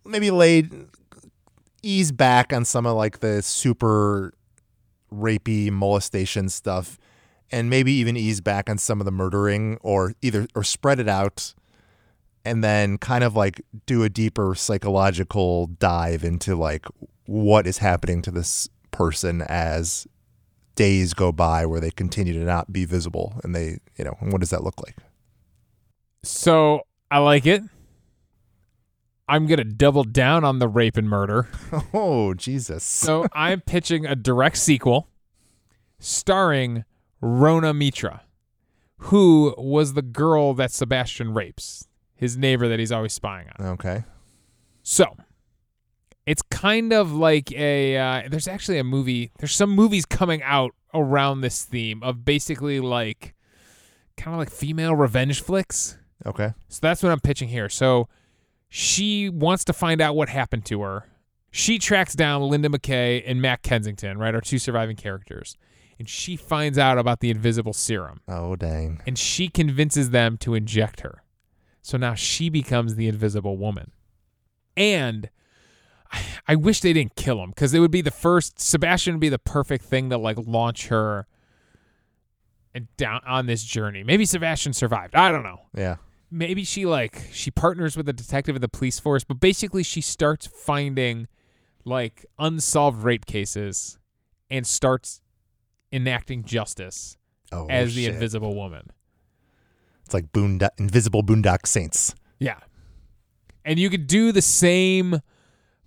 maybe 0.05 0.31
laid 0.31 0.87
ease 1.81 2.11
back 2.11 2.53
on 2.53 2.65
some 2.65 2.85
of 2.85 2.95
like 2.95 3.19
the 3.19 3.41
super 3.41 4.33
rapey 5.13 5.71
molestation 5.71 6.49
stuff, 6.49 6.99
and 7.51 7.69
maybe 7.69 7.91
even 7.93 8.17
ease 8.17 8.41
back 8.41 8.69
on 8.69 8.77
some 8.77 8.99
of 8.99 9.05
the 9.05 9.11
murdering, 9.11 9.77
or 9.81 10.13
either 10.21 10.47
or 10.55 10.63
spread 10.63 10.99
it 10.99 11.07
out, 11.07 11.53
and 12.45 12.63
then 12.63 12.97
kind 12.97 13.23
of 13.23 13.35
like 13.35 13.61
do 13.85 14.03
a 14.03 14.09
deeper 14.09 14.53
psychological 14.55 15.67
dive 15.67 16.23
into 16.23 16.55
like 16.55 16.85
what 17.25 17.65
is 17.65 17.77
happening 17.77 18.21
to 18.21 18.31
this 18.31 18.67
person 18.91 19.41
as 19.43 20.07
days 20.75 21.13
go 21.13 21.31
by 21.31 21.65
where 21.65 21.79
they 21.79 21.91
continue 21.91 22.33
to 22.33 22.39
not 22.43 22.71
be 22.73 22.83
visible 22.85 23.39
and 23.43 23.55
they 23.55 23.77
you 23.97 24.03
know 24.03 24.17
and 24.19 24.31
what 24.31 24.39
does 24.41 24.49
that 24.49 24.63
look 24.63 24.79
like 24.85 24.97
So 26.23 26.81
I 27.11 27.19
like 27.19 27.45
it. 27.45 27.61
I'm 29.27 29.45
gonna 29.47 29.63
double 29.63 30.03
down 30.03 30.43
on 30.43 30.59
the 30.59 30.67
rape 30.67 30.97
and 30.97 31.09
murder. 31.09 31.47
oh 31.93 32.33
jesus 32.33 32.83
So 32.83 33.25
I'm 33.33 33.61
pitching 33.61 34.05
a 34.05 34.15
direct 34.15 34.57
sequel 34.57 35.07
starring 35.99 36.83
Rona 37.21 37.73
Mitra, 37.73 38.23
who 38.97 39.55
was 39.57 39.93
the 39.93 40.01
girl 40.01 40.53
that 40.55 40.71
Sebastian 40.71 41.33
rapes, 41.33 41.87
his 42.23 42.37
neighbor 42.37 42.67
that 42.67 42.79
he's 42.79 42.91
always 42.91 43.13
spying 43.13 43.47
on. 43.59 43.65
okay 43.73 44.03
So 44.81 45.15
it's 46.25 46.41
kind 46.41 46.93
of 46.93 47.11
like 47.11 47.51
a. 47.51 47.97
Uh, 47.97 48.21
there's 48.29 48.47
actually 48.47 48.79
a 48.79 48.83
movie. 48.83 49.31
There's 49.39 49.53
some 49.55 49.69
movies 49.71 50.05
coming 50.05 50.41
out 50.41 50.71
around 50.93 51.41
this 51.41 51.63
theme 51.63 52.01
of 52.01 52.23
basically 52.23 52.79
like, 52.79 53.33
kind 54.15 54.33
of 54.33 54.39
like 54.39 54.49
female 54.49 54.95
revenge 54.95 55.41
flicks. 55.41 55.97
okay 56.25 56.53
So 56.69 56.79
that's 56.81 57.03
what 57.03 57.11
I'm 57.11 57.19
pitching 57.19 57.49
here. 57.49 57.67
So 57.69 58.07
she 58.69 59.29
wants 59.29 59.63
to 59.65 59.73
find 59.73 59.99
out 60.01 60.15
what 60.15 60.29
happened 60.29 60.65
to 60.65 60.81
her. 60.81 61.09
She 61.51 61.77
tracks 61.77 62.13
down 62.15 62.41
Linda 62.43 62.69
McKay 62.69 63.21
and 63.25 63.41
Matt 63.41 63.61
Kensington, 63.61 64.17
right, 64.17 64.33
our 64.33 64.41
two 64.41 64.57
surviving 64.59 64.95
characters. 64.95 65.57
And 65.99 66.09
she 66.09 66.35
finds 66.35 66.77
out 66.77 66.97
about 66.97 67.19
the 67.19 67.29
invisible 67.29 67.73
serum. 67.73 68.21
oh 68.27 68.55
dang 68.55 69.01
And 69.05 69.17
she 69.17 69.47
convinces 69.49 70.09
them 70.11 70.37
to 70.37 70.53
inject 70.55 71.01
her. 71.01 71.22
So 71.83 71.97
now 71.97 72.15
she 72.15 72.49
becomes 72.49 72.95
the 72.95 73.07
invisible 73.07 73.57
woman. 73.57 73.91
And 74.75 75.29
I- 76.11 76.23
I 76.47 76.55
wish 76.55 76.81
they 76.81 76.93
didn't 76.93 77.15
kill 77.15 77.41
him 77.43 77.51
because 77.51 77.73
it 77.73 77.79
would 77.79 77.91
be 77.91 78.01
the 78.01 78.09
first 78.11 78.59
Sebastian 78.59 79.13
would 79.13 79.21
be 79.21 79.29
the 79.29 79.39
perfect 79.39 79.85
thing 79.85 80.09
to 80.09 80.17
like 80.17 80.37
launch 80.39 80.87
her 80.87 81.27
and 82.73 82.87
down 82.97 83.21
on 83.27 83.45
this 83.45 83.63
journey. 83.63 84.03
Maybe 84.03 84.25
Sebastian 84.25 84.73
survived. 84.73 85.13
I 85.15 85.31
don't 85.31 85.43
know 85.43 85.61
yeah 85.75 85.97
maybe 86.33 86.63
she 86.63 86.85
like 86.85 87.21
she 87.31 87.51
partners 87.51 87.95
with 87.95 88.09
a 88.09 88.13
detective 88.13 88.55
of 88.55 88.61
the 88.61 88.67
police 88.67 88.99
force, 88.99 89.23
but 89.23 89.39
basically 89.39 89.83
she 89.83 90.01
starts 90.01 90.47
finding 90.47 91.27
like 91.85 92.25
unsolved 92.39 93.03
rape 93.03 93.25
cases 93.25 93.99
and 94.49 94.65
starts 94.65 95.21
enacting 95.91 96.43
justice 96.43 97.17
oh 97.51 97.67
as 97.69 97.93
the 97.95 98.07
invisible 98.07 98.55
woman. 98.55 98.89
It's 100.05 100.13
like 100.13 100.31
boondock 100.31 100.69
invisible 100.77 101.23
boondock 101.23 101.65
saints 101.65 102.13
Yeah. 102.39 102.57
And 103.65 103.79
you 103.79 103.89
could 103.89 104.07
do 104.07 104.31
the 104.31 104.41
same 104.41 105.21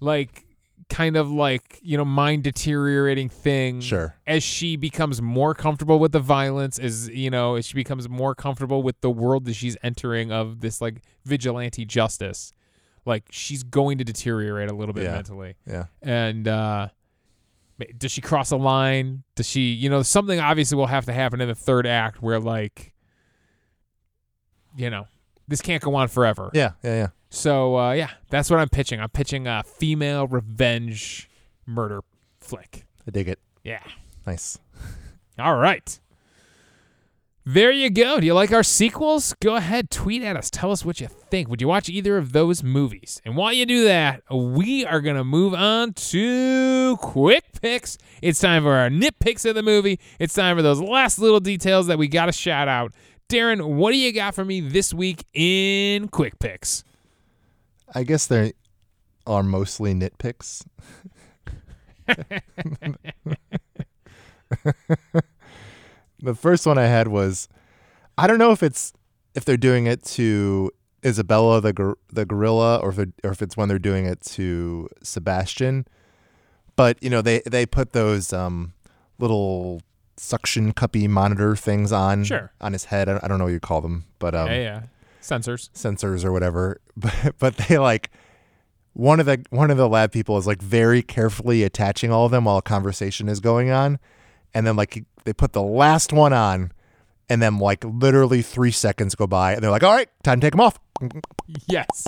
like 0.00 0.44
kind 0.88 1.16
of 1.16 1.30
like, 1.30 1.78
you 1.82 1.96
know, 1.96 2.04
mind 2.04 2.44
deteriorating 2.44 3.28
thing 3.28 3.80
sure 3.80 4.14
as 4.26 4.42
she 4.42 4.76
becomes 4.76 5.20
more 5.20 5.52
comfortable 5.54 5.98
with 5.98 6.12
the 6.12 6.20
violence, 6.20 6.78
as 6.78 7.08
you 7.08 7.28
know, 7.28 7.56
as 7.56 7.66
she 7.66 7.74
becomes 7.74 8.08
more 8.08 8.34
comfortable 8.34 8.82
with 8.82 9.00
the 9.00 9.10
world 9.10 9.44
that 9.46 9.54
she's 9.54 9.76
entering 9.82 10.30
of 10.32 10.60
this 10.60 10.80
like 10.80 11.02
vigilante 11.24 11.84
justice. 11.84 12.52
like 13.04 13.24
she's 13.30 13.62
going 13.62 13.98
to 13.98 14.04
deteriorate 14.04 14.70
a 14.70 14.74
little 14.74 14.92
bit 14.94 15.04
Yeah. 15.04 15.12
mentally. 15.12 15.54
Yeah. 15.66 15.84
And 16.02 16.46
uh 16.48 16.88
does 17.98 18.10
she 18.10 18.22
cross 18.22 18.50
a 18.52 18.56
line? 18.56 19.22
Does 19.34 19.46
she, 19.46 19.72
you 19.72 19.90
know, 19.90 20.02
something 20.02 20.40
obviously 20.40 20.76
will 20.76 20.86
have 20.86 21.04
to 21.06 21.12
happen 21.12 21.42
in 21.42 21.48
the 21.48 21.54
third 21.54 21.86
act 21.86 22.22
where 22.22 22.40
like 22.40 22.94
you 24.76 24.90
know, 24.90 25.06
this 25.48 25.60
can't 25.60 25.82
go 25.82 25.94
on 25.94 26.08
forever. 26.08 26.50
Yeah. 26.52 26.72
Yeah. 26.82 26.94
Yeah. 26.94 27.06
So 27.30 27.76
uh 27.76 27.92
yeah, 27.92 28.10
that's 28.30 28.50
what 28.50 28.60
I'm 28.60 28.68
pitching. 28.68 29.00
I'm 29.00 29.10
pitching 29.10 29.46
a 29.46 29.62
female 29.62 30.26
revenge 30.26 31.28
murder 31.66 32.02
flick. 32.40 32.86
I 33.06 33.10
dig 33.10 33.28
it. 33.28 33.38
Yeah. 33.62 33.82
Nice. 34.26 34.58
All 35.38 35.56
right. 35.56 35.98
There 37.48 37.70
you 37.70 37.90
go. 37.90 38.18
Do 38.18 38.26
you 38.26 38.34
like 38.34 38.50
our 38.50 38.64
sequels? 38.64 39.32
Go 39.40 39.54
ahead, 39.54 39.88
tweet 39.88 40.20
at 40.24 40.36
us. 40.36 40.50
Tell 40.50 40.72
us 40.72 40.84
what 40.84 41.00
you 41.00 41.06
think. 41.06 41.48
Would 41.48 41.60
you 41.60 41.68
watch 41.68 41.88
either 41.88 42.16
of 42.16 42.32
those 42.32 42.64
movies? 42.64 43.22
And 43.24 43.36
while 43.36 43.52
you 43.52 43.64
do 43.64 43.84
that, 43.84 44.24
we 44.28 44.84
are 44.84 45.00
going 45.00 45.14
to 45.14 45.22
move 45.22 45.54
on 45.54 45.92
to 45.92 46.96
quick 46.96 47.44
picks. 47.62 47.98
It's 48.20 48.40
time 48.40 48.64
for 48.64 48.72
our 48.72 48.88
nitpicks 48.88 49.48
of 49.48 49.54
the 49.54 49.62
movie. 49.62 50.00
It's 50.18 50.34
time 50.34 50.56
for 50.56 50.62
those 50.62 50.80
last 50.80 51.20
little 51.20 51.38
details 51.38 51.86
that 51.86 51.98
we 51.98 52.08
got 52.08 52.26
to 52.26 52.32
shout 52.32 52.66
out. 52.66 52.92
Darren, 53.28 53.74
what 53.74 53.90
do 53.90 53.98
you 53.98 54.12
got 54.12 54.34
for 54.34 54.44
me 54.44 54.60
this 54.60 54.94
week 54.94 55.24
in 55.34 56.08
quick 56.08 56.38
picks? 56.38 56.84
I 57.94 58.04
guess 58.04 58.26
they 58.26 58.52
are 59.26 59.42
mostly 59.42 59.94
nitpicks. 59.94 60.64
the 66.20 66.34
first 66.34 66.66
one 66.66 66.78
I 66.78 66.86
had 66.86 67.08
was 67.08 67.48
I 68.16 68.28
don't 68.28 68.38
know 68.38 68.52
if 68.52 68.62
it's 68.62 68.92
if 69.34 69.44
they're 69.44 69.56
doing 69.56 69.86
it 69.86 70.04
to 70.04 70.70
Isabella 71.04 71.60
the 71.60 71.72
gor- 71.72 71.98
the 72.12 72.24
gorilla 72.24 72.76
or 72.76 72.90
if 72.90 72.98
it, 72.98 73.08
or 73.24 73.30
if 73.30 73.42
it's 73.42 73.56
when 73.56 73.68
they're 73.68 73.78
doing 73.80 74.06
it 74.06 74.20
to 74.22 74.88
Sebastian. 75.02 75.86
But 76.76 77.02
you 77.02 77.10
know 77.10 77.22
they 77.22 77.42
they 77.44 77.66
put 77.66 77.92
those 77.92 78.32
um, 78.32 78.72
little 79.18 79.82
suction 80.16 80.72
cuppy 80.72 81.08
monitor 81.08 81.54
things 81.56 81.92
on 81.92 82.24
Sure. 82.24 82.50
on 82.60 82.72
his 82.72 82.86
head. 82.86 83.08
I 83.08 83.26
don't 83.28 83.38
know 83.38 83.44
what 83.44 83.52
you 83.52 83.60
call 83.60 83.80
them, 83.80 84.04
but 84.18 84.34
um, 84.34 84.48
yeah, 84.48 84.54
yeah. 84.60 84.82
Sensors. 85.22 85.70
sensors 85.70 86.24
or 86.24 86.30
whatever 86.32 86.80
but 86.96 87.34
but 87.38 87.56
they 87.56 87.78
like 87.78 88.10
one 88.92 89.18
of 89.20 89.26
the 89.26 89.44
one 89.50 89.70
of 89.70 89.76
the 89.76 89.88
lab 89.88 90.12
people 90.12 90.38
is 90.38 90.46
like 90.46 90.62
very 90.62 91.02
carefully 91.02 91.62
attaching 91.64 92.10
all 92.12 92.24
of 92.26 92.30
them 92.30 92.44
while 92.44 92.58
a 92.58 92.62
conversation 92.62 93.28
is 93.28 93.40
going 93.40 93.70
on 93.70 93.98
and 94.54 94.66
then 94.66 94.76
like 94.76 95.04
they 95.24 95.32
put 95.32 95.52
the 95.52 95.62
last 95.62 96.12
one 96.12 96.32
on 96.32 96.70
and 97.28 97.42
then 97.42 97.58
like 97.58 97.84
literally 97.84 98.40
three 98.40 98.70
seconds 98.70 99.14
go 99.16 99.26
by 99.26 99.52
and 99.52 99.62
they're 99.62 99.70
like 99.70 99.82
all 99.82 99.92
right 99.94 100.08
time 100.22 100.40
to 100.40 100.46
take 100.46 100.52
them 100.52 100.60
off 100.60 100.78
Yes. 101.68 102.06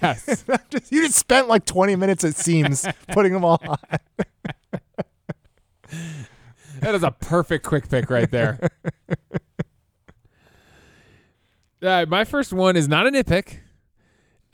Yes. 0.00 0.44
you 0.90 1.06
just 1.06 1.18
spent 1.18 1.46
like 1.48 1.66
20 1.66 1.96
minutes 1.96 2.24
it 2.24 2.36
seems 2.36 2.86
putting 3.08 3.32
them 3.34 3.44
all 3.44 3.60
on 3.66 3.76
That 6.84 6.94
is 6.94 7.02
a 7.02 7.10
perfect 7.10 7.64
quick 7.64 7.88
pick 7.88 8.10
right 8.10 8.30
there. 8.30 8.58
Uh, 11.82 12.06
my 12.08 12.24
first 12.24 12.50
one 12.50 12.76
is 12.76 12.88
not 12.88 13.06
a 13.06 13.10
nitpick. 13.10 13.58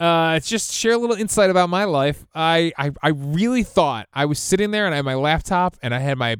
Uh, 0.00 0.34
it's 0.36 0.48
just 0.48 0.72
share 0.72 0.94
a 0.94 0.98
little 0.98 1.14
insight 1.14 1.48
about 1.48 1.68
my 1.70 1.84
life. 1.84 2.26
I, 2.34 2.72
I 2.76 2.90
I 3.02 3.10
really 3.10 3.62
thought 3.62 4.08
I 4.12 4.24
was 4.24 4.40
sitting 4.40 4.72
there 4.72 4.84
and 4.84 4.92
I 4.92 4.96
had 4.96 5.04
my 5.04 5.14
laptop 5.14 5.76
and 5.80 5.94
I 5.94 6.00
had 6.00 6.18
my 6.18 6.38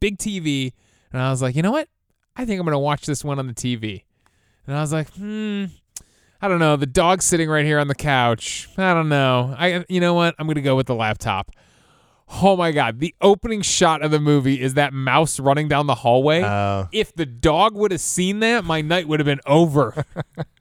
big 0.00 0.18
TV 0.18 0.72
and 1.12 1.22
I 1.22 1.30
was 1.30 1.40
like, 1.40 1.54
you 1.54 1.62
know 1.62 1.70
what? 1.70 1.88
I 2.34 2.44
think 2.44 2.58
I'm 2.58 2.66
gonna 2.66 2.80
watch 2.80 3.06
this 3.06 3.22
one 3.22 3.38
on 3.38 3.46
the 3.46 3.54
TV. 3.54 4.02
And 4.66 4.76
I 4.76 4.80
was 4.80 4.92
like, 4.92 5.08
hmm, 5.10 5.66
I 6.42 6.48
don't 6.48 6.58
know. 6.58 6.74
The 6.74 6.86
dog's 6.86 7.24
sitting 7.26 7.48
right 7.48 7.64
here 7.64 7.78
on 7.78 7.86
the 7.86 7.94
couch. 7.94 8.68
I 8.76 8.92
don't 8.92 9.08
know. 9.08 9.54
I 9.56 9.84
you 9.88 10.00
know 10.00 10.14
what? 10.14 10.34
I'm 10.36 10.48
gonna 10.48 10.62
go 10.62 10.74
with 10.74 10.86
the 10.86 10.96
laptop. 10.96 11.52
Oh 12.42 12.56
my 12.56 12.72
god! 12.72 13.00
The 13.00 13.14
opening 13.20 13.60
shot 13.62 14.02
of 14.02 14.10
the 14.10 14.18
movie 14.20 14.60
is 14.60 14.74
that 14.74 14.92
mouse 14.92 15.38
running 15.38 15.68
down 15.68 15.86
the 15.86 15.94
hallway 15.94 16.40
uh, 16.42 16.86
if 16.90 17.14
the 17.14 17.26
dog 17.26 17.74
would 17.76 17.90
have 17.92 18.00
seen 18.00 18.40
that, 18.40 18.64
my 18.64 18.80
night 18.80 19.06
would 19.08 19.20
have 19.20 19.26
been 19.26 19.40
over. 19.46 20.04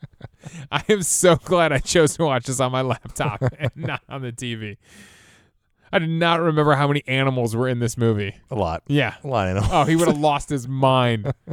I 0.72 0.84
am 0.89 1.03
so 1.03 1.36
glad 1.38 1.72
I 1.72 1.80
chose 1.80 2.16
to 2.18 2.26
watch 2.26 2.45
this 2.47 2.59
on 2.59 2.72
my 2.74 2.82
laptop 2.82 3.41
and 3.59 3.72
not 3.76 4.01
on 4.09 4.22
the 4.22 4.32
TV. 4.34 4.78
I 5.91 5.99
did 5.99 6.09
not 6.09 6.41
remember 6.41 6.76
how 6.76 6.88
many 6.88 7.03
animals 7.07 7.55
were 7.55 7.70
in 7.70 7.80
this 7.80 7.97
movie. 7.97 8.36
a 8.51 8.55
lot 8.55 8.84
Yeah. 8.88 9.16
a 9.24 9.28
lot 9.28 9.47
I 9.47 9.53
know. 9.53 9.68
Oh, 9.72 9.84
he 9.86 9.95
would 9.95 10.07
have 10.07 10.20
lost 10.20 10.49
his 10.49 10.68
mind. 10.68 11.34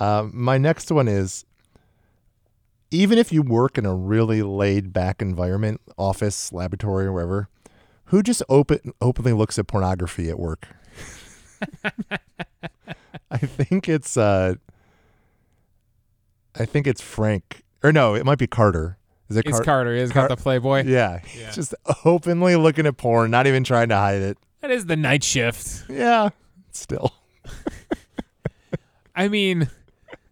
Uh, 0.00 0.26
my 0.32 0.58
next 0.58 0.90
one 0.90 1.06
is 1.06 1.44
even 2.90 3.18
if 3.18 3.32
you 3.32 3.42
work 3.42 3.76
in 3.78 3.86
a 3.86 3.94
really 3.94 4.42
laid 4.42 4.92
back 4.92 5.20
environment, 5.20 5.80
office, 5.98 6.52
laboratory, 6.52 7.06
or 7.06 7.12
wherever, 7.12 7.48
who 8.06 8.22
just 8.22 8.42
open 8.48 8.92
openly 9.00 9.32
looks 9.32 9.58
at 9.58 9.66
pornography 9.66 10.28
at 10.30 10.38
work? 10.38 10.68
I 13.30 13.38
think 13.38 13.88
it's 13.88 14.16
uh 14.16 14.54
I 16.58 16.64
think 16.64 16.86
it's 16.86 17.00
Frank. 17.00 17.62
Or 17.82 17.92
no, 17.92 18.14
it 18.14 18.24
might 18.24 18.38
be 18.38 18.46
Carter. 18.46 18.96
Is 19.28 19.36
it 19.36 19.46
It's 19.46 19.56
Car- 19.58 19.64
Carter. 19.64 19.96
He's 19.96 20.12
Car- 20.12 20.28
got 20.28 20.36
the 20.38 20.42
Playboy. 20.42 20.84
Yeah. 20.86 21.20
Yeah. 21.36 21.50
Just 21.50 21.74
openly 22.04 22.56
looking 22.56 22.86
at 22.86 22.96
porn, 22.96 23.30
not 23.30 23.46
even 23.46 23.64
trying 23.64 23.88
to 23.88 23.96
hide 23.96 24.22
it. 24.22 24.38
That 24.60 24.70
is 24.70 24.86
the 24.86 24.96
night 24.96 25.24
shift. 25.24 25.84
Yeah. 25.90 26.30
Still. 26.72 27.12
I 29.16 29.28
mean, 29.28 29.68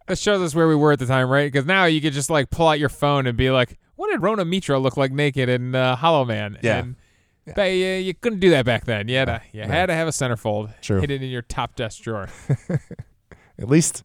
that 0.07 0.17
shows 0.19 0.41
us 0.41 0.53
where 0.55 0.67
we 0.67 0.75
were 0.75 0.91
at 0.91 0.99
the 0.99 1.05
time, 1.05 1.29
right? 1.29 1.51
Because 1.51 1.65
now 1.65 1.85
you 1.85 2.01
could 2.01 2.13
just 2.13 2.29
like 2.29 2.49
pull 2.49 2.67
out 2.67 2.79
your 2.79 2.89
phone 2.89 3.27
and 3.27 3.37
be 3.37 3.49
like, 3.51 3.77
"What 3.95 4.11
did 4.11 4.21
Rona 4.21 4.45
Mitra 4.45 4.79
look 4.79 4.97
like 4.97 5.11
naked 5.11 5.49
in 5.49 5.75
uh, 5.75 5.95
Hollow 5.95 6.25
Man?" 6.25 6.57
Yeah. 6.61 6.79
And, 6.79 6.95
but 7.55 7.63
you, 7.71 7.85
you 7.85 8.13
couldn't 8.13 8.39
do 8.39 8.49
that 8.51 8.65
back 8.65 8.85
then. 8.85 9.07
You 9.07 9.17
had 9.17 9.25
to, 9.25 9.41
you 9.51 9.61
no. 9.61 9.67
had 9.67 9.87
to 9.87 9.93
have 9.93 10.07
a 10.07 10.11
centerfold 10.11 10.73
True. 10.81 10.99
hidden 10.99 11.21
in 11.21 11.29
your 11.29 11.43
top 11.43 11.75
desk 11.75 12.01
drawer. 12.01 12.27
At 13.59 13.69
least, 13.69 14.03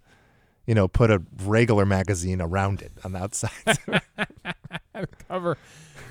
you 0.66 0.74
know, 0.74 0.88
put 0.88 1.11
a 1.11 1.22
regular 1.44 1.86
magazine 1.86 2.40
around 2.40 2.82
it 2.82 2.92
on 3.03 3.12
the 3.12 3.18
outside. 3.18 3.51
cover. 5.28 5.57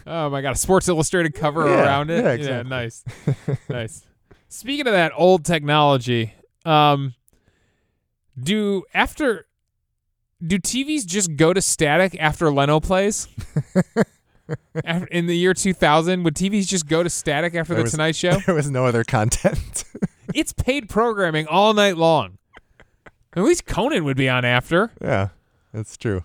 Oh 0.07 0.29
my 0.29 0.41
god, 0.41 0.55
a 0.55 0.57
Sports 0.57 0.87
Illustrated 0.87 1.35
cover 1.35 1.67
Yeah, 1.67 1.83
around 1.83 2.09
it. 2.09 2.23
yeah, 2.23 2.31
exactly. 2.31 2.69
nice, 2.69 3.03
nice. 3.69 4.05
Speaking 4.47 4.87
of 4.87 4.93
that 4.93 5.11
old 5.15 5.45
technology, 5.45 6.33
um, 6.65 7.13
do 8.41 8.83
after 8.93 9.45
do 10.45 10.57
TVs 10.59 11.05
just 11.05 11.35
go 11.35 11.53
to 11.53 11.61
static 11.61 12.15
after 12.19 12.51
Leno 12.51 12.79
plays? 12.79 13.27
After, 14.83 15.05
in 15.11 15.27
the 15.27 15.37
year 15.37 15.53
2000, 15.53 16.23
would 16.23 16.33
TVs 16.33 16.65
just 16.67 16.87
go 16.87 17.03
to 17.03 17.09
static 17.09 17.53
after 17.53 17.73
There 17.75 17.81
the 17.81 17.83
was- 17.83 17.91
Tonight 17.91 18.15
Show? 18.15 18.31
there 18.47 18.55
was 18.55 18.71
no 18.71 18.83
other 18.87 19.03
content. 19.03 19.83
it's 20.33 20.53
paid 20.53 20.89
programming 20.89 21.45
all 21.45 21.71
night 21.75 21.97
long. 21.97 22.39
At 23.35 23.43
least 23.43 23.67
Conan 23.67 24.05
would 24.05 24.17
be 24.17 24.27
on 24.27 24.45
after. 24.45 24.91
yeah, 25.01 25.29
that's 25.71 25.95
true. 25.97 26.23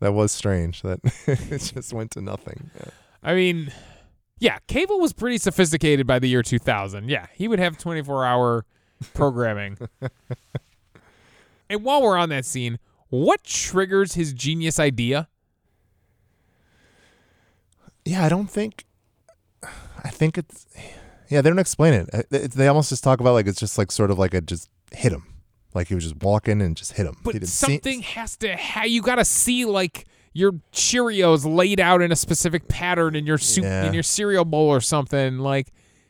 That 0.00 0.12
was 0.12 0.30
strange 0.30 0.82
that 0.82 1.00
it 1.26 1.58
just 1.74 1.94
went 1.94 2.10
to 2.10 2.20
nothing. 2.20 2.68
Yeah. 2.76 2.90
I 3.22 3.34
mean, 3.34 3.72
yeah, 4.38 4.58
cable 4.68 5.00
was 5.00 5.14
pretty 5.14 5.38
sophisticated 5.38 6.06
by 6.06 6.18
the 6.18 6.28
year 6.28 6.42
2000. 6.42 7.08
Yeah, 7.08 7.28
he 7.32 7.48
would 7.48 7.60
have 7.60 7.78
24 7.78 8.26
hour 8.26 8.66
programming. 9.14 9.78
and 11.70 11.82
while 11.82 12.02
we're 12.02 12.18
on 12.18 12.28
that 12.28 12.44
scene, 12.44 12.78
what 13.22 13.44
triggers 13.44 14.14
his 14.14 14.32
genius 14.32 14.78
idea? 14.80 15.28
Yeah, 18.04 18.24
I 18.24 18.28
don't 18.28 18.50
think. 18.50 18.84
I 19.62 20.10
think 20.10 20.36
it's. 20.36 20.66
Yeah, 21.30 21.40
they 21.40 21.48
don't 21.48 21.58
explain 21.58 21.94
it. 21.94 22.10
Uh, 22.12 22.22
it- 22.30 22.52
They 22.52 22.68
almost 22.68 22.90
just 22.90 23.02
talk 23.02 23.20
about 23.20 23.32
like 23.32 23.46
it's 23.46 23.58
just 23.58 23.78
like 23.78 23.90
sort 23.90 24.10
of 24.10 24.18
like 24.18 24.34
a 24.34 24.40
just 24.40 24.68
hit 24.92 25.12
him, 25.12 25.24
like 25.74 25.88
he 25.88 25.94
was 25.94 26.04
just 26.04 26.16
walking 26.22 26.60
and 26.60 26.76
just 26.76 26.92
hit 26.92 27.06
him. 27.06 27.16
But 27.24 27.46
something 27.46 28.02
see. 28.02 28.08
has 28.12 28.36
to. 28.38 28.54
Ha- 28.56 28.84
you 28.84 29.00
got 29.00 29.16
to 29.16 29.24
see 29.24 29.64
like 29.64 30.06
your 30.34 30.52
Cheerios 30.72 31.44
laid 31.46 31.80
out 31.80 32.02
in 32.02 32.12
a 32.12 32.16
specific 32.16 32.68
pattern 32.68 33.16
in 33.16 33.24
your 33.26 33.38
soup 33.38 33.64
Yeah. 33.64 33.86
in 33.86 33.94
your 33.94 34.02
cereal 34.02 34.44
bowl 34.44 34.68
or 34.68 34.80
something 34.80 35.38
like, 35.38 35.68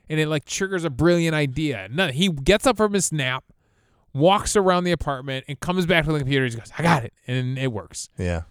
and 0.09 0.19
it 0.19 0.27
like 0.29 0.45
triggers 0.47 0.85
a 0.85 0.91
brilliant 0.91 1.35
idea. 1.37 1.87
No, 1.91 2.09
he 2.09 2.29
gets 2.29 2.67
up 2.67 2.77
from 2.77 2.93
his 2.95 3.13
nap, 3.13 3.45
walks 4.15 4.57
around 4.57 4.85
the 4.85 4.93
apartment, 4.93 5.45
and 5.49 5.61
comes 5.61 5.85
back 5.87 6.07
to 6.07 6.13
the 6.13 6.19
computer. 6.19 6.47
He 6.47 6.57
goes, 6.57 6.73
"I 6.79 6.83
got 6.83 7.05
it," 7.05 7.13
and 7.27 7.59
it 7.59 7.73
works. 7.73 8.09
Yeah. 8.17 8.43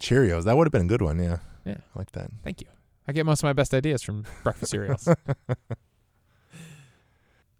Cheerios. 0.00 0.44
That 0.44 0.56
would 0.56 0.66
have 0.66 0.72
been 0.72 0.82
a 0.82 0.88
good 0.88 1.02
one. 1.02 1.22
Yeah. 1.22 1.38
Yeah. 1.64 1.76
I 1.94 1.98
like 1.98 2.10
that. 2.12 2.30
Thank 2.42 2.60
you. 2.60 2.66
I 3.06 3.12
get 3.12 3.26
most 3.26 3.40
of 3.40 3.44
my 3.44 3.52
best 3.52 3.74
ideas 3.74 4.02
from 4.02 4.24
breakfast 4.42 4.70
cereals. 4.70 5.08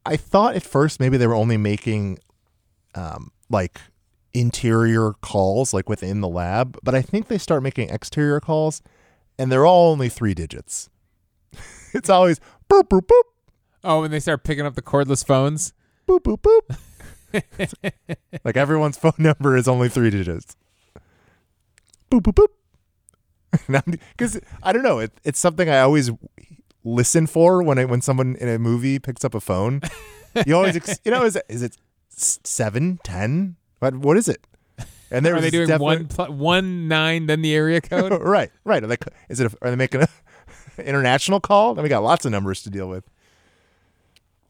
I 0.07 0.17
thought 0.17 0.57
at 0.57 0.63
first 0.63 1.01
maybe 1.01 1.17
they 1.17 1.27
were 1.27 1.35
only 1.35 1.57
making 1.57 2.19
um, 2.95 3.31
like 3.51 3.81
interior 4.33 5.13
calls 5.21 5.73
like 5.73 5.89
within 5.89 6.21
the 6.21 6.29
lab, 6.29 6.79
but 6.83 6.95
I 6.95 7.03
think 7.03 7.29
they 7.29 7.39
start 7.39 7.63
making 7.63 7.91
exterior 7.91 8.41
calls 8.41 8.83
and 9.39 9.51
they're 9.51 9.67
all 9.67 9.93
only 9.93 10.09
three 10.09 10.35
digits. 10.35 10.91
it's 11.95 12.11
always 12.11 12.41
boop 12.69 12.89
boop 12.89 13.07
boop 13.07 13.23
oh, 13.83 14.03
and 14.03 14.13
they 14.13 14.21
start 14.21 14.45
picking 14.45 14.67
up 14.67 14.75
the 14.75 14.83
cordless 14.83 15.25
phones. 15.25 15.73
boop 16.09 16.21
boop 16.21 16.43
boop. 16.43 16.77
like 18.45 18.57
everyone's 18.57 18.97
phone 18.97 19.13
number 19.19 19.57
is 19.57 19.67
only 19.69 19.89
three 19.89 20.11
digits. 20.11 20.57
Boop 22.11 22.21
boop 22.23 22.35
boop. 22.35 22.49
Because 24.17 24.41
I 24.63 24.73
don't 24.73 24.83
know, 24.83 24.99
it, 24.99 25.13
it's 25.25 25.39
something 25.39 25.69
I 25.69 25.79
always 25.81 26.11
listen 26.83 27.27
for 27.29 27.63
when 27.63 27.79
I, 27.79 27.85
when 27.85 28.01
someone 28.01 28.35
in 28.37 28.49
a 28.49 28.59
movie 28.59 28.99
picks 28.99 29.25
up 29.25 29.35
a 29.35 29.41
phone. 29.41 29.81
You 30.47 30.57
always, 30.57 30.75
ex- 30.75 30.99
you 31.05 31.13
know, 31.13 31.25
is 31.25 31.37
it, 31.37 31.45
is 31.49 31.63
it 31.63 31.77
seven, 32.11 32.99
ten? 33.05 33.55
What 33.79 33.95
what 33.97 34.17
is 34.17 34.29
it? 34.29 34.45
And 35.11 35.25
there 35.25 35.37
Are 35.37 35.41
they 35.41 35.51
doing 35.51 35.69
definitely- 35.69 35.99
one 35.99 36.07
pl- 36.09 36.35
one 36.35 36.89
nine 36.89 37.27
then 37.27 37.43
the 37.43 37.55
area 37.55 37.81
code? 37.81 38.11
right, 38.21 38.51
right. 38.65 38.83
Are 38.83 38.87
they 38.89 38.97
is 39.29 39.39
it? 39.39 39.53
A, 39.53 39.57
are 39.63 39.71
they 39.71 39.77
making 39.77 40.01
an 40.03 40.09
international 40.79 41.39
call? 41.39 41.75
Then 41.75 41.85
we 41.85 41.89
got 41.89 42.03
lots 42.03 42.25
of 42.25 42.33
numbers 42.33 42.63
to 42.65 42.71
deal 42.71 42.89
with. 42.89 43.05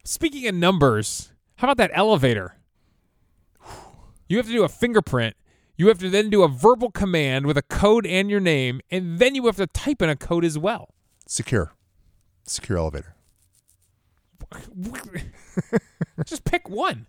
Speaking 0.03 0.47
of 0.47 0.55
numbers, 0.55 1.31
how 1.57 1.67
about 1.67 1.77
that 1.77 1.91
elevator? 1.93 2.55
You 4.27 4.37
have 4.37 4.47
to 4.47 4.51
do 4.51 4.63
a 4.63 4.69
fingerprint. 4.69 5.35
You 5.77 5.87
have 5.89 5.99
to 5.99 6.09
then 6.09 6.29
do 6.29 6.43
a 6.43 6.47
verbal 6.47 6.89
command 6.89 7.45
with 7.45 7.57
a 7.57 7.61
code 7.61 8.05
and 8.05 8.29
your 8.29 8.39
name, 8.39 8.79
and 8.89 9.19
then 9.19 9.35
you 9.35 9.45
have 9.45 9.57
to 9.57 9.67
type 9.67 10.01
in 10.01 10.09
a 10.09 10.15
code 10.15 10.45
as 10.45 10.57
well. 10.57 10.93
Secure, 11.27 11.73
secure 12.45 12.77
elevator. 12.77 13.15
Just 16.25 16.45
pick 16.45 16.69
one. 16.69 17.07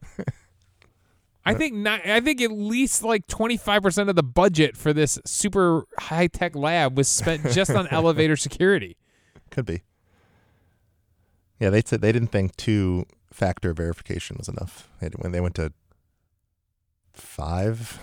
I 1.44 1.54
think 1.54 1.74
not, 1.74 2.04
I 2.04 2.20
think 2.20 2.40
at 2.40 2.50
least 2.50 3.04
like 3.04 3.28
25% 3.28 4.08
of 4.08 4.16
the 4.16 4.22
budget 4.24 4.76
for 4.76 4.92
this 4.92 5.18
super 5.24 5.86
high-tech 5.96 6.56
lab 6.56 6.96
was 6.96 7.06
spent 7.06 7.52
just 7.52 7.70
on 7.70 7.86
elevator 7.92 8.34
security. 8.34 8.96
Could 9.50 9.64
be. 9.64 9.82
Yeah, 11.60 11.70
they 11.70 11.82
said 11.82 12.00
they 12.00 12.10
didn't 12.10 12.32
think 12.32 12.56
two 12.56 13.06
factor 13.32 13.72
verification 13.72 14.36
was 14.38 14.48
enough. 14.48 14.88
They, 15.00 15.06
when 15.08 15.30
they 15.30 15.40
went 15.40 15.54
to 15.54 15.72
five, 17.18 17.98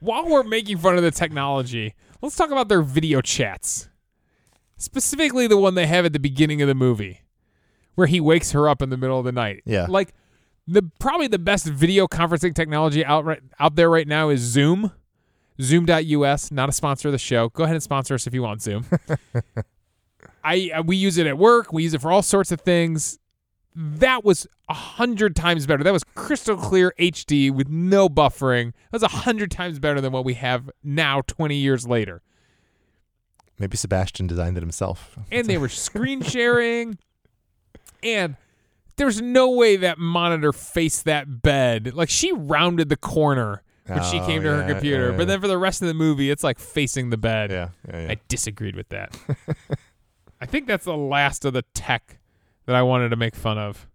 While 0.00 0.28
we're 0.28 0.44
making 0.44 0.78
fun 0.78 0.96
of 0.96 1.02
the 1.02 1.10
technology, 1.10 1.94
let's 2.22 2.36
talk 2.36 2.50
about 2.50 2.68
their 2.68 2.82
video 2.82 3.20
chats. 3.20 3.88
Specifically 4.76 5.48
the 5.48 5.56
one 5.56 5.74
they 5.74 5.86
have 5.86 6.04
at 6.04 6.12
the 6.12 6.20
beginning 6.20 6.62
of 6.62 6.68
the 6.68 6.74
movie 6.74 7.22
where 7.96 8.06
he 8.06 8.20
wakes 8.20 8.52
her 8.52 8.68
up 8.68 8.80
in 8.80 8.90
the 8.90 8.96
middle 8.96 9.18
of 9.18 9.24
the 9.24 9.32
night. 9.32 9.62
Yeah. 9.66 9.86
Like 9.88 10.14
the 10.68 10.88
probably 11.00 11.26
the 11.26 11.38
best 11.38 11.66
video 11.66 12.06
conferencing 12.06 12.54
technology 12.54 13.04
out 13.04 13.24
right 13.24 13.40
out 13.58 13.74
there 13.74 13.90
right 13.90 14.06
now 14.06 14.28
is 14.28 14.40
Zoom. 14.40 14.92
Zoom.us, 15.60 16.52
not 16.52 16.68
a 16.68 16.72
sponsor 16.72 17.08
of 17.08 17.12
the 17.12 17.18
show. 17.18 17.48
Go 17.48 17.64
ahead 17.64 17.74
and 17.74 17.82
sponsor 17.82 18.14
us 18.14 18.28
if 18.28 18.34
you 18.34 18.42
want 18.42 18.62
Zoom. 18.62 18.86
I 20.44 20.70
uh, 20.72 20.82
we 20.82 20.96
use 20.96 21.18
it 21.18 21.26
at 21.26 21.36
work. 21.36 21.72
We 21.72 21.82
use 21.82 21.94
it 21.94 22.00
for 22.00 22.12
all 22.12 22.22
sorts 22.22 22.52
of 22.52 22.60
things. 22.60 23.18
That 23.80 24.24
was 24.24 24.46
a 24.68 24.74
hundred 24.74 25.36
times 25.36 25.64
better. 25.66 25.84
That 25.84 25.92
was 25.92 26.02
crystal 26.16 26.56
clear 26.56 26.92
HD 26.98 27.48
with 27.52 27.68
no 27.68 28.08
buffering. 28.08 28.72
That 28.90 28.92
was 28.92 29.02
a 29.04 29.08
hundred 29.08 29.52
times 29.52 29.78
better 29.78 30.00
than 30.00 30.10
what 30.12 30.24
we 30.24 30.34
have 30.34 30.68
now, 30.82 31.20
twenty 31.28 31.54
years 31.56 31.86
later. 31.86 32.20
maybe 33.56 33.76
Sebastian 33.76 34.26
designed 34.26 34.56
it 34.56 34.62
himself. 34.62 35.16
And 35.30 35.46
they 35.46 35.58
were 35.58 35.68
screen 35.86 36.22
sharing, 36.22 36.98
and 38.02 38.34
there's 38.96 39.22
no 39.22 39.50
way 39.50 39.76
that 39.76 39.96
monitor 39.98 40.52
faced 40.52 41.04
that 41.04 41.40
bed. 41.42 41.94
Like 41.94 42.10
she 42.10 42.32
rounded 42.32 42.88
the 42.88 42.96
corner 42.96 43.62
when 43.86 44.02
she 44.02 44.18
Oh, 44.18 44.26
came 44.26 44.42
to 44.42 44.48
her 44.56 44.60
yeah, 44.62 44.68
computer, 44.72 45.10
yeah, 45.12 45.16
but 45.16 45.28
then 45.28 45.40
for 45.40 45.46
the 45.46 45.56
rest 45.56 45.82
of 45.82 45.88
the 45.88 45.94
movie, 45.94 46.30
it's 46.32 46.42
like 46.42 46.58
facing 46.58 47.10
the 47.10 47.16
bed. 47.16 47.50
Yeah, 47.52 47.68
yeah, 47.88 48.00
yeah. 48.02 48.10
I 48.10 48.16
disagreed 48.26 48.74
with 48.74 48.88
that. 48.88 49.16
I 50.40 50.46
think 50.46 50.66
that's 50.66 50.84
the 50.84 50.96
last 50.96 51.44
of 51.44 51.52
the 51.52 51.62
tech 51.74 52.17
that 52.68 52.76
I 52.76 52.82
wanted 52.82 53.08
to 53.08 53.16
make 53.16 53.34
fun 53.34 53.56
of. 53.56 53.88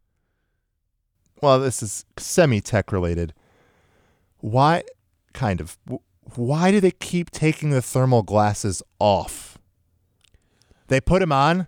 well, 1.43 1.59
this 1.59 1.83
is 1.83 2.05
semi-tech 2.17 2.91
related. 2.91 3.33
Why, 4.39 4.83
kind 5.33 5.61
of? 5.61 5.77
Why 6.35 6.71
do 6.71 6.79
they 6.79 6.89
keep 6.89 7.29
taking 7.29 7.69
the 7.69 7.83
thermal 7.83 8.23
glasses 8.23 8.81
off? 8.97 9.59
They 10.87 10.99
put 10.99 11.19
them 11.19 11.31
on 11.31 11.67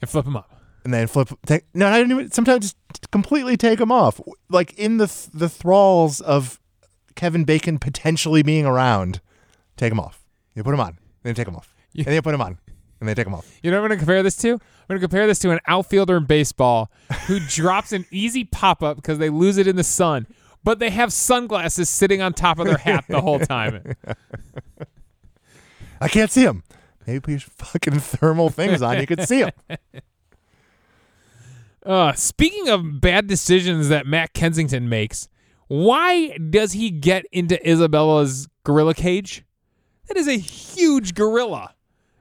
And 0.00 0.08
flip 0.08 0.24
them 0.24 0.36
up. 0.36 0.50
and 0.84 0.94
then 0.94 1.08
flip. 1.08 1.30
Take, 1.46 1.64
no, 1.74 1.88
I 1.88 1.98
didn't 1.98 2.12
even. 2.12 2.30
Sometimes 2.30 2.74
just 2.92 3.10
completely 3.10 3.56
take 3.56 3.80
them 3.80 3.90
off, 3.90 4.20
like 4.48 4.72
in 4.74 4.98
the 4.98 5.08
th- 5.08 5.30
the 5.34 5.48
thralls 5.48 6.20
of 6.20 6.60
Kevin 7.16 7.44
Bacon 7.44 7.78
potentially 7.78 8.42
being 8.44 8.66
around. 8.66 9.20
Take 9.76 9.90
them 9.90 9.98
off. 10.00 10.24
You 10.54 10.62
put 10.62 10.70
them 10.70 10.80
on, 10.80 10.98
then 11.24 11.34
take 11.34 11.46
them 11.46 11.56
off, 11.56 11.74
Yeah. 11.92 12.02
and 12.02 12.06
then 12.06 12.14
you 12.14 12.22
put 12.22 12.30
them 12.30 12.40
on, 12.40 12.58
and 13.00 13.08
they 13.08 13.14
take 13.14 13.24
them 13.24 13.34
off. 13.34 13.58
You 13.62 13.70
know 13.70 13.78
what 13.78 13.84
I'm 13.84 13.88
going 13.90 13.98
to 13.98 14.04
compare 14.04 14.22
this 14.22 14.36
to? 14.36 14.52
I'm 14.52 14.60
going 14.88 15.00
to 15.00 15.06
compare 15.06 15.26
this 15.26 15.38
to 15.40 15.50
an 15.50 15.60
outfielder 15.66 16.16
in 16.16 16.24
baseball 16.24 16.90
who 17.26 17.40
drops 17.48 17.92
an 17.92 18.06
easy 18.10 18.44
pop 18.44 18.82
up 18.82 18.96
because 18.96 19.18
they 19.18 19.30
lose 19.30 19.56
it 19.56 19.66
in 19.66 19.76
the 19.76 19.84
sun, 19.84 20.26
but 20.62 20.78
they 20.78 20.90
have 20.90 21.12
sunglasses 21.12 21.88
sitting 21.88 22.22
on 22.22 22.32
top 22.32 22.58
of 22.58 22.66
their 22.66 22.78
hat 22.78 23.04
the 23.08 23.20
whole 23.20 23.38
time. 23.38 23.94
I 26.00 26.08
can't 26.08 26.30
see 26.30 26.44
them. 26.44 26.62
Maybe 27.06 27.20
put 27.20 27.30
your 27.30 27.40
fucking 27.40 28.00
thermal 28.00 28.50
things 28.50 28.82
on. 28.82 29.00
You 29.00 29.06
could 29.06 29.26
see 29.26 29.42
them. 29.42 29.52
Uh, 31.84 32.14
speaking 32.14 32.70
of 32.70 32.98
bad 33.02 33.26
decisions 33.26 33.90
that 33.90 34.06
Matt 34.06 34.32
Kensington 34.32 34.88
makes, 34.88 35.28
why 35.66 36.34
does 36.38 36.72
he 36.72 36.90
get 36.90 37.26
into 37.30 37.62
Isabella's 37.68 38.48
gorilla 38.64 38.94
cage? 38.94 39.44
That 40.08 40.16
is 40.16 40.26
a 40.26 40.38
huge 40.38 41.14
gorilla. 41.14 41.74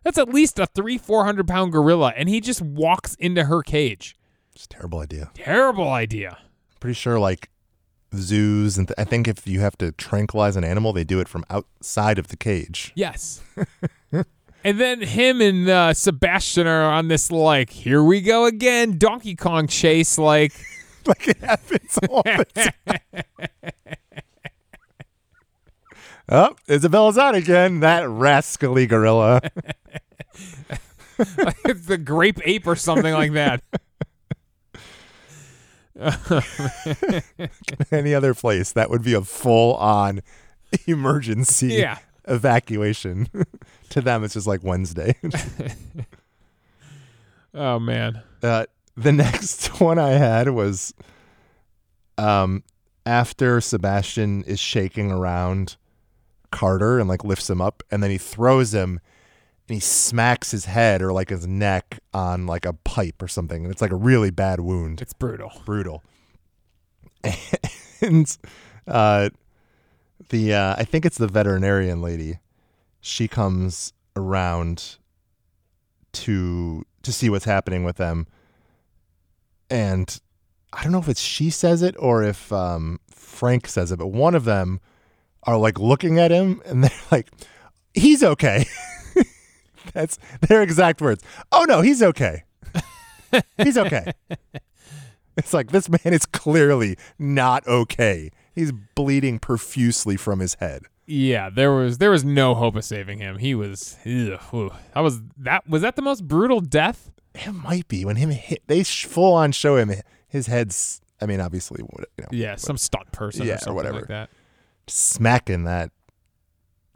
That's 0.04 0.18
at 0.18 0.30
least 0.30 0.60
a 0.60 0.66
three, 0.68 0.98
four 0.98 1.26
hundred 1.26 1.48
pound 1.48 1.72
gorilla, 1.72 2.14
and 2.16 2.30
he 2.30 2.42
just 2.42 2.62
walks 2.62 3.16
into 3.16 3.46
her 3.46 3.62
cage. 3.62 4.16
It's 4.56 4.66
a 4.66 4.70
terrible 4.70 5.00
idea. 5.00 5.32
Terrible 5.34 5.90
idea. 5.90 6.38
Pretty 6.80 6.94
sure 6.94 7.20
like 7.20 7.50
zoos 8.16 8.78
and 8.78 8.88
th- 8.88 8.96
I 8.98 9.04
think 9.04 9.28
if 9.28 9.48
you 9.48 9.60
have 9.62 9.78
to 9.80 9.92
tranquilize 9.94 10.56
an 10.56 10.64
animal, 10.64 10.94
they 10.94 11.04
do 11.04 11.20
it 11.20 11.28
from 11.28 11.44
outside 11.50 12.20
of 12.20 12.28
the 12.28 12.38
cage. 12.38 12.92
Yes. 12.96 13.42
and 14.12 14.80
then 14.80 15.02
him 15.02 15.42
and 15.42 15.68
uh, 15.68 15.94
Sebastian 15.94 16.68
are 16.68 16.84
on 16.84 17.08
this 17.08 17.32
like, 17.32 17.72
here 17.72 18.04
we 18.04 18.22
go 18.22 18.46
again, 18.46 18.98
Donkey 18.98 19.36
Kong 19.36 19.68
chase. 19.68 20.18
Like, 20.18 20.54
like 21.06 21.28
it 21.28 21.38
happens 21.38 21.98
all 22.10 22.24
the 22.24 22.46
time. 22.86 23.24
Oh, 26.30 26.56
Isabella's 26.68 27.18
out 27.18 27.36
again. 27.36 27.80
That 27.82 28.08
rascally 28.10 28.86
gorilla. 28.88 29.42
it's 31.20 31.86
the 31.88 31.98
grape 31.98 32.40
ape 32.46 32.66
or 32.68 32.76
something 32.76 33.14
like 33.14 33.34
that. 33.34 33.62
Any 37.92 38.14
other 38.16 38.34
place, 38.34 38.72
that 38.72 38.90
would 38.90 39.04
be 39.04 39.14
a 39.14 39.22
full 39.22 39.76
on 39.76 40.22
emergency 40.88 41.68
Yeah. 41.76 42.00
evacuation. 42.28 43.28
to 43.90 44.02
them, 44.02 44.24
it's 44.24 44.34
just 44.34 44.48
like 44.48 44.64
Wednesday. 44.64 45.16
Oh 47.54 47.78
man. 47.80 48.22
uh, 48.42 48.66
the 48.98 49.12
next 49.12 49.80
one 49.80 50.00
I 50.00 50.12
had 50.14 50.50
was 50.50 50.94
um, 52.18 52.64
after 53.06 53.62
Sebastian 53.62 54.44
is 54.46 54.60
shaking 54.60 55.12
around 55.12 55.76
Carter 56.54 57.00
and 57.00 57.10
like 57.10 57.24
lifts 57.26 57.50
him 57.50 57.60
up, 57.60 57.84
and 57.92 58.02
then 58.02 58.12
he 58.12 58.18
throws 58.18 58.74
him 58.74 59.02
and 59.68 59.76
he 59.76 59.80
smacks 59.80 60.52
his 60.52 60.66
head 60.66 61.02
or 61.02 61.12
like 61.12 61.30
his 61.30 61.48
neck 61.48 62.00
on 62.14 62.46
like 62.46 62.66
a 62.66 62.74
pipe 62.74 63.22
or 63.22 63.28
something. 63.28 63.64
And 63.64 63.72
it's 63.72 63.82
like 63.82 63.92
a 63.92 63.96
really 63.96 64.30
bad 64.30 64.60
wound. 64.60 65.02
It's 65.02 65.14
brutal. 65.14 65.52
brutal. 65.66 66.04
and 68.02 68.38
uh, 68.88 69.30
the 70.30 70.54
uh, 70.54 70.76
I 70.78 70.84
think 70.84 71.06
it's 71.06 71.18
the 71.18 71.28
veterinarian 71.28 72.02
lady. 72.02 72.40
She 73.02 73.28
comes 73.28 73.94
around 74.16 74.98
to 76.14 76.86
to 77.02 77.12
see 77.12 77.30
what's 77.30 77.46
happening 77.46 77.84
with 77.84 77.98
them, 77.98 78.28
and 79.70 80.20
I 80.72 80.84
don't 80.84 80.92
know 80.92 81.00
if 81.00 81.10
it's 81.10 81.22
she 81.22 81.50
says 81.50 81.82
it 81.82 81.96
or 81.98 82.24
if 82.24 82.52
um, 82.52 83.00
Frank 83.10 83.68
says 83.68 83.92
it, 83.92 83.98
but 83.98 84.08
one 84.08 84.36
of 84.36 84.46
them 84.46 84.80
are 85.46 85.58
like 85.58 85.80
looking 85.80 86.20
at 86.20 86.32
him 86.32 86.62
and 86.66 86.84
they're 86.84 86.92
like, 87.12 87.30
"He's 87.94 88.24
okay." 88.24 88.66
That's 89.94 90.18
their 90.42 90.62
exact 90.62 91.02
words. 91.02 91.24
Oh 91.52 91.66
no, 91.68 91.82
he's 91.82 92.02
okay. 92.02 92.44
he's 93.58 93.78
okay. 93.78 94.12
It's 95.36 95.54
like 95.54 95.72
this 95.72 95.90
man 95.90 96.14
is 96.14 96.26
clearly 96.26 96.98
not 97.20 97.68
okay. 97.68 98.32
He's 98.54 98.72
bleeding 98.96 99.40
profusely 99.40 100.16
from 100.16 100.40
his 100.40 100.56
head. 100.56 100.84
Yeah, 101.06 101.50
there 101.50 101.72
was 101.74 101.98
there 101.98 102.12
was 102.12 102.24
no 102.24 102.56
hope 102.56 102.76
of 102.76 102.86
saving 102.86 103.20
him. 103.20 103.40
He 103.40 103.56
was 103.56 103.98
ugh, 104.06 104.72
that 104.94 105.02
was 105.02 105.22
that 105.38 105.68
was 105.68 105.82
that 105.82 105.96
the 105.96 106.02
most 106.02 106.28
brutal 106.28 106.62
death? 106.62 107.12
It 107.36 107.52
might 107.52 107.88
be 107.88 108.06
when 108.06 108.16
him 108.16 108.30
hit. 108.30 108.62
They 108.68 108.84
sh- 108.84 109.06
full 109.06 109.34
on 109.34 109.52
show 109.52 109.76
him 109.76 109.92
his 110.28 110.48
head's. 110.48 111.02
I 111.20 111.26
mean, 111.26 111.42
obviously, 111.42 111.82
you 111.82 112.06
know, 112.20 112.28
Yeah, 112.32 112.56
some 112.56 112.78
stunt 112.78 113.12
person 113.12 113.46
Yeah, 113.48 113.58
or 113.66 113.72
or 113.72 113.76
whatever. 113.76 114.00
like 114.00 114.08
that. 114.08 114.30
Smacking 114.88 115.64
that 115.66 115.92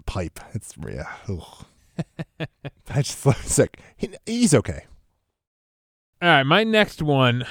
pipe. 0.06 0.40
It's 0.54 0.74
yeah. 0.88 1.08
I 2.90 3.02
just 3.02 3.26
it's 3.26 3.58
like 3.58 3.80
he, 3.96 4.10
he's 4.26 4.54
okay. 4.54 4.86
All 6.22 6.30
right, 6.30 6.44
my 6.44 6.64
next 6.64 7.02
one. 7.02 7.46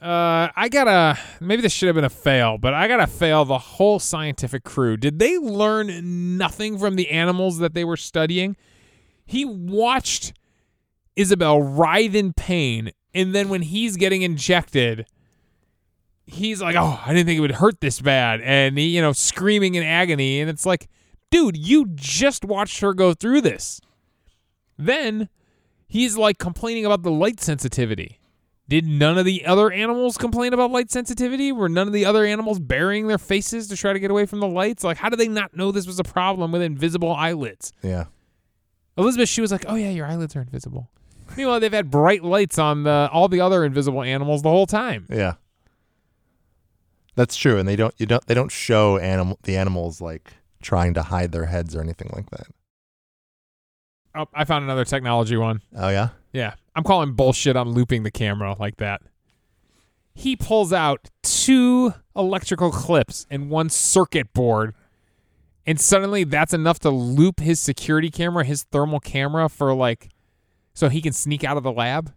Uh, 0.00 0.48
I 0.56 0.68
gotta 0.70 1.18
maybe 1.40 1.60
this 1.60 1.72
should 1.72 1.88
have 1.88 1.94
been 1.94 2.04
a 2.04 2.10
fail, 2.10 2.56
but 2.56 2.72
I 2.72 2.88
gotta 2.88 3.06
fail 3.06 3.44
the 3.44 3.58
whole 3.58 3.98
scientific 3.98 4.64
crew. 4.64 4.96
Did 4.96 5.18
they 5.18 5.36
learn 5.36 6.38
nothing 6.38 6.78
from 6.78 6.96
the 6.96 7.10
animals 7.10 7.58
that 7.58 7.74
they 7.74 7.84
were 7.84 7.98
studying? 7.98 8.56
He 9.26 9.44
watched 9.44 10.32
Isabel 11.16 11.60
writhe 11.60 12.14
in 12.14 12.32
pain, 12.32 12.92
and 13.12 13.34
then 13.34 13.48
when 13.50 13.62
he's 13.62 13.96
getting 13.96 14.22
injected, 14.22 15.06
he's 16.30 16.60
like, 16.62 16.76
"Oh, 16.76 17.00
I 17.04 17.12
didn't 17.12 17.26
think 17.26 17.38
it 17.38 17.40
would 17.40 17.52
hurt 17.52 17.80
this 17.80 18.00
bad," 18.00 18.40
and 18.42 18.78
he, 18.78 18.86
you 18.86 19.00
know, 19.00 19.12
screaming 19.12 19.74
in 19.74 19.82
agony, 19.82 20.40
and 20.40 20.48
it's 20.48 20.66
like, 20.66 20.88
dude, 21.30 21.56
you 21.56 21.86
just 21.94 22.44
watched 22.44 22.80
her 22.80 22.92
go 22.94 23.14
through 23.14 23.40
this. 23.40 23.80
Then 24.76 25.28
he's 25.86 26.16
like 26.16 26.38
complaining 26.38 26.84
about 26.86 27.02
the 27.02 27.10
light 27.10 27.40
sensitivity. 27.40 28.18
Did 28.68 28.86
none 28.86 29.18
of 29.18 29.24
the 29.24 29.46
other 29.46 29.72
animals 29.72 30.16
complain 30.16 30.52
about 30.52 30.70
light 30.70 30.92
sensitivity? 30.92 31.50
Were 31.50 31.68
none 31.68 31.88
of 31.88 31.92
the 31.92 32.04
other 32.04 32.24
animals 32.24 32.60
burying 32.60 33.08
their 33.08 33.18
faces 33.18 33.66
to 33.66 33.76
try 33.76 33.92
to 33.92 33.98
get 33.98 34.12
away 34.12 34.26
from 34.26 34.38
the 34.38 34.46
lights? 34.46 34.84
Like, 34.84 34.96
how 34.96 35.08
did 35.08 35.18
they 35.18 35.26
not 35.26 35.56
know 35.56 35.72
this 35.72 35.88
was 35.88 35.98
a 35.98 36.04
problem 36.04 36.52
with 36.52 36.62
invisible 36.62 37.12
eyelids? 37.12 37.72
Yeah. 37.82 38.04
Elizabeth, 38.96 39.28
she 39.28 39.40
was 39.40 39.50
like, 39.50 39.64
"Oh 39.66 39.74
yeah, 39.74 39.90
your 39.90 40.06
eyelids 40.06 40.36
are 40.36 40.40
invisible." 40.40 40.90
Meanwhile, 41.36 41.60
they've 41.60 41.72
had 41.72 41.90
bright 41.90 42.22
lights 42.24 42.58
on 42.58 42.84
the 42.84 43.08
all 43.12 43.28
the 43.28 43.40
other 43.40 43.64
invisible 43.64 44.02
animals 44.02 44.42
the 44.42 44.50
whole 44.50 44.66
time. 44.66 45.06
Yeah. 45.08 45.34
That's 47.16 47.36
true, 47.36 47.58
and 47.58 47.68
they 47.68 47.76
don't 47.76 47.94
you 47.98 48.06
don't 48.06 48.24
they 48.26 48.34
don't 48.34 48.52
show 48.52 48.96
animal 48.98 49.38
the 49.42 49.56
animals 49.56 50.00
like 50.00 50.34
trying 50.62 50.94
to 50.94 51.02
hide 51.02 51.32
their 51.32 51.46
heads 51.46 51.74
or 51.74 51.80
anything 51.80 52.10
like 52.14 52.30
that. 52.30 52.46
Oh, 54.14 54.26
I 54.34 54.44
found 54.44 54.64
another 54.64 54.84
technology 54.84 55.36
one. 55.36 55.62
Oh 55.76 55.88
yeah. 55.88 56.10
Yeah, 56.32 56.54
I'm 56.74 56.84
calling 56.84 57.14
bullshit 57.14 57.56
on 57.56 57.70
looping 57.70 58.02
the 58.02 58.10
camera 58.10 58.56
like 58.58 58.76
that. 58.76 59.02
He 60.14 60.36
pulls 60.36 60.72
out 60.72 61.08
two 61.22 61.94
electrical 62.14 62.70
clips 62.70 63.26
and 63.30 63.50
one 63.50 63.68
circuit 63.68 64.32
board, 64.32 64.74
and 65.66 65.80
suddenly 65.80 66.24
that's 66.24 66.52
enough 66.52 66.78
to 66.80 66.90
loop 66.90 67.40
his 67.40 67.58
security 67.58 68.10
camera, 68.10 68.44
his 68.44 68.64
thermal 68.64 69.00
camera, 69.00 69.48
for 69.48 69.74
like, 69.74 70.10
so 70.74 70.88
he 70.88 71.00
can 71.00 71.12
sneak 71.12 71.42
out 71.42 71.56
of 71.56 71.62
the 71.62 71.72
lab. 71.72 72.12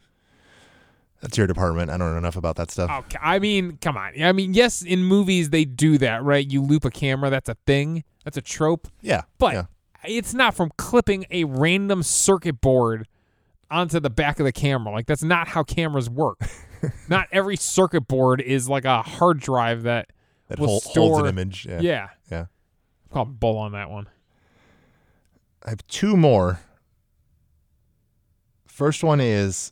That's 1.23 1.37
your 1.37 1.47
department. 1.47 1.89
I 1.89 1.95
don't 1.95 2.11
know 2.11 2.17
enough 2.17 2.35
about 2.35 2.57
that 2.57 2.69
stuff. 2.69 2.91
Okay, 3.05 3.17
I 3.21 3.39
mean, 3.39 3.77
come 3.81 3.95
on. 3.95 4.21
I 4.21 4.33
mean, 4.33 4.53
yes, 4.53 4.81
in 4.81 5.05
movies 5.05 5.51
they 5.51 5.63
do 5.63 5.97
that, 5.99 6.21
right? 6.21 6.45
You 6.45 6.61
loop 6.61 6.83
a 6.83 6.91
camera. 6.91 7.29
That's 7.29 7.47
a 7.47 7.55
thing. 7.65 8.03
That's 8.25 8.35
a 8.35 8.41
trope. 8.41 8.89
Yeah. 8.99 9.21
But 9.37 9.53
yeah. 9.53 9.63
it's 10.05 10.33
not 10.33 10.53
from 10.53 10.73
clipping 10.77 11.25
a 11.31 11.45
random 11.45 12.03
circuit 12.03 12.59
board 12.59 13.07
onto 13.71 14.01
the 14.01 14.09
back 14.09 14.41
of 14.41 14.43
the 14.43 14.51
camera. 14.51 14.91
Like 14.91 15.05
that's 15.05 15.23
not 15.23 15.47
how 15.47 15.63
cameras 15.63 16.09
work. 16.09 16.39
not 17.07 17.29
every 17.31 17.55
circuit 17.55 18.05
board 18.05 18.41
is 18.41 18.67
like 18.67 18.83
a 18.83 19.01
hard 19.01 19.39
drive 19.39 19.83
that 19.83 20.09
that 20.49 20.59
will 20.59 20.67
hol- 20.67 20.81
store 20.81 21.09
holds 21.09 21.19
an 21.21 21.27
image. 21.27 21.65
Yeah. 21.65 21.79
Yeah. 21.79 22.07
Yeah. 22.29 22.45
I'm 23.13 23.31
bull 23.31 23.57
on 23.57 23.71
that 23.71 23.89
one. 23.89 24.09
I 25.65 25.69
have 25.69 25.87
two 25.87 26.17
more. 26.17 26.59
First 28.67 29.05
one 29.05 29.21
is 29.21 29.71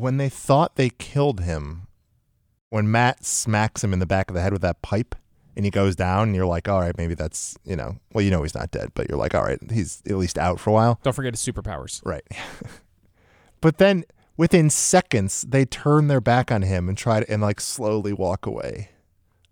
when 0.00 0.16
they 0.16 0.28
thought 0.28 0.76
they 0.76 0.90
killed 0.90 1.40
him, 1.40 1.86
when 2.70 2.90
Matt 2.90 3.24
smacks 3.24 3.82
him 3.82 3.92
in 3.92 3.98
the 3.98 4.06
back 4.06 4.30
of 4.30 4.34
the 4.34 4.42
head 4.42 4.52
with 4.52 4.62
that 4.62 4.82
pipe 4.82 5.14
and 5.56 5.64
he 5.64 5.70
goes 5.70 5.96
down, 5.96 6.28
and 6.28 6.36
you're 6.36 6.46
like, 6.46 6.68
all 6.68 6.80
right, 6.80 6.96
maybe 6.96 7.14
that's, 7.14 7.58
you 7.64 7.74
know, 7.74 7.96
well, 8.12 8.22
you 8.24 8.30
know 8.30 8.42
he's 8.42 8.54
not 8.54 8.70
dead, 8.70 8.92
but 8.94 9.08
you're 9.08 9.18
like, 9.18 9.34
all 9.34 9.42
right, 9.42 9.58
he's 9.72 10.02
at 10.06 10.16
least 10.16 10.38
out 10.38 10.60
for 10.60 10.70
a 10.70 10.72
while. 10.72 11.00
Don't 11.02 11.12
forget 11.14 11.34
his 11.34 11.40
superpowers. 11.42 12.00
Right. 12.04 12.22
but 13.60 13.78
then 13.78 14.04
within 14.36 14.70
seconds, 14.70 15.42
they 15.48 15.64
turn 15.64 16.06
their 16.06 16.20
back 16.20 16.52
on 16.52 16.62
him 16.62 16.88
and 16.88 16.96
try 16.96 17.20
to, 17.20 17.30
and 17.30 17.42
like 17.42 17.60
slowly 17.60 18.12
walk 18.12 18.46
away. 18.46 18.90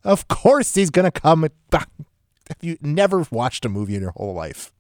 Of 0.05 0.28
course 0.28 0.76
he's 0.76 0.90
going 0.90 1.11
to 1.11 1.20
come. 1.20 1.42
and- 1.44 1.53
Have 1.72 2.59
you 2.61 2.76
never 2.80 3.26
watched 3.32 3.64
a 3.64 3.68
movie 3.68 3.97
in 3.97 4.03
your 4.03 4.12
whole 4.12 4.32
life? 4.32 4.72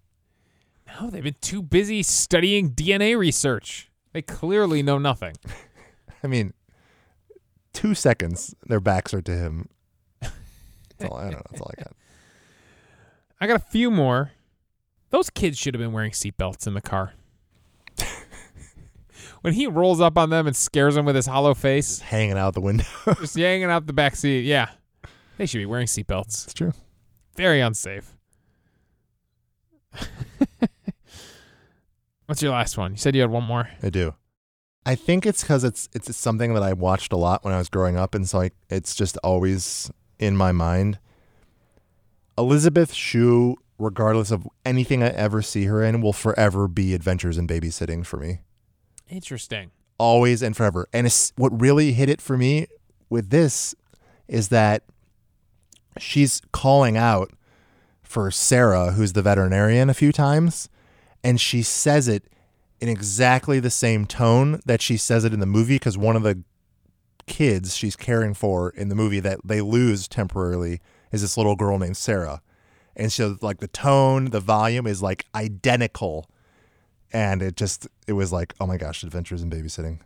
No, 0.86 1.10
they've 1.10 1.24
been 1.24 1.34
too 1.40 1.60
busy 1.62 2.04
studying 2.04 2.70
DNA 2.70 3.18
research. 3.18 3.90
They 4.16 4.22
clearly 4.22 4.82
know 4.82 4.96
nothing. 4.96 5.36
I 6.24 6.26
mean, 6.26 6.54
two 7.74 7.94
seconds, 7.94 8.54
their 8.64 8.80
backs 8.80 9.12
are 9.12 9.20
to 9.20 9.30
him. 9.30 9.68
That's 10.22 10.32
all, 11.10 11.18
I 11.18 11.24
don't 11.24 11.32
know. 11.32 11.42
That's 11.50 11.60
all 11.60 11.70
I 11.76 11.82
got. 11.82 11.92
I 13.42 13.46
got 13.46 13.56
a 13.56 13.64
few 13.70 13.90
more. 13.90 14.30
Those 15.10 15.28
kids 15.28 15.58
should 15.58 15.74
have 15.74 15.82
been 15.82 15.92
wearing 15.92 16.12
seatbelts 16.12 16.66
in 16.66 16.72
the 16.72 16.80
car. 16.80 17.12
when 19.42 19.52
he 19.52 19.66
rolls 19.66 20.00
up 20.00 20.16
on 20.16 20.30
them 20.30 20.46
and 20.46 20.56
scares 20.56 20.94
them 20.94 21.04
with 21.04 21.14
his 21.14 21.26
hollow 21.26 21.52
face, 21.52 21.98
Hanging 21.98 22.38
out 22.38 22.54
the 22.54 22.62
window. 22.62 22.86
just 23.20 23.36
hanging 23.36 23.68
out 23.68 23.86
the 23.86 23.92
back 23.92 24.16
seat. 24.16 24.46
Yeah, 24.46 24.70
they 25.36 25.44
should 25.44 25.58
be 25.58 25.66
wearing 25.66 25.88
seatbelts. 25.88 26.44
it's 26.44 26.54
true. 26.54 26.72
Very 27.34 27.60
unsafe. 27.60 28.16
What's 32.26 32.42
your 32.42 32.52
last 32.52 32.76
one? 32.76 32.92
You 32.92 32.96
said 32.98 33.14
you 33.14 33.20
had 33.22 33.30
one 33.30 33.44
more. 33.44 33.70
I 33.82 33.90
do. 33.90 34.14
I 34.84 34.94
think 34.94 35.26
it's 35.26 35.42
because 35.42 35.64
it's 35.64 35.88
it's 35.94 36.14
something 36.16 36.54
that 36.54 36.62
I 36.62 36.72
watched 36.72 37.12
a 37.12 37.16
lot 37.16 37.44
when 37.44 37.52
I 37.54 37.58
was 37.58 37.68
growing 37.68 37.96
up, 37.96 38.14
and 38.14 38.28
so 38.28 38.42
I, 38.42 38.50
it's 38.68 38.94
just 38.94 39.16
always 39.18 39.90
in 40.18 40.36
my 40.36 40.52
mind. 40.52 40.98
Elizabeth 42.38 42.92
Shue, 42.92 43.56
regardless 43.78 44.30
of 44.30 44.46
anything 44.64 45.02
I 45.02 45.08
ever 45.08 45.42
see 45.42 45.64
her 45.64 45.82
in, 45.82 46.00
will 46.02 46.12
forever 46.12 46.68
be 46.68 46.94
Adventures 46.94 47.38
in 47.38 47.46
Babysitting 47.46 48.04
for 48.06 48.18
me. 48.18 48.40
Interesting. 49.08 49.70
always 49.98 50.42
and 50.42 50.56
forever. 50.56 50.86
And 50.92 51.06
it's, 51.06 51.32
what 51.36 51.58
really 51.58 51.92
hit 51.92 52.08
it 52.08 52.20
for 52.20 52.36
me 52.36 52.66
with 53.08 53.30
this 53.30 53.74
is 54.28 54.48
that 54.48 54.82
she's 55.98 56.42
calling 56.52 56.96
out 56.96 57.30
for 58.02 58.30
Sarah, 58.30 58.92
who's 58.92 59.14
the 59.14 59.22
veterinarian, 59.22 59.88
a 59.90 59.94
few 59.94 60.12
times, 60.12 60.68
and 61.26 61.40
she 61.40 61.60
says 61.62 62.06
it 62.06 62.22
in 62.80 62.88
exactly 62.88 63.58
the 63.58 63.70
same 63.70 64.06
tone 64.06 64.60
that 64.64 64.80
she 64.80 64.96
says 64.96 65.24
it 65.24 65.32
in 65.32 65.40
the 65.40 65.46
movie 65.46 65.74
because 65.74 65.98
one 65.98 66.14
of 66.14 66.22
the 66.22 66.42
kids 67.26 67.76
she's 67.76 67.96
caring 67.96 68.32
for 68.32 68.70
in 68.70 68.88
the 68.88 68.94
movie 68.94 69.18
that 69.18 69.40
they 69.44 69.60
lose 69.60 70.06
temporarily 70.06 70.80
is 71.10 71.22
this 71.22 71.36
little 71.36 71.56
girl 71.56 71.78
named 71.78 71.96
Sarah. 71.96 72.40
And 72.94 73.12
so 73.12 73.36
like 73.40 73.58
the 73.58 73.66
tone, 73.66 74.26
the 74.26 74.38
volume 74.40 74.86
is 74.86 75.02
like 75.02 75.26
identical 75.34 76.30
and 77.12 77.42
it 77.42 77.56
just 77.56 77.88
it 78.06 78.12
was 78.12 78.32
like 78.32 78.54
oh 78.60 78.66
my 78.66 78.76
gosh 78.76 79.02
adventures 79.02 79.42
in 79.42 79.48
babysitting 79.48 80.00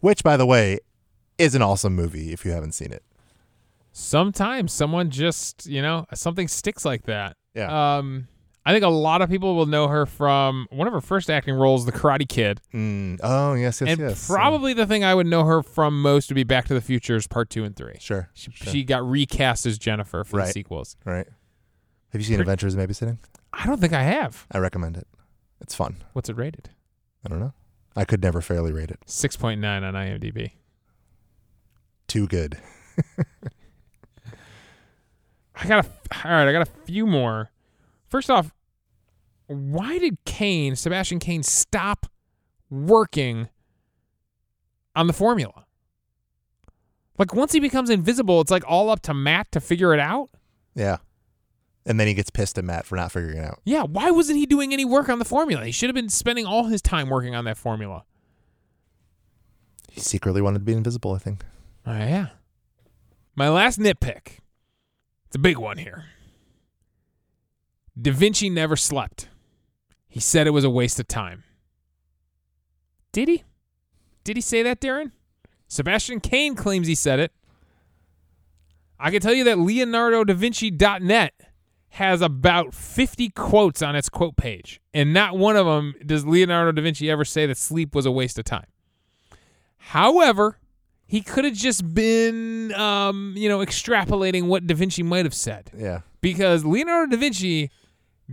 which 0.00 0.22
by 0.22 0.36
the 0.36 0.46
way 0.46 0.78
is 1.36 1.54
an 1.54 1.62
awesome 1.62 1.94
movie 1.94 2.32
if 2.32 2.44
you 2.44 2.50
haven't 2.52 2.72
seen 2.72 2.92
it 2.92 3.02
Sometimes 3.96 4.72
someone 4.72 5.10
just, 5.10 5.66
you 5.66 5.80
know, 5.80 6.04
something 6.14 6.48
sticks 6.48 6.84
like 6.84 7.04
that. 7.04 7.36
yeah 7.54 7.98
Um, 7.98 8.26
I 8.66 8.72
think 8.72 8.82
a 8.84 8.88
lot 8.88 9.20
of 9.20 9.28
people 9.28 9.54
will 9.56 9.66
know 9.66 9.88
her 9.88 10.06
from 10.06 10.66
one 10.70 10.86
of 10.86 10.94
her 10.94 11.02
first 11.02 11.28
acting 11.28 11.54
roles, 11.54 11.84
The 11.84 11.92
Karate 11.92 12.26
Kid. 12.28 12.60
mm. 12.72 13.20
oh 13.22 13.52
yes 13.54 13.80
yes 13.82 13.90
and 13.90 14.00
yes 14.00 14.26
probably 14.26 14.72
the 14.72 14.86
thing 14.86 15.04
I 15.04 15.14
would 15.14 15.26
know 15.26 15.44
her 15.44 15.62
from 15.62 16.00
most 16.00 16.30
would 16.30 16.34
be 16.34 16.44
Back 16.44 16.64
to 16.66 16.74
the 16.74 16.80
Futures 16.80 17.26
Part 17.26 17.50
2 17.50 17.64
and 17.64 17.76
3. 17.76 17.96
sure, 18.00 18.30
She, 18.34 18.50
sure. 18.52 18.72
she 18.72 18.82
got 18.84 19.06
recast 19.08 19.66
as 19.66 19.76
Jennifer 19.78 20.24
for 20.24 20.38
the 20.40 20.46
sequels. 20.46 20.96
right 21.04 21.26
have 22.12 22.20
you 22.20 22.26
seen 22.26 22.36
Pre- 22.36 22.42
adventures 22.42 22.74
in 22.74 22.80
babysitting 22.80 23.18
I 23.52 23.66
don't 23.66 23.80
think 23.80 23.92
I 23.92 24.02
have. 24.02 24.46
i 24.52 24.58
recommend 24.58 24.96
it 24.96 25.06
it's 25.60 25.74
fun 25.74 25.96
What's 26.14 26.28
it 26.28 26.36
rated? 26.36 26.70
i 27.24 27.28
don't 27.28 27.40
know 27.40 27.52
i 27.96 28.04
could 28.04 28.22
never 28.22 28.40
fairly 28.40 28.72
rate 28.72 28.90
it 28.90 29.00
6.9 29.06 29.58
on 29.82 29.94
IMDb. 29.94 30.52
too 32.08 32.26
good 32.26 32.56
I 35.56 35.66
got 35.68 35.84
a 35.84 35.88
all 36.26 36.32
right. 36.32 36.48
I 36.48 36.52
got 36.52 36.62
a 36.62 36.70
few 36.84 37.06
more. 37.06 37.50
First 38.08 38.30
off, 38.30 38.52
why 39.46 39.98
did 39.98 40.16
Kane, 40.24 40.76
Sebastian 40.76 41.18
Kane, 41.18 41.42
stop 41.42 42.06
working 42.70 43.48
on 44.96 45.06
the 45.06 45.12
formula? 45.12 45.66
Like 47.18 47.34
once 47.34 47.52
he 47.52 47.60
becomes 47.60 47.90
invisible, 47.90 48.40
it's 48.40 48.50
like 48.50 48.64
all 48.66 48.90
up 48.90 49.00
to 49.02 49.14
Matt 49.14 49.52
to 49.52 49.60
figure 49.60 49.94
it 49.94 50.00
out. 50.00 50.30
yeah 50.74 50.98
and 51.86 52.00
then 52.00 52.06
he 52.06 52.14
gets 52.14 52.30
pissed 52.30 52.56
at 52.56 52.64
matt 52.64 52.86
for 52.86 52.96
not 52.96 53.12
figuring 53.12 53.36
it 53.36 53.44
out 53.44 53.60
Yeah, 53.66 53.82
why 53.82 54.10
wasn't 54.10 54.38
he 54.38 54.46
doing 54.46 54.72
any 54.72 54.86
work 54.86 55.10
on 55.10 55.18
the 55.18 55.24
formula? 55.26 55.66
He 55.66 55.70
should 55.70 55.90
have 55.90 55.94
been 55.94 56.08
spending 56.08 56.46
all 56.46 56.64
his 56.64 56.80
time 56.80 57.10
working 57.10 57.34
on 57.34 57.44
that 57.44 57.58
formula. 57.58 58.04
he 59.92 60.00
secretly 60.00 60.40
wanted 60.40 60.60
to 60.60 60.64
be 60.64 60.72
invisible 60.72 61.12
i 61.12 61.18
think 61.18 61.44
Oh, 61.86 61.92
yeah. 61.92 62.28
My 63.36 63.50
last 63.50 63.78
nitpick. 63.78 64.38
It's 65.26 65.36
a 65.36 65.38
big 65.38 65.58
one 65.58 65.76
here. 65.76 66.06
Da 68.00 68.10
Vinci 68.10 68.48
never 68.48 68.74
slept. 68.76 69.28
He 70.14 70.20
said 70.20 70.46
it 70.46 70.50
was 70.50 70.62
a 70.62 70.70
waste 70.70 71.00
of 71.00 71.08
time. 71.08 71.42
Did 73.10 73.26
he? 73.26 73.42
Did 74.22 74.36
he 74.36 74.40
say 74.40 74.62
that, 74.62 74.80
Darren? 74.80 75.10
Sebastian 75.66 76.20
Kane 76.20 76.54
claims 76.54 76.86
he 76.86 76.94
said 76.94 77.18
it. 77.18 77.32
I 78.96 79.10
can 79.10 79.20
tell 79.20 79.34
you 79.34 79.42
that 79.42 79.56
LeonardoDaVinci.net 79.58 81.32
has 81.88 82.22
about 82.22 82.74
50 82.74 83.30
quotes 83.30 83.82
on 83.82 83.96
its 83.96 84.08
quote 84.08 84.36
page, 84.36 84.80
and 84.94 85.12
not 85.12 85.36
one 85.36 85.56
of 85.56 85.66
them 85.66 85.94
does 86.06 86.24
Leonardo 86.24 86.70
da 86.70 86.80
Vinci 86.82 87.10
ever 87.10 87.24
say 87.24 87.44
that 87.46 87.56
sleep 87.58 87.92
was 87.92 88.06
a 88.06 88.12
waste 88.12 88.38
of 88.38 88.44
time. 88.44 88.66
However, 89.78 90.58
He 91.06 91.22
could 91.22 91.44
have 91.44 91.54
just 91.54 91.92
been, 91.92 92.72
um, 92.74 93.34
you 93.36 93.48
know, 93.48 93.58
extrapolating 93.58 94.44
what 94.46 94.64
Da 94.68 94.76
Vinci 94.76 95.02
might 95.02 95.24
have 95.26 95.34
said 95.34 95.72
Yeah. 95.76 96.02
because 96.20 96.64
Leonardo 96.64 97.10
da 97.10 97.20
Vinci 97.20 97.70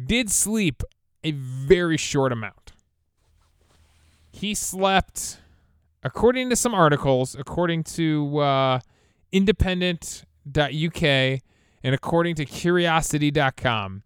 did 0.05 0.31
sleep 0.31 0.81
a 1.23 1.31
very 1.31 1.97
short 1.97 2.31
amount. 2.31 2.71
He 4.31 4.53
slept, 4.55 5.39
according 6.03 6.49
to 6.49 6.55
some 6.55 6.73
articles, 6.73 7.35
according 7.35 7.83
to 7.83 8.39
uh, 8.39 8.79
independent.uk 9.31 11.03
and 11.03 11.95
according 11.95 12.35
to 12.35 12.45
curiosity.com, 12.45 14.03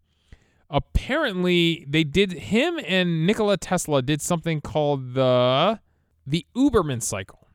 apparently 0.70 1.86
they 1.88 2.04
did 2.04 2.34
him 2.34 2.80
and 2.86 3.26
Nikola 3.26 3.58
Tesla 3.58 4.02
did 4.02 4.22
something 4.22 4.62
called 4.62 5.14
the 5.14 5.80
the 6.28 6.46
Uberman 6.56 7.04
cycle, 7.04 7.48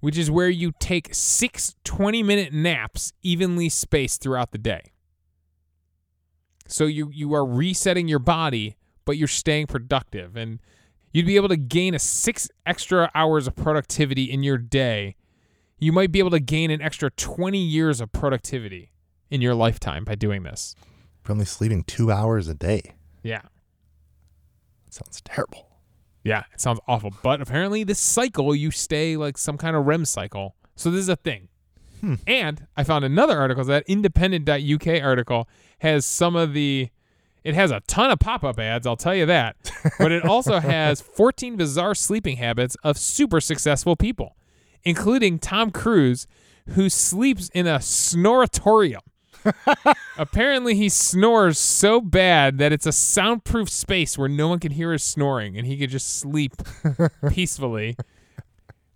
which 0.00 0.18
is 0.18 0.30
where 0.30 0.50
you 0.50 0.72
take 0.78 1.14
six 1.14 1.74
20 1.84 2.22
minute 2.22 2.52
naps 2.52 3.12
evenly 3.22 3.68
spaced 3.68 4.20
throughout 4.20 4.52
the 4.52 4.58
day. 4.58 4.92
So 6.70 6.84
you 6.84 7.10
you 7.12 7.34
are 7.34 7.44
resetting 7.44 8.08
your 8.08 8.18
body, 8.18 8.76
but 9.04 9.16
you're 9.16 9.28
staying 9.28 9.66
productive 9.66 10.36
and 10.36 10.60
you'd 11.12 11.26
be 11.26 11.36
able 11.36 11.48
to 11.48 11.56
gain 11.56 11.94
a 11.94 11.98
6 11.98 12.48
extra 12.64 13.10
hours 13.14 13.46
of 13.46 13.56
productivity 13.56 14.24
in 14.24 14.42
your 14.42 14.58
day. 14.58 15.16
You 15.78 15.92
might 15.92 16.12
be 16.12 16.18
able 16.18 16.30
to 16.30 16.40
gain 16.40 16.70
an 16.70 16.80
extra 16.80 17.10
20 17.10 17.58
years 17.58 18.00
of 18.00 18.12
productivity 18.12 18.92
in 19.30 19.40
your 19.40 19.54
lifetime 19.54 20.04
by 20.04 20.14
doing 20.14 20.42
this. 20.42 20.74
We're 21.26 21.32
only 21.32 21.44
sleeping 21.44 21.84
two 21.84 22.12
hours 22.12 22.48
a 22.48 22.54
day. 22.54 22.94
Yeah. 23.22 23.42
That 24.84 24.94
sounds 24.94 25.20
terrible. 25.22 25.68
Yeah, 26.22 26.44
it 26.52 26.60
sounds 26.60 26.80
awful. 26.86 27.12
But 27.22 27.40
apparently, 27.40 27.82
this 27.82 27.98
cycle, 27.98 28.54
you 28.54 28.70
stay 28.70 29.16
like 29.16 29.38
some 29.38 29.56
kind 29.56 29.74
of 29.74 29.86
REM 29.86 30.04
cycle. 30.04 30.54
So 30.76 30.90
this 30.90 31.00
is 31.00 31.08
a 31.08 31.16
thing. 31.16 31.48
And 32.26 32.66
I 32.76 32.84
found 32.84 33.04
another 33.04 33.38
article, 33.38 33.64
that 33.64 33.84
independent.uk 33.86 34.86
article 35.02 35.48
has 35.80 36.04
some 36.06 36.36
of 36.36 36.54
the, 36.54 36.88
it 37.44 37.54
has 37.54 37.70
a 37.70 37.80
ton 37.86 38.10
of 38.10 38.18
pop 38.18 38.44
up 38.44 38.58
ads, 38.58 38.86
I'll 38.86 38.96
tell 38.96 39.14
you 39.14 39.26
that. 39.26 39.56
But 39.98 40.12
it 40.12 40.24
also 40.24 40.60
has 40.60 41.00
14 41.00 41.56
bizarre 41.56 41.94
sleeping 41.94 42.36
habits 42.36 42.76
of 42.84 42.98
super 42.98 43.40
successful 43.40 43.96
people, 43.96 44.36
including 44.84 45.38
Tom 45.38 45.70
Cruise, 45.70 46.26
who 46.70 46.90
sleeps 46.90 47.48
in 47.54 47.66
a 47.66 47.80
snoratorium. 47.80 49.00
Apparently, 50.18 50.74
he 50.74 50.88
snores 50.88 51.58
so 51.58 52.00
bad 52.00 52.58
that 52.58 52.72
it's 52.72 52.86
a 52.86 52.92
soundproof 52.92 53.70
space 53.70 54.18
where 54.18 54.28
no 54.28 54.48
one 54.48 54.58
can 54.58 54.72
hear 54.72 54.92
his 54.92 55.02
snoring 55.02 55.56
and 55.56 55.66
he 55.66 55.78
could 55.78 55.90
just 55.90 56.18
sleep 56.18 56.52
peacefully. 57.30 57.96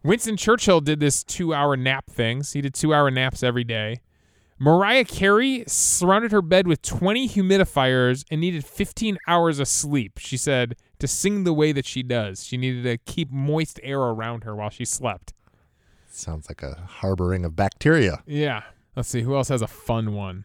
Winston 0.05 0.37
Churchill 0.37 0.83
did 0.83 1.01
this 1.01 1.25
two 1.25 1.55
hour 1.55 1.77
nap 1.77 2.11
things. 2.11 2.53
He 2.53 2.61
did 2.61 2.75
two 2.75 2.93
hour 2.93 3.11
naps 3.11 3.43
every 3.43 3.65
day. 3.65 4.03
Mariah 4.59 5.05
Carey 5.05 5.65
surrounded 5.67 6.31
her 6.31 6.43
bed 6.43 6.69
with 6.69 6.83
20 6.83 7.29
humidifiers 7.29 8.25
and 8.31 8.41
needed 8.41 8.65
15 8.65 9.19
hours 9.27 9.59
of 9.59 9.67
sleep. 9.67 10.19
She 10.19 10.37
said 10.37 10.77
to 10.99 11.09
sing 11.09 11.45
the 11.45 11.55
way 11.55 11.73
that 11.73 11.87
she 11.87 12.03
does, 12.03 12.45
she 12.45 12.57
needed 12.57 12.85
to 12.85 12.99
keep 12.99 13.33
moist 13.33 13.81
air 13.83 13.99
around 13.99 14.45
her 14.45 14.55
while 14.55 14.71
she 14.71 14.85
slept. 14.85 15.33
Sounds 16.09 16.49
like 16.49 16.63
a 16.63 16.87
harboring 16.87 17.45
of 17.45 17.57
bacteria. 17.57 18.23
Yeah. 18.27 18.63
Let's 18.95 19.09
see 19.09 19.23
who 19.23 19.35
else 19.35 19.49
has 19.49 19.63
a 19.63 19.67
fun 19.67 20.13
one. 20.13 20.45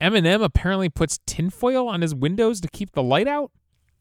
Eminem 0.00 0.44
apparently 0.44 0.88
puts 0.88 1.18
tinfoil 1.26 1.88
on 1.88 2.02
his 2.02 2.14
windows 2.14 2.60
to 2.60 2.68
keep 2.68 2.92
the 2.92 3.02
light 3.02 3.26
out. 3.26 3.50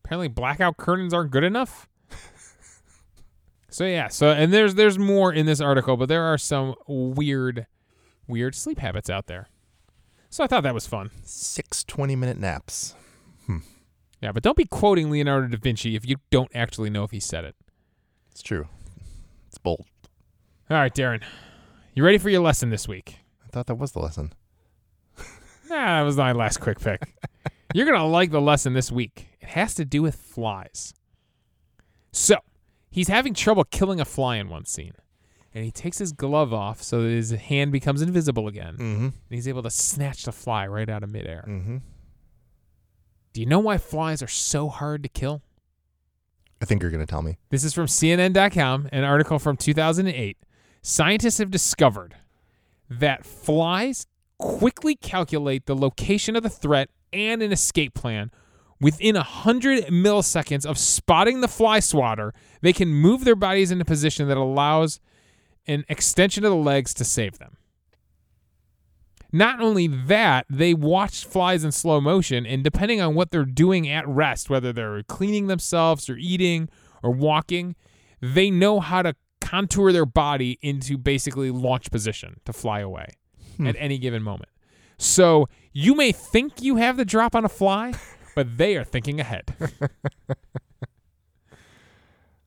Apparently, 0.03 0.27
blackout 0.27 0.77
curtains 0.77 1.13
aren't 1.13 1.31
good 1.31 1.43
enough. 1.43 1.87
So 3.77 3.85
yeah, 3.85 4.07
so 4.07 4.31
and 4.31 4.51
there's 4.51 4.73
there's 4.73 4.97
more 4.97 5.31
in 5.31 5.45
this 5.45 5.61
article, 5.61 5.97
but 5.97 6.09
there 6.09 6.23
are 6.23 6.39
some 6.39 6.73
weird, 6.87 7.67
weird 8.27 8.55
sleep 8.55 8.79
habits 8.79 9.07
out 9.07 9.27
there. 9.27 9.49
So 10.31 10.43
I 10.43 10.47
thought 10.47 10.63
that 10.63 10.73
was 10.73 10.87
fun. 10.87 11.11
Six 11.21 11.83
20 11.83 12.15
minute 12.15 12.39
naps. 12.39 12.95
Hmm. 13.45 13.59
Yeah, 14.19 14.31
but 14.31 14.41
don't 14.41 14.57
be 14.57 14.65
quoting 14.65 15.11
Leonardo 15.11 15.49
da 15.49 15.59
Vinci 15.61 15.95
if 15.95 16.09
you 16.09 16.15
don't 16.31 16.49
actually 16.55 16.89
know 16.89 17.03
if 17.03 17.11
he 17.11 17.19
said 17.19 17.45
it. 17.45 17.55
It's 18.31 18.41
true. 18.41 18.67
It's 19.47 19.59
bold. 19.59 19.85
All 20.71 20.77
right, 20.77 20.91
Darren, 20.91 21.21
you 21.93 22.03
ready 22.03 22.17
for 22.17 22.31
your 22.31 22.41
lesson 22.41 22.71
this 22.71 22.87
week? 22.87 23.19
I 23.45 23.49
thought 23.49 23.67
that 23.67 23.75
was 23.75 23.91
the 23.91 23.99
lesson. 23.99 24.33
Nah, 25.69 25.99
that 25.99 26.01
was 26.01 26.17
my 26.17 26.31
last 26.31 26.61
quick 26.61 26.79
pick. 26.79 27.03
You're 27.75 27.85
going 27.85 27.99
to 27.99 28.07
like 28.07 28.31
the 28.31 28.41
lesson 28.41 28.73
this 28.73 28.91
week. 28.91 29.27
It 29.39 29.49
has 29.49 29.75
to 29.75 29.85
do 29.85 30.01
with 30.01 30.15
flies. 30.15 30.95
So, 32.11 32.37
he's 32.89 33.07
having 33.07 33.33
trouble 33.33 33.63
killing 33.63 33.99
a 33.99 34.05
fly 34.05 34.37
in 34.37 34.49
one 34.49 34.65
scene. 34.65 34.93
And 35.53 35.65
he 35.65 35.71
takes 35.71 35.97
his 35.97 36.11
glove 36.11 36.53
off 36.53 36.83
so 36.83 37.01
that 37.01 37.09
his 37.09 37.31
hand 37.31 37.71
becomes 37.71 38.01
invisible 38.01 38.47
again. 38.47 38.73
Mm-hmm. 38.73 39.03
And 39.05 39.13
he's 39.29 39.47
able 39.47 39.63
to 39.63 39.71
snatch 39.71 40.23
the 40.23 40.31
fly 40.31 40.67
right 40.67 40.87
out 40.87 41.03
of 41.03 41.09
midair. 41.09 41.45
Mm-hmm. 41.47 41.77
Do 43.33 43.41
you 43.41 43.47
know 43.47 43.59
why 43.59 43.77
flies 43.77 44.21
are 44.21 44.27
so 44.27 44.69
hard 44.69 45.03
to 45.03 45.09
kill? 45.09 45.41
I 46.61 46.65
think 46.65 46.81
you're 46.81 46.91
going 46.91 47.05
to 47.05 47.09
tell 47.09 47.21
me. 47.21 47.37
This 47.49 47.63
is 47.63 47.73
from 47.73 47.85
CNN.com, 47.85 48.89
an 48.91 49.03
article 49.03 49.39
from 49.39 49.57
2008. 49.57 50.37
Scientists 50.81 51.37
have 51.37 51.51
discovered 51.51 52.15
that 52.89 53.25
flies 53.25 54.07
quickly 54.37 54.95
calculate 54.95 55.65
the 55.65 55.75
location 55.75 56.35
of 56.35 56.43
the 56.43 56.49
threat 56.49 56.89
and 57.11 57.41
an 57.41 57.51
escape 57.51 57.93
plan. 57.93 58.31
Within 58.79 59.15
100 59.15 59.85
milliseconds 59.85 60.65
of 60.65 60.77
spotting 60.77 61.41
the 61.41 61.47
fly 61.47 61.79
swatter, 61.79 62.33
they 62.61 62.73
can 62.73 62.89
move 62.89 63.23
their 63.23 63.35
bodies 63.35 63.71
in 63.71 63.81
a 63.81 63.85
position 63.85 64.27
that 64.27 64.37
allows 64.37 64.99
an 65.65 65.83
extension 65.89 66.45
of 66.45 66.51
the 66.51 66.57
legs 66.57 66.93
to 66.95 67.03
save 67.03 67.39
them. 67.39 67.57
Not 69.31 69.59
only 69.59 69.87
that, 69.87 70.45
they 70.49 70.73
watch 70.73 71.25
flies 71.25 71.63
in 71.63 71.71
slow 71.71 71.99
motion, 71.99 72.45
and 72.45 72.63
depending 72.63 73.01
on 73.01 73.13
what 73.13 73.31
they're 73.31 73.45
doing 73.45 73.89
at 73.89 74.07
rest, 74.07 74.49
whether 74.49 74.71
they're 74.71 75.03
cleaning 75.03 75.47
themselves 75.47 76.09
or 76.09 76.15
eating 76.17 76.69
or 77.03 77.11
walking, 77.11 77.75
they 78.21 78.49
know 78.49 78.79
how 78.79 79.01
to 79.01 79.15
contour 79.41 79.91
their 79.91 80.05
body 80.05 80.57
into 80.61 80.97
basically 80.97 81.51
launch 81.51 81.91
position 81.91 82.39
to 82.45 82.53
fly 82.53 82.79
away 82.79 83.07
hmm. 83.57 83.67
at 83.67 83.75
any 83.77 83.97
given 83.97 84.23
moment. 84.23 84.49
So 84.97 85.47
you 85.73 85.93
may 85.93 86.11
think 86.11 86.61
you 86.61 86.77
have 86.77 86.97
the 86.97 87.05
drop 87.05 87.35
on 87.35 87.45
a 87.45 87.49
fly, 87.49 87.93
but 88.37 88.55
they 88.57 88.77
are 88.77 88.83
thinking 88.83 89.19
ahead. 89.19 89.51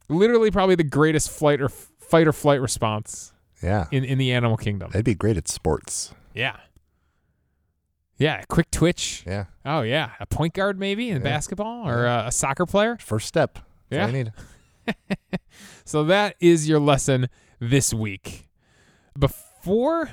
Literally, 0.08 0.50
probably 0.50 0.74
the 0.76 0.84
greatest 0.84 1.30
flight 1.30 1.60
or 1.60 1.68
fight 1.68 2.26
or 2.26 2.32
flight 2.32 2.60
response 2.60 3.32
Yeah. 3.62 3.86
in, 3.90 4.04
in 4.04 4.18
the 4.18 4.32
animal 4.32 4.56
kingdom. 4.56 4.90
They'd 4.92 5.04
be 5.04 5.14
great 5.14 5.36
at 5.36 5.48
sports. 5.48 6.12
Yeah. 6.34 6.56
Yeah, 8.18 8.42
quick 8.48 8.70
twitch. 8.70 9.24
Yeah. 9.26 9.46
Oh 9.64 9.82
yeah, 9.82 10.10
a 10.20 10.26
point 10.26 10.54
guard 10.54 10.78
maybe 10.78 11.08
in 11.10 11.18
Yeah. 11.18 11.22
basketball 11.24 11.88
or 11.88 12.06
uh, 12.06 12.26
a 12.28 12.32
soccer 12.32 12.66
player. 12.66 12.96
First 13.00 13.26
step. 13.28 13.58
That's 13.88 14.12
Yeah. 14.12 14.22
need. 14.22 14.32
So 15.84 16.04
that 16.04 16.36
is 16.38 16.68
your 16.68 16.78
lesson 16.78 17.28
this 17.58 17.92
week. 17.92 18.48
Before 19.18 20.08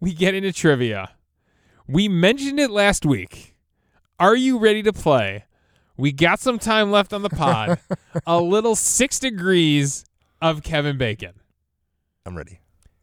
we 0.00 0.12
get 0.12 0.34
into 0.34 0.52
trivia, 0.52 1.12
we 1.86 2.08
mentioned 2.08 2.60
it 2.60 2.70
last 2.70 3.06
week. 3.06 3.54
Are 4.20 4.34
you 4.34 4.58
ready 4.58 4.82
to 4.82 4.92
play? 4.92 5.44
We 5.96 6.10
got 6.10 6.40
some 6.40 6.58
time 6.58 6.90
left 6.90 7.12
on 7.12 7.22
the 7.22 7.30
pod. 7.30 7.78
a 8.26 8.40
little 8.40 8.74
six 8.74 9.20
degrees 9.20 10.04
of 10.42 10.64
Kevin 10.64 10.98
Bacon. 10.98 11.34
I'm 12.26 12.36
ready. 12.36 12.58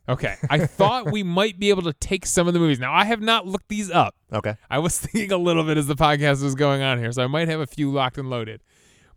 Okay. 0.10 0.36
I 0.50 0.66
thought 0.66 1.10
we 1.10 1.24
might 1.24 1.58
be 1.58 1.70
able 1.70 1.84
to 1.84 1.94
take 1.94 2.26
some 2.26 2.50
of 2.50 2.54
the 2.54 2.60
movies. 2.60 2.80
Now, 2.80 2.94
I 2.94 3.06
have 3.06 3.22
not 3.22 3.48
looked 3.48 3.70
these 3.70 3.90
up. 3.90 4.16
Okay. 4.34 4.56
I 4.70 4.80
was 4.80 5.00
thinking 5.00 5.32
a 5.32 5.38
little 5.38 5.64
bit 5.64 5.78
as 5.78 5.88
the 5.88 5.96
podcast 5.96 6.44
was 6.44 6.54
going 6.54 6.82
on 6.82 7.00
here, 7.00 7.14
so 7.14 7.24
I 7.24 7.28
might 7.28 7.48
have 7.48 7.62
a 7.62 7.68
few 7.68 7.92
locked 7.92 8.18
and 8.18 8.30
loaded. 8.30 8.62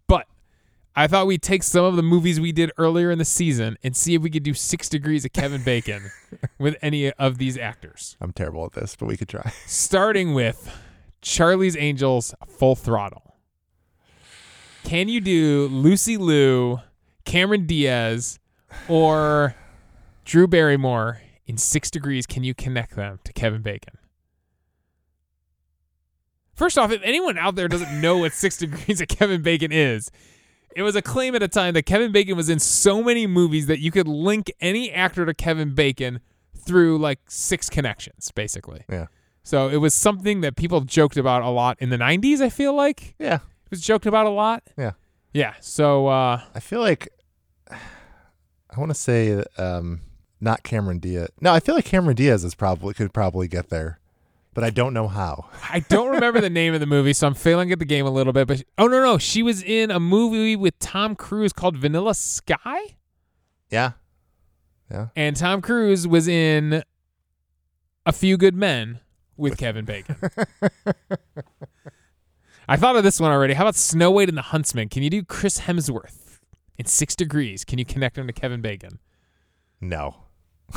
But 0.07 0.29
I 0.95 1.09
thought 1.09 1.27
we'd 1.27 1.43
take 1.43 1.65
some 1.65 1.85
of 1.85 1.97
the 1.97 2.03
movies 2.05 2.41
we 2.41 2.53
did 2.53 2.71
earlier 2.79 3.11
in 3.11 3.19
the 3.19 3.25
season 3.25 3.77
and 3.83 3.97
see 3.97 4.15
if 4.15 4.23
we 4.23 4.31
could 4.31 4.45
do 4.45 4.55
six 4.55 4.89
degrees 4.89 5.25
of 5.25 5.33
Kevin 5.33 5.65
Bacon 5.65 6.13
with 6.61 6.77
any 6.81 7.11
of 7.13 7.39
these 7.39 7.59
actors. 7.59 8.17
I'm 8.21 8.33
terrible 8.33 8.65
at 8.67 8.73
this, 8.73 8.95
but 8.95 9.07
we 9.07 9.17
could 9.17 9.29
try. 9.29 9.53
Starting 9.67 10.33
with 10.33 10.73
Charlie's 11.21 11.77
Angels 11.77 12.35
Full 12.47 12.77
Throttle. 12.77 13.37
Can 14.85 15.09
you 15.09 15.21
do 15.21 15.69
Lucy 15.69 16.17
Liu, 16.17 16.81
Cameron 17.25 17.67
Diaz, 17.67 18.39
or 18.89 19.55
Drew 20.25 20.47
Barrymore 20.47 21.21
in 21.47 21.59
six 21.59 21.91
degrees? 21.91 22.27
Can 22.27 22.45
you 22.45 22.55
connect 22.55 22.97
them 22.97 23.19
to 23.25 23.33
Kevin 23.33 23.63
Bacon? 23.63 23.99
First 26.55 26.79
off, 26.79 26.91
if 26.91 27.01
anyone 27.05 27.39
out 27.39 27.55
there 27.55 27.69
doesn't 27.69 28.01
know 28.01 28.19
what 28.19 28.33
six 28.33 28.57
degrees 28.59 29.01
of 29.01 29.09
Kevin 29.09 29.43
Bacon 29.43 29.71
is, 29.73 30.11
it 30.75 30.83
was 30.83 30.97
a 30.97 31.03
claim 31.03 31.35
at 31.35 31.43
a 31.43 31.49
time 31.49 31.75
that 31.75 31.87
Kevin 31.87 32.13
Bacon 32.13 32.37
was 32.37 32.49
in 32.49 32.59
so 32.59 33.03
many 33.03 33.27
movies 33.27 33.67
that 33.67 33.81
you 33.81 33.91
could 33.91 34.09
link 34.09 34.51
any 34.61 34.91
actor 34.91 35.27
to 35.27 35.35
Kevin 35.35 35.75
Bacon 35.75 36.21
through 36.57 36.99
like 36.99 37.21
six 37.29 37.69
connections, 37.69 38.31
basically. 38.35 38.85
Yeah. 38.89 39.07
So 39.49 39.69
it 39.71 39.79
was 39.79 39.95
something 39.95 40.43
that 40.43 40.57
people 40.57 40.83
joked 40.83 41.17
about 41.17 41.41
a 41.43 41.49
lot 41.49 41.79
in 41.81 41.89
the 41.89 41.97
90s, 41.97 42.43
I 42.43 42.51
feel 42.51 42.75
like. 42.75 43.15
Yeah. 43.19 43.37
It 43.37 43.71
was 43.71 43.81
joked 43.81 44.05
about 44.05 44.27
a 44.27 44.31
lot. 44.31 44.63
Yeah. 44.77 44.93
Yeah. 45.33 45.55
So 45.61 46.07
uh 46.09 46.43
I 46.55 46.61
feel 46.61 46.81
like 46.81 47.09
I 47.71 48.79
want 48.79 48.91
to 48.91 48.95
say 48.95 49.43
um, 49.57 50.03
not 50.39 50.65
Cameron 50.65 50.99
Diaz. 50.99 51.31
No, 51.41 51.51
I 51.55 51.61
feel 51.61 51.75
like 51.75 51.87
Cameron 51.87 52.15
Diaz 52.15 52.45
is 52.45 52.55
probably 52.55 52.93
could 52.93 53.15
probably 53.15 53.49
get 53.49 53.71
there, 53.71 54.01
but 54.53 54.65
I 54.65 54.69
don't 54.71 54.93
know 54.93 55.09
how. 55.09 55.49
I 55.71 55.81
don't 55.81 56.11
remember 56.11 56.43
the 56.43 56.51
name 56.51 56.75
of 56.75 56.81
the 56.81 56.87
movie, 56.87 57.15
so 57.15 57.27
I'm 57.27 57.33
failing 57.35 57.73
at 57.73 57.79
the 57.79 57.87
game 57.87 58.05
a 58.05 58.11
little 58.11 58.35
bit. 58.35 58.47
But 58.49 58.63
oh 58.77 58.87
no, 58.87 59.03
no, 59.03 59.17
she 59.17 59.43
was 59.43 59.63
in 59.63 59.91
a 59.91 59.99
movie 59.99 60.57
with 60.57 60.79
Tom 60.79 61.17
Cruise 61.17 61.55
called 61.55 61.79
Vanilla 61.79 62.15
Sky, 62.15 62.97
Yeah, 63.71 63.93
yeah. 64.91 65.07
and 65.17 65.35
Tom 65.35 65.63
Cruise 65.63 66.07
was 66.07 66.29
in 66.29 66.83
A 68.05 68.13
Few 68.13 68.37
Good 68.37 68.55
Men 68.55 69.01
with 69.39 69.57
Kevin 69.57 69.85
Bacon. 69.85 70.17
I 72.69 72.77
thought 72.77 72.97
of 72.97 73.03
this 73.05 73.19
one 73.19 73.31
already. 73.31 73.55
How 73.55 73.65
about 73.65 73.77
Snow 73.77 74.11
White 74.11 74.29
and 74.29 74.37
the 74.37 74.43
Huntsman? 74.43 74.89
Can 74.91 75.03
you 75.03 75.09
do 75.09 75.23
Chris 75.25 75.61
Hemsworth 75.61 76.41
in 76.77 76.85
Six 76.85 77.17
Degrees? 77.17 77.65
Can 77.65 77.79
you 77.79 77.87
connect 77.87 78.19
him 78.19 78.27
to 78.27 78.33
Kevin 78.33 78.61
Bacon? 78.61 78.99
No. 79.81 80.17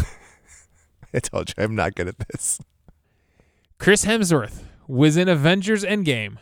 I 1.13 1.19
told 1.19 1.49
you 1.49 1.63
I'm 1.63 1.75
not 1.75 1.95
good 1.95 2.07
at 2.07 2.15
this. 2.31 2.59
Chris 3.77 4.05
Hemsworth 4.05 4.63
was 4.87 5.17
in 5.17 5.27
Avengers 5.27 5.83
Endgame 5.83 6.37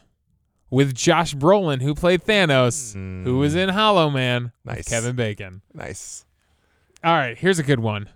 with 0.69 0.93
Josh 0.93 1.33
Brolin, 1.33 1.81
who 1.81 1.95
played 1.95 2.23
Thanos, 2.23 2.93
who 3.23 3.39
was 3.39 3.55
in 3.55 3.69
Hollow 3.69 4.11
Man 4.11 4.51
Nice. 4.63 4.87
Kevin 4.87 5.15
Bacon. 5.15 5.61
Nice. 5.73 6.25
All 7.03 7.13
right, 7.15 7.37
here's 7.37 7.57
a 7.57 7.63
good 7.63 7.79
one. 7.79 8.09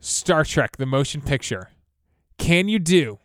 Star 0.00 0.44
Trek, 0.44 0.76
the 0.76 0.84
motion 0.84 1.22
picture. 1.22 1.70
Can 2.38 2.68
you 2.68 2.78
do 2.78 3.18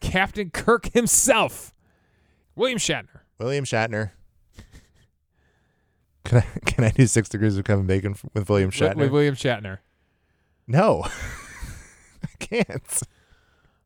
Captain 0.00 0.50
Kirk 0.50 0.92
himself? 0.92 1.72
William 2.54 2.78
Shatner. 2.78 3.20
William 3.38 3.64
Shatner. 3.64 4.10
Can 6.24 6.38
I 6.38 6.58
can 6.66 6.84
I 6.84 6.90
do 6.90 7.06
Six 7.06 7.28
Degrees 7.28 7.56
of 7.56 7.64
Kevin 7.64 7.86
Bacon 7.86 8.14
with 8.34 8.48
William 8.48 8.70
Shatner? 8.70 8.96
With 8.96 9.10
William 9.10 9.34
Shatner. 9.34 9.78
no, 10.66 11.02
I 12.22 12.28
can't. 12.38 13.02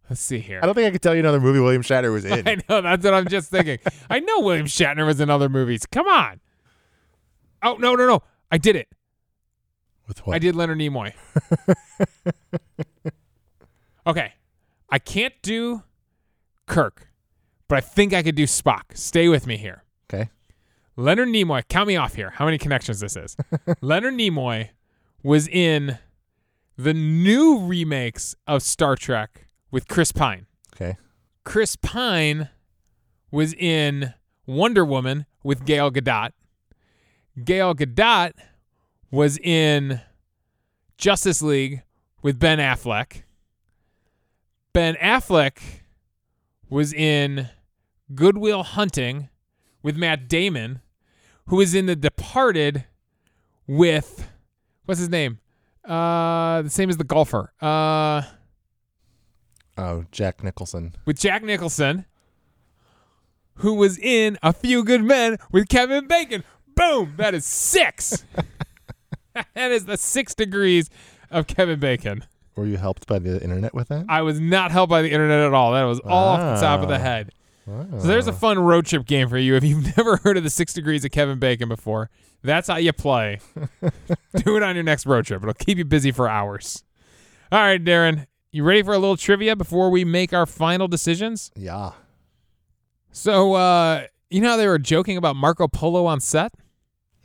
Let's 0.08 0.20
see 0.20 0.38
here. 0.38 0.60
I 0.62 0.66
don't 0.66 0.74
think 0.76 0.86
I 0.86 0.90
could 0.92 1.02
tell 1.02 1.14
you 1.14 1.20
another 1.20 1.40
movie 1.40 1.58
William 1.58 1.82
Shatner 1.82 2.12
was 2.12 2.24
in. 2.26 2.46
I 2.46 2.56
know, 2.68 2.80
that's 2.80 3.02
what 3.04 3.14
I'm 3.14 3.26
just 3.28 3.50
thinking. 3.50 3.78
I 4.08 4.20
know 4.20 4.40
William 4.40 4.66
Shatner 4.66 5.04
was 5.04 5.18
in 5.20 5.30
other 5.30 5.48
movies. 5.48 5.84
Come 5.86 6.06
on. 6.06 6.40
Oh, 7.62 7.74
no, 7.80 7.94
no, 7.96 8.06
no. 8.06 8.22
I 8.52 8.58
did 8.58 8.76
it. 8.76 8.86
with 10.06 10.24
what? 10.24 10.36
I 10.36 10.38
did 10.38 10.54
Leonard 10.54 10.78
Nimoy. 10.78 11.12
Okay. 14.06 14.32
I 14.88 14.98
can't 14.98 15.34
do 15.42 15.82
Kirk, 16.66 17.08
but 17.68 17.76
I 17.76 17.80
think 17.80 18.12
I 18.14 18.22
could 18.22 18.34
do 18.36 18.44
Spock. 18.44 18.94
Stay 18.94 19.28
with 19.28 19.46
me 19.46 19.56
here. 19.56 19.82
Okay. 20.08 20.30
Leonard 20.96 21.28
Nimoy, 21.28 21.66
count 21.68 21.88
me 21.88 21.96
off 21.96 22.14
here. 22.14 22.30
How 22.30 22.44
many 22.44 22.58
connections 22.58 23.00
this 23.00 23.16
is? 23.16 23.36
Leonard 23.80 24.14
Nimoy 24.14 24.70
was 25.22 25.48
in 25.48 25.98
the 26.76 26.94
new 26.94 27.60
remakes 27.60 28.34
of 28.46 28.62
Star 28.62 28.96
Trek 28.96 29.48
with 29.70 29.88
Chris 29.88 30.12
Pine. 30.12 30.46
Okay. 30.74 30.96
Chris 31.44 31.76
Pine 31.76 32.48
was 33.30 33.52
in 33.54 34.14
Wonder 34.46 34.84
Woman 34.84 35.26
with 35.42 35.64
Gail 35.64 35.90
Gadot. 35.90 36.30
Gail 37.44 37.74
Gadot 37.74 38.32
was 39.10 39.38
in 39.38 40.00
Justice 40.96 41.42
League 41.42 41.82
with 42.22 42.38
Ben 42.38 42.58
Affleck. 42.58 43.22
Ben 44.76 44.94
Affleck 44.96 45.56
was 46.68 46.92
in 46.92 47.48
Good 48.14 48.36
Will 48.36 48.62
Hunting 48.62 49.30
with 49.82 49.96
Matt 49.96 50.28
Damon, 50.28 50.82
who 51.46 51.56
was 51.56 51.74
in 51.74 51.86
The 51.86 51.96
Departed 51.96 52.84
with 53.66 54.28
what's 54.84 55.00
his 55.00 55.08
name? 55.08 55.38
Uh, 55.82 56.60
the 56.60 56.68
same 56.68 56.90
as 56.90 56.98
the 56.98 57.04
golfer. 57.04 57.54
Uh, 57.58 58.20
Oh, 59.78 60.04
Jack 60.12 60.44
Nicholson. 60.44 60.94
with 61.06 61.18
Jack 61.18 61.42
Nicholson, 61.42 62.04
who 63.54 63.72
was 63.72 63.96
in 63.98 64.36
A 64.42 64.52
Few 64.52 64.84
Good 64.84 65.02
Men 65.02 65.38
with 65.50 65.70
Kevin 65.70 66.06
Bacon. 66.06 66.44
Boom! 66.74 67.14
That 67.16 67.32
is 67.34 67.46
six. 67.46 68.26
that 69.54 69.72
is 69.72 69.86
the 69.86 69.96
six 69.96 70.34
degrees 70.34 70.90
of 71.30 71.46
Kevin 71.46 71.80
Bacon. 71.80 72.24
Were 72.56 72.66
you 72.66 72.76
helped 72.78 73.06
by 73.06 73.18
the 73.18 73.40
internet 73.42 73.74
with 73.74 73.88
that? 73.88 74.06
I 74.08 74.22
was 74.22 74.40
not 74.40 74.70
helped 74.72 74.90
by 74.90 75.02
the 75.02 75.10
internet 75.12 75.40
at 75.40 75.52
all. 75.54 75.72
That 75.72 75.84
was 75.84 76.00
all 76.00 76.28
off 76.28 76.40
the 76.40 76.66
top 76.66 76.80
of 76.82 76.88
the 76.88 76.94
Ah. 76.94 76.98
head. 76.98 77.30
So 77.66 78.06
there's 78.06 78.28
a 78.28 78.32
fun 78.32 78.58
road 78.60 78.86
trip 78.86 79.06
game 79.06 79.28
for 79.28 79.36
you 79.38 79.56
if 79.56 79.64
you've 79.64 79.96
never 79.96 80.16
heard 80.18 80.36
of 80.36 80.44
the 80.44 80.50
six 80.50 80.72
degrees 80.72 81.04
of 81.04 81.10
Kevin 81.10 81.38
Bacon 81.38 81.68
before. 81.68 82.10
That's 82.42 82.68
how 82.68 82.76
you 82.76 82.92
play. 82.92 83.40
Do 84.36 84.56
it 84.56 84.62
on 84.62 84.74
your 84.76 84.84
next 84.84 85.04
road 85.04 85.26
trip. 85.26 85.42
It'll 85.42 85.52
keep 85.52 85.76
you 85.76 85.84
busy 85.84 86.12
for 86.12 86.28
hours. 86.28 86.84
All 87.50 87.58
right, 87.60 87.82
Darren, 87.82 88.26
you 88.52 88.62
ready 88.62 88.82
for 88.84 88.92
a 88.94 88.98
little 88.98 89.16
trivia 89.16 89.56
before 89.56 89.90
we 89.90 90.04
make 90.04 90.32
our 90.32 90.46
final 90.46 90.86
decisions? 90.88 91.50
yeah. 91.56 91.92
So, 93.12 93.54
uh, 93.54 94.04
you 94.30 94.40
know 94.42 94.50
how 94.50 94.56
they 94.56 94.66
were 94.66 94.78
joking 94.78 95.16
about 95.16 95.36
Marco 95.36 95.66
Polo 95.68 96.04
on 96.06 96.20
set? 96.20 96.52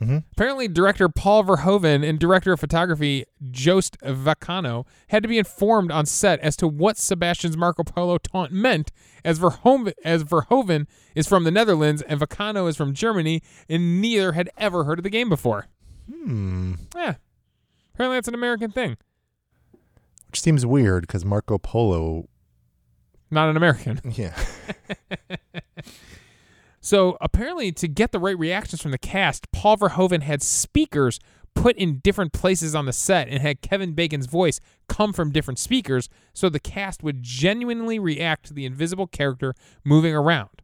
Mm-hmm. 0.02 0.18
Apparently, 0.32 0.68
director 0.68 1.08
Paul 1.08 1.44
Verhoeven 1.44 2.06
and 2.08 2.18
director 2.18 2.52
of 2.52 2.60
photography 2.60 3.24
Jost 3.50 3.96
Vacano 4.00 4.84
had 5.08 5.22
to 5.22 5.28
be 5.28 5.38
informed 5.38 5.90
on 5.92 6.06
set 6.06 6.40
as 6.40 6.56
to 6.56 6.66
what 6.68 6.96
Sebastian's 6.98 7.56
Marco 7.56 7.84
Polo 7.84 8.18
taunt 8.18 8.50
meant, 8.52 8.90
as 9.24 9.38
Verhoeven, 9.38 9.92
as 10.04 10.24
Verhoeven 10.24 10.86
is 11.14 11.26
from 11.28 11.44
the 11.44 11.50
Netherlands 11.50 12.02
and 12.02 12.18
Vacano 12.20 12.68
is 12.68 12.76
from 12.76 12.92
Germany, 12.94 13.42
and 13.68 14.00
neither 14.00 14.32
had 14.32 14.50
ever 14.58 14.84
heard 14.84 14.98
of 14.98 15.02
the 15.04 15.10
game 15.10 15.28
before. 15.28 15.66
Hmm. 16.12 16.74
Yeah, 16.96 17.14
apparently 17.94 18.16
that's 18.16 18.28
an 18.28 18.34
American 18.34 18.70
thing, 18.72 18.96
Which 20.30 20.40
seems 20.40 20.66
weird 20.66 21.02
because 21.02 21.24
Marco 21.24 21.58
Polo. 21.58 22.28
not 23.30 23.48
an 23.48 23.56
American. 23.56 24.00
Yeah. 24.14 24.36
So 26.82 27.16
apparently, 27.20 27.70
to 27.72 27.86
get 27.86 28.10
the 28.10 28.18
right 28.18 28.36
reactions 28.36 28.82
from 28.82 28.90
the 28.90 28.98
cast, 28.98 29.50
Paul 29.52 29.76
Verhoeven 29.78 30.22
had 30.22 30.42
speakers 30.42 31.20
put 31.54 31.76
in 31.76 31.98
different 31.98 32.32
places 32.32 32.74
on 32.74 32.86
the 32.86 32.92
set 32.92 33.28
and 33.28 33.40
had 33.40 33.62
Kevin 33.62 33.92
Bacon's 33.92 34.26
voice 34.26 34.58
come 34.88 35.12
from 35.12 35.30
different 35.30 35.60
speakers 35.60 36.08
so 36.34 36.48
the 36.48 36.58
cast 36.58 37.04
would 37.04 37.22
genuinely 37.22 38.00
react 38.00 38.46
to 38.46 38.54
the 38.54 38.66
invisible 38.66 39.06
character 39.06 39.54
moving 39.84 40.12
around. 40.12 40.62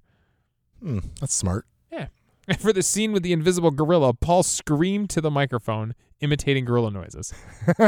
Hmm. 0.83 0.99
That's 1.21 1.35
smart. 1.35 1.67
Yeah. 1.93 2.09
And 2.49 2.61
for 2.61 2.73
the 2.73 2.83
scene 2.83 3.13
with 3.13 3.23
the 3.23 3.33
invisible 3.33 3.71
gorilla, 3.71 4.13
Paul 4.13 4.43
screamed 4.43 5.11
to 5.11 5.21
the 5.21 5.31
microphone, 5.31 5.95
imitating 6.21 6.65
gorilla 6.65 6.91
noises. 6.91 7.33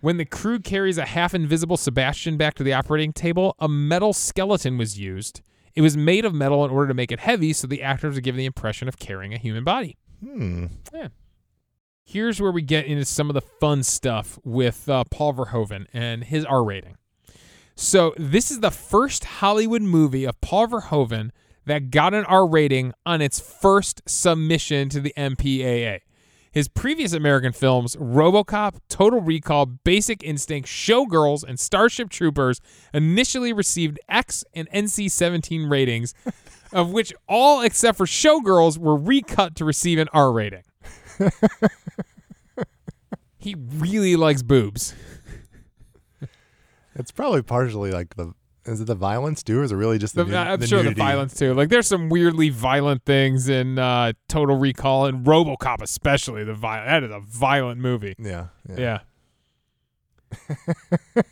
When 0.00 0.18
the 0.18 0.24
crew 0.24 0.58
carries 0.58 0.98
a 0.98 1.06
half 1.06 1.34
invisible 1.34 1.76
Sebastian 1.76 2.36
back 2.36 2.54
to 2.54 2.62
the 2.62 2.72
operating 2.72 3.12
table, 3.12 3.56
a 3.58 3.68
metal 3.68 4.12
skeleton 4.12 4.78
was 4.78 4.98
used. 4.98 5.40
It 5.74 5.82
was 5.82 5.96
made 5.96 6.24
of 6.24 6.34
metal 6.34 6.64
in 6.64 6.70
order 6.70 6.88
to 6.88 6.94
make 6.94 7.12
it 7.12 7.20
heavy 7.20 7.52
so 7.52 7.66
the 7.66 7.82
actors 7.82 8.14
would 8.14 8.24
give 8.24 8.36
the 8.36 8.46
impression 8.46 8.88
of 8.88 8.98
carrying 8.98 9.34
a 9.34 9.38
human 9.38 9.64
body. 9.64 9.96
Hmm. 10.22 10.66
Yeah. 10.92 11.08
Here's 12.04 12.40
where 12.40 12.52
we 12.52 12.62
get 12.62 12.86
into 12.86 13.04
some 13.04 13.28
of 13.28 13.34
the 13.34 13.40
fun 13.40 13.82
stuff 13.82 14.38
with 14.44 14.88
uh, 14.88 15.04
Paul 15.10 15.34
Verhoeven 15.34 15.86
and 15.92 16.24
his 16.24 16.44
R 16.44 16.64
rating. 16.64 16.96
So, 17.74 18.14
this 18.16 18.50
is 18.50 18.60
the 18.60 18.70
first 18.70 19.24
Hollywood 19.24 19.82
movie 19.82 20.24
of 20.24 20.40
Paul 20.40 20.68
Verhoeven 20.68 21.30
that 21.66 21.90
got 21.90 22.14
an 22.14 22.24
R 22.24 22.46
rating 22.46 22.94
on 23.04 23.20
its 23.20 23.40
first 23.40 24.00
submission 24.06 24.88
to 24.90 25.00
the 25.00 25.12
MPAA. 25.16 26.00
His 26.56 26.68
previous 26.68 27.12
American 27.12 27.52
films, 27.52 27.96
Robocop, 27.96 28.76
Total 28.88 29.20
Recall, 29.20 29.66
Basic 29.66 30.22
Instinct, 30.22 30.66
Showgirls, 30.66 31.44
and 31.46 31.60
Starship 31.60 32.08
Troopers, 32.08 32.62
initially 32.94 33.52
received 33.52 34.00
X 34.08 34.42
and 34.54 34.66
NC 34.70 35.10
17 35.10 35.68
ratings, 35.68 36.14
of 36.72 36.92
which 36.92 37.12
all 37.28 37.60
except 37.60 37.98
for 37.98 38.06
Showgirls 38.06 38.78
were 38.78 38.96
recut 38.96 39.54
to 39.56 39.66
receive 39.66 39.98
an 39.98 40.08
R 40.14 40.32
rating. 40.32 40.62
he 43.38 43.54
really 43.74 44.16
likes 44.16 44.40
boobs. 44.40 44.94
It's 46.94 47.10
probably 47.10 47.42
partially 47.42 47.90
like 47.90 48.16
the. 48.16 48.32
Is 48.66 48.80
it 48.80 48.86
the 48.86 48.94
violence 48.96 49.42
too, 49.42 49.60
or 49.60 49.62
is 49.62 49.70
it 49.72 49.76
really 49.76 49.98
just 49.98 50.14
the? 50.16 50.24
The- 50.24 50.30
nu- 50.32 50.36
I'm 50.36 50.60
the 50.60 50.66
sure 50.66 50.78
nudity? 50.78 50.94
the 50.94 50.98
violence 51.02 51.34
too. 51.34 51.54
Like 51.54 51.68
there's 51.68 51.86
some 51.86 52.08
weirdly 52.08 52.48
violent 52.48 53.04
things 53.04 53.48
in 53.48 53.78
uh, 53.78 54.12
Total 54.28 54.56
Recall 54.56 55.06
and 55.06 55.24
RoboCop, 55.24 55.80
especially 55.82 56.42
the 56.44 56.54
vi- 56.54 56.84
That 56.84 57.04
is 57.04 57.10
a 57.10 57.20
violent 57.20 57.80
movie. 57.80 58.14
Yeah. 58.18 58.46
Yeah. 58.76 58.98
Yeah. 60.36 60.42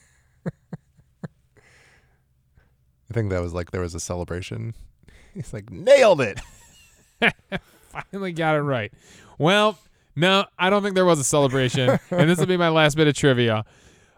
I 3.10 3.14
think 3.14 3.30
that 3.30 3.40
was 3.40 3.52
like 3.52 3.70
there 3.70 3.80
was 3.80 3.94
a 3.94 4.00
celebration. 4.00 4.74
He's 5.34 5.52
like 5.52 5.70
nailed 5.70 6.20
it. 6.20 6.40
Finally 7.90 8.32
got 8.32 8.56
it 8.56 8.60
right. 8.62 8.92
Well, 9.38 9.78
no, 10.16 10.46
I 10.58 10.70
don't 10.70 10.82
think 10.82 10.94
there 10.94 11.04
was 11.04 11.18
a 11.18 11.24
celebration, 11.24 11.98
and 12.10 12.30
this 12.30 12.38
will 12.38 12.46
be 12.46 12.56
my 12.56 12.68
last 12.68 12.96
bit 12.96 13.08
of 13.08 13.14
trivia. 13.14 13.64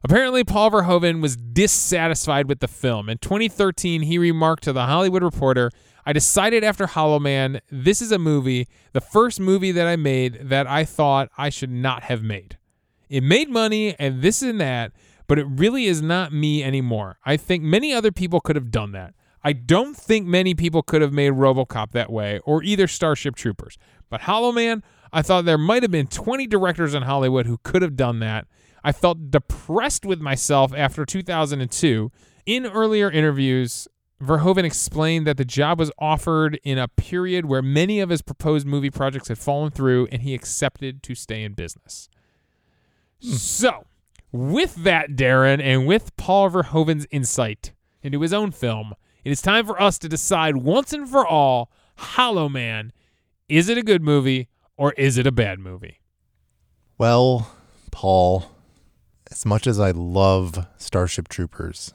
Apparently, 0.09 0.45
Paul 0.45 0.71
Verhoeven 0.71 1.21
was 1.21 1.37
dissatisfied 1.37 2.49
with 2.49 2.61
the 2.61 2.69
film. 2.69 3.09
In 3.09 3.19
2013, 3.19 4.03
he 4.03 4.19
remarked 4.19 4.63
to 4.63 4.73
The 4.73 4.87
Hollywood 4.87 5.25
Reporter, 5.25 5.73
I 6.05 6.13
decided 6.13 6.63
after 6.63 6.87
Hollow 6.87 7.19
Man, 7.19 7.61
this 7.73 8.01
is 8.01 8.13
a 8.13 8.19
movie, 8.19 8.69
the 8.93 9.01
first 9.01 9.41
movie 9.41 9.73
that 9.73 9.89
I 9.89 9.97
made 9.97 10.49
that 10.49 10.69
I 10.69 10.85
thought 10.85 11.29
I 11.37 11.49
should 11.49 11.73
not 11.73 12.05
have 12.05 12.23
made. 12.23 12.57
It 13.09 13.25
made 13.25 13.51
money 13.51 13.97
and 13.99 14.23
this 14.23 14.43
and 14.43 14.61
that, 14.61 14.93
but 15.27 15.41
it 15.41 15.47
really 15.51 15.87
is 15.87 16.01
not 16.01 16.33
me 16.33 16.63
anymore. 16.63 17.19
I 17.25 17.37
think 17.37 17.65
many 17.65 17.93
other 17.93 18.13
people 18.13 18.41
could 18.41 18.55
have 18.55 18.71
done 18.71 18.93
that. 18.93 19.13
I 19.43 19.55
don't 19.55 19.97
think 19.97 20.25
many 20.25 20.55
people 20.55 20.85
could 20.85 21.03
have 21.03 21.13
made 21.13 21.33
Robocop 21.33 21.91
that 21.91 22.13
way 22.13 22.39
or 22.45 22.63
either 22.63 22.87
Starship 22.87 23.35
Troopers. 23.35 23.77
But 24.09 24.21
Hollow 24.21 24.53
Man, 24.53 24.85
I 25.13 25.23
thought 25.23 25.47
there 25.47 25.59
might 25.59 25.83
have 25.83 25.91
been 25.91 26.07
20 26.07 26.47
directors 26.47 26.95
in 26.95 27.03
Hollywood 27.03 27.47
who 27.47 27.59
could 27.65 27.83
have 27.83 27.97
done 27.97 28.21
that. 28.21 28.47
I 28.87 28.93
felt 28.93 29.32
depressed 29.32 30.07
with 30.07 30.20
myself 30.20 30.72
after 30.72 31.05
2002. 31.05 32.12
In 32.47 32.66
earlier 32.66 33.11
interviews, 33.11 33.89
Verhoeven 34.22 34.62
explained 34.62 35.26
that 35.26 35.39
the 35.39 35.45
job 35.45 35.80
was 35.80 35.91
offered 35.99 36.61
in 36.62 36.78
a 36.78 36.87
period 36.87 37.47
where 37.47 37.62
many 37.62 37.99
of 37.99 38.11
his 38.11 38.22
proposed 38.22 38.64
movie 38.64 38.91
projects 38.91 39.26
had 39.26 39.39
fallen 39.39 39.72
through 39.72 40.07
and 40.12 40.22
he 40.22 40.34
accepted 40.34 41.03
to 41.03 41.16
stay 41.16 41.43
in 41.43 41.55
business. 41.55 42.09
Hmm. 43.20 43.32
So, 43.32 43.87
with 44.30 44.76
that, 44.76 45.16
Darren, 45.16 45.61
and 45.61 45.89
with 45.89 46.16
Paul 46.16 46.49
Verhoeven's 46.51 47.09
insight 47.11 47.72
into 48.05 48.20
his 48.20 48.32
own 48.32 48.53
film, 48.53 48.95
it 49.24 49.32
is 49.32 49.43
time 49.43 49.66
for 49.66 49.82
us 49.82 49.99
to 49.99 50.09
decide 50.09 50.59
once 50.59 50.93
and 50.93 51.09
for 51.09 51.26
all 51.26 51.72
Hollow 51.97 52.49
Man 52.49 52.93
is 53.49 53.68
it 53.68 53.78
a 53.78 53.82
good 53.82 54.03
movie 54.03 54.49
or 54.76 54.93
is 54.93 55.18
it 55.18 55.26
a 55.26 55.32
bad 55.32 55.59
movie? 55.59 56.01
Well, 56.99 57.51
Paul, 57.91 58.56
as 59.31 59.45
much 59.45 59.66
as 59.66 59.81
I 59.81 59.91
love 59.91 60.66
Starship 60.77 61.29
Troopers, 61.29 61.93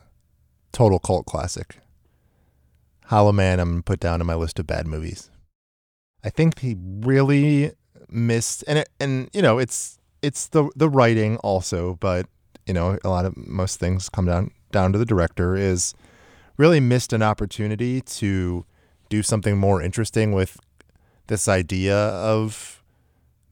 total 0.71 0.99
cult 0.99 1.25
classic. 1.25 1.79
Hollow 3.05 3.32
Man, 3.32 3.59
I'm 3.59 3.84
put 3.84 3.99
down 3.99 4.21
on 4.21 4.27
my 4.27 4.36
list 4.36 4.59
of 4.59 4.67
bad 4.67 4.88
movies. 4.88 5.29
I 6.23 6.29
think 6.29 6.59
he 6.59 6.77
really 6.79 7.71
missed, 8.09 8.63
and 8.67 8.79
it, 8.79 8.89
and 8.99 9.29
you 9.34 9.41
know, 9.41 9.57
it's 9.57 9.97
it's 10.21 10.47
the 10.47 10.69
the 10.75 10.89
writing 10.89 11.38
also, 11.38 11.95
but 11.99 12.27
you 12.65 12.73
know, 12.73 12.97
a 13.03 13.09
lot 13.09 13.25
of 13.25 13.36
most 13.36 13.79
things 13.79 14.07
come 14.09 14.25
down 14.25 14.51
down 14.71 14.93
to 14.93 14.99
the 14.99 15.05
director. 15.05 15.55
Is 15.55 15.93
really 16.57 16.79
missed 16.79 17.11
an 17.11 17.23
opportunity 17.23 18.01
to 18.01 18.65
do 19.09 19.23
something 19.23 19.57
more 19.57 19.82
interesting 19.82 20.32
with 20.32 20.57
this 21.27 21.47
idea 21.47 21.95
of 21.95 22.82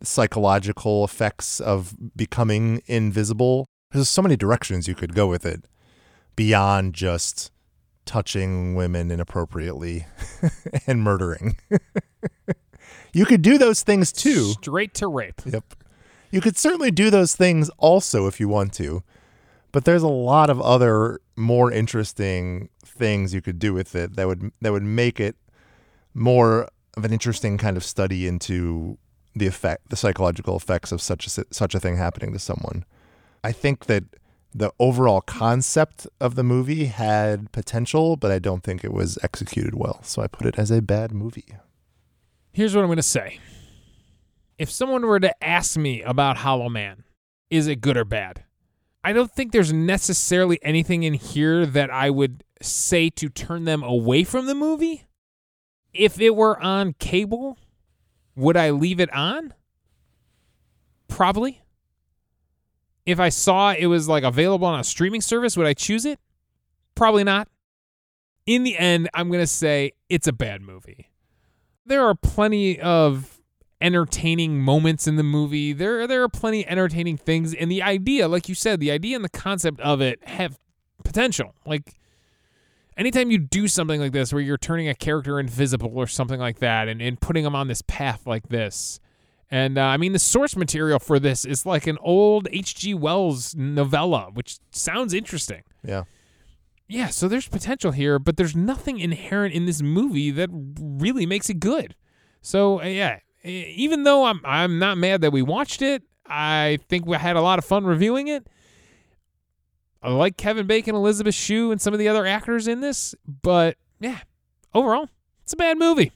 psychological 0.02 1.04
effects 1.04 1.60
of 1.60 1.96
becoming 2.16 2.82
invisible. 2.86 3.66
There's 3.92 4.10
so 4.10 4.22
many 4.22 4.36
directions 4.36 4.88
you 4.88 4.96
could 4.96 5.16
go 5.16 5.28
with 5.28 5.46
it 5.46 5.66
beyond 6.36 6.94
just 6.94 7.52
touching 8.06 8.76
women 8.76 9.12
inappropriately 9.12 10.06
and 10.88 11.04
murdering. 11.04 11.58
you 13.14 13.26
could 13.26 13.42
do 13.42 13.58
those 13.58 13.82
things 13.82 14.12
too. 14.12 14.52
Straight 14.52 14.94
to 14.96 15.08
rape. 15.08 15.42
Yep. 15.46 15.76
You 16.32 16.42
could 16.42 16.58
certainly 16.58 16.92
do 16.92 17.10
those 17.10 17.36
things 17.36 17.70
also 17.78 18.28
if 18.28 18.40
you 18.40 18.48
want 18.48 18.74
to. 18.74 19.04
But 19.72 19.86
there's 19.86 20.04
a 20.04 20.08
lot 20.08 20.50
of 20.50 20.62
other 20.62 21.20
more 21.36 21.72
interesting 21.72 22.70
things 22.84 23.34
you 23.34 23.42
could 23.42 23.60
do 23.60 23.74
with 23.74 23.96
it 23.96 24.16
that 24.16 24.28
would 24.28 24.52
that 24.62 24.72
would 24.72 24.84
make 24.84 25.20
it 25.20 25.36
more 26.14 26.68
of 26.98 27.06
an 27.06 27.14
interesting 27.14 27.58
kind 27.58 27.78
of 27.78 27.84
study 27.84 28.28
into 28.28 28.98
the 29.36 29.48
effect 29.48 29.90
the 29.90 29.96
psychological 29.96 30.56
effects 30.56 30.92
of 30.92 31.02
such 31.02 31.28
a 31.28 31.46
such 31.52 31.76
a 31.76 31.80
thing 31.80 31.98
happening 31.98 32.34
to 32.34 32.40
someone. 32.40 32.84
I 33.44 33.52
think 33.52 33.86
that 33.86 34.04
the 34.54 34.72
overall 34.80 35.22
concept 35.22 36.08
of 36.20 36.36
the 36.36 36.44
movie 36.44 36.86
had 36.86 37.52
potential, 37.52 38.16
but 38.16 38.32
I 38.32 38.40
don't 38.40 38.64
think 38.64 38.84
it 38.84 38.92
was 38.92 39.18
executed 39.22 39.76
well. 39.76 40.02
So 40.04 40.22
I 40.22 40.28
put 40.28 40.48
it 40.48 40.58
as 40.58 40.72
a 40.72 40.82
bad 40.82 41.12
movie. 41.12 41.56
Here's 42.52 42.76
what 42.76 42.82
I'm 42.82 42.88
going 42.88 42.98
to 42.98 43.04
say. 43.04 43.40
If 44.58 44.70
someone 44.70 45.06
were 45.06 45.20
to 45.20 45.44
ask 45.44 45.78
me 45.78 46.02
about 46.02 46.38
Hollow 46.38 46.68
Man, 46.68 47.04
is 47.50 47.68
it 47.68 47.82
good 47.82 47.96
or 47.96 48.06
bad? 48.06 48.44
I 49.04 49.14
don't 49.14 49.32
think 49.32 49.52
there's 49.52 49.72
necessarily 49.72 50.60
anything 50.62 51.04
in 51.04 51.14
here 51.14 51.66
that 51.66 51.90
I 51.90 52.10
would 52.10 52.44
say 52.62 53.10
to 53.12 53.30
turn 53.30 53.64
them 53.64 53.84
away 53.84 54.24
from 54.24 54.46
the 54.46 54.56
movie. 54.56 55.06
If 55.94 56.20
it 56.20 56.36
were 56.36 56.60
on 56.60 56.94
cable, 57.00 57.58
would 58.36 58.58
I 58.58 58.72
leave 58.72 59.00
it 59.00 59.12
on? 59.14 59.54
Probably. 61.08 61.62
If 63.10 63.20
I 63.20 63.30
saw 63.30 63.74
it 63.74 63.88
was 63.88 64.08
like 64.08 64.24
available 64.24 64.68
on 64.68 64.80
a 64.80 64.84
streaming 64.84 65.22
service, 65.22 65.58
would 65.58 65.68
I 65.68 65.74
choose 65.74 66.06
it? 66.06 66.20
Probably 66.96 67.24
not. 67.24 67.48
In 68.46 68.64
the 68.64 68.78
end, 68.78 69.10
I'm 69.14 69.30
going 69.30 69.42
to 69.42 69.48
say 69.48 69.94
it's 70.10 70.28
a 70.28 70.34
bad 70.34 70.62
movie. 70.62 71.10
There 71.86 72.06
are 72.06 72.16
plenty 72.16 72.80
of 72.80 73.40
entertaining 73.82 74.60
moments 74.60 75.08
in 75.08 75.16
the 75.16 75.24
movie. 75.24 75.74
There 75.74 76.06
there 76.08 76.24
are 76.24 76.30
plenty 76.30 76.68
entertaining 76.68 77.18
things 77.18 77.54
and 77.54 77.72
the 77.72 77.82
idea, 77.82 78.28
like 78.28 78.50
you 78.50 78.56
said, 78.56 78.80
the 78.80 78.92
idea 78.92 79.16
and 79.16 79.24
the 79.24 79.30
concept 79.30 79.80
of 79.80 80.02
it 80.02 80.20
have 80.28 80.60
potential. 81.04 81.56
Like 81.66 81.96
anytime 82.98 83.32
you 83.32 83.38
do 83.38 83.68
something 83.68 84.00
like 84.00 84.12
this 84.12 84.34
where 84.34 84.42
you're 84.42 84.58
turning 84.58 84.90
a 84.90 84.96
character 84.96 85.40
invisible 85.40 85.92
or 85.96 86.08
something 86.08 86.40
like 86.40 86.60
that 86.60 86.88
and, 86.88 87.02
and 87.02 87.20
putting 87.20 87.44
them 87.44 87.56
on 87.56 87.68
this 87.68 87.82
path 87.84 88.28
like 88.28 88.50
this. 88.50 89.00
And 89.52 89.78
uh, 89.78 89.84
I 89.84 89.98
mean, 89.98 90.14
the 90.14 90.20
source 90.20 90.56
material 90.56 91.00
for 91.00 91.20
this 91.20 91.44
is 91.44 91.66
like 91.66 91.88
an 91.88 91.98
old 92.02 92.48
H.G. 92.52 92.94
Wells 92.94 93.56
novella, 93.56 94.30
which 94.34 94.58
sounds 94.72 95.14
interesting. 95.14 95.64
Yeah. 95.84 96.04
Yeah, 96.88 97.08
so 97.10 97.28
there's 97.28 97.48
potential 97.48 97.92
here, 97.92 98.18
but 98.18 98.36
there's 98.36 98.56
nothing 98.56 99.00
inherent 99.00 99.54
in 99.54 99.66
this 99.66 99.82
movie 99.82 100.32
that 100.32 100.50
really 100.52 101.28
makes 101.28 101.50
it 101.50 101.60
good. 101.60 101.96
So 102.42 102.82
uh, 102.82 102.86
yeah, 102.86 103.20
even 103.44 104.04
though 104.04 104.26
I'm 104.26 104.42
I'm 104.44 104.80
not 104.80 104.98
mad 104.98 105.22
that 105.22 105.32
we 105.32 105.44
watched 105.44 105.84
it, 105.84 106.02
I 106.26 106.80
think 106.90 107.06
we 107.06 107.16
had 107.16 107.36
a 107.36 107.42
lot 107.42 107.60
of 107.60 107.66
fun 107.66 107.86
reviewing 107.86 108.28
it. 108.28 108.48
I 110.02 110.12
like 110.12 110.38
Kevin 110.38 110.66
Bacon, 110.66 110.96
Elizabeth 110.96 111.36
Shue, 111.36 111.72
and 111.72 111.80
some 111.80 111.94
of 111.94 112.00
the 112.00 112.08
other 112.08 112.26
actors 112.26 112.68
in 112.68 112.82
this, 112.82 113.14
but 113.44 113.78
yeah, 114.00 114.20
overall, 114.74 115.10
it's 115.44 115.54
a 115.54 115.58
bad 115.58 115.78
movie. 115.78 116.12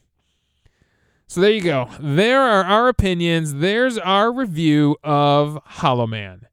So 1.28 1.42
there 1.42 1.52
you 1.52 1.62
go. 1.62 1.90
There 2.00 2.42
are 2.42 2.64
our 2.64 2.88
opinions. 2.88 3.56
There's 3.56 3.98
our 3.98 4.32
review 4.32 4.98
of 5.04 5.60
Hollow 5.66 6.06
Man. 6.06 6.48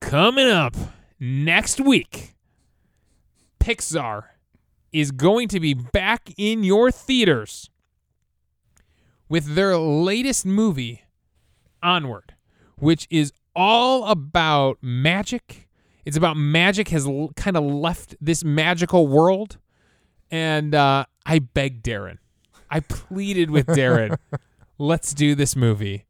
Coming 0.00 0.48
up 0.48 0.74
next 1.18 1.80
week, 1.80 2.34
Pixar 3.58 4.24
is 4.92 5.10
going 5.10 5.48
to 5.48 5.60
be 5.60 5.74
back 5.74 6.32
in 6.38 6.64
your 6.64 6.90
theaters 6.90 7.68
with 9.28 9.54
their 9.54 9.76
latest 9.76 10.46
movie, 10.46 11.02
Onward, 11.82 12.34
which 12.78 13.06
is 13.10 13.32
all 13.54 14.06
about 14.06 14.78
magic. 14.80 15.68
It's 16.04 16.16
about 16.16 16.36
magic 16.36 16.88
has 16.88 17.06
l- 17.06 17.30
kind 17.36 17.56
of 17.56 17.64
left 17.64 18.16
this 18.20 18.42
magical 18.42 19.06
world. 19.06 19.58
And 20.30 20.74
uh, 20.74 21.04
I 21.26 21.40
beg 21.40 21.82
Darren, 21.82 22.18
I 22.70 22.80
pleaded 22.80 23.50
with 23.50 23.66
Darren, 23.66 24.16
let's 24.78 25.12
do 25.12 25.34
this 25.34 25.56
movie. 25.56 26.04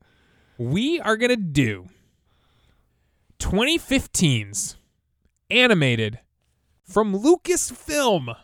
We 0.58 1.00
are 1.00 1.16
going 1.16 1.30
to 1.30 1.36
do 1.36 1.86
2015's 3.38 4.76
animated 5.50 6.20
from 6.84 7.14
Lucasfilm 7.14 8.36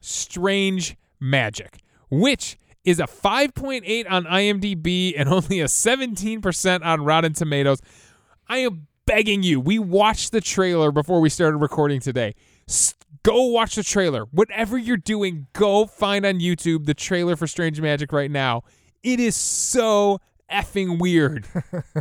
Strange 0.00 0.96
Magic, 1.20 1.78
which 2.10 2.56
is 2.84 3.00
a 3.00 3.04
5.8 3.04 4.06
on 4.10 4.24
IMDb 4.24 5.12
and 5.16 5.28
only 5.28 5.60
a 5.60 5.64
17% 5.66 6.84
on 6.84 7.04
Rotten 7.04 7.32
Tomatoes. 7.32 7.80
I 8.48 8.58
am 8.58 8.86
begging 9.06 9.42
you. 9.42 9.60
We 9.60 9.78
watched 9.78 10.32
the 10.32 10.40
trailer 10.40 10.92
before 10.92 11.20
we 11.20 11.28
started 11.28 11.58
recording 11.58 12.00
today. 12.00 12.34
S- 12.68 12.94
go 13.26 13.42
watch 13.46 13.74
the 13.74 13.82
trailer. 13.82 14.24
Whatever 14.26 14.78
you're 14.78 14.96
doing, 14.96 15.48
go 15.52 15.86
find 15.86 16.24
on 16.24 16.38
YouTube 16.38 16.86
the 16.86 16.94
trailer 16.94 17.34
for 17.34 17.48
Strange 17.48 17.80
Magic 17.80 18.12
right 18.12 18.30
now. 18.30 18.62
It 19.02 19.18
is 19.18 19.34
so 19.34 20.20
effing 20.50 21.00
weird. 21.00 21.44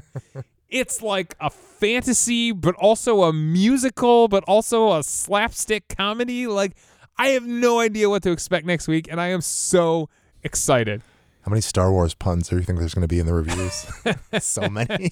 it's 0.69 1.02
like 1.02 1.35
a 1.39 1.49
fantasy, 1.49 2.52
but 2.52 2.76
also 2.76 3.23
a 3.23 3.34
musical, 3.34 4.27
but 4.27 4.43
also 4.43 4.93
a 4.93 5.03
slapstick 5.03 5.88
comedy. 5.97 6.45
Like, 6.45 6.73
I 7.18 7.30
have 7.30 7.45
no 7.45 7.80
idea 7.80 8.07
what 8.07 8.22
to 8.23 8.31
expect 8.31 8.68
next 8.68 8.88
week, 8.88 9.07
and 9.10 9.19
I 9.19 9.30
am 9.30 9.41
so 9.41 10.10
excited. 10.43 11.02
How 11.41 11.49
many 11.49 11.61
Star 11.61 11.91
Wars 11.91 12.14
puns 12.14 12.49
do 12.49 12.57
you 12.57 12.61
think 12.61 12.77
there's 12.77 12.93
going 12.93 13.02
to 13.02 13.07
be 13.07 13.19
in 13.19 13.26
the 13.26 13.34
reviews? 13.34 13.88
so 14.45 14.69
many. 14.69 15.11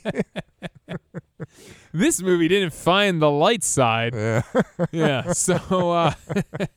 This 1.93 2.21
movie 2.21 2.47
didn't 2.47 2.73
find 2.73 3.21
the 3.21 3.29
light 3.29 3.63
side. 3.63 4.13
yeah. 4.15 4.41
Yeah. 4.91 5.31
So, 5.31 5.91
uh, 5.91 6.13
and, 6.57 6.69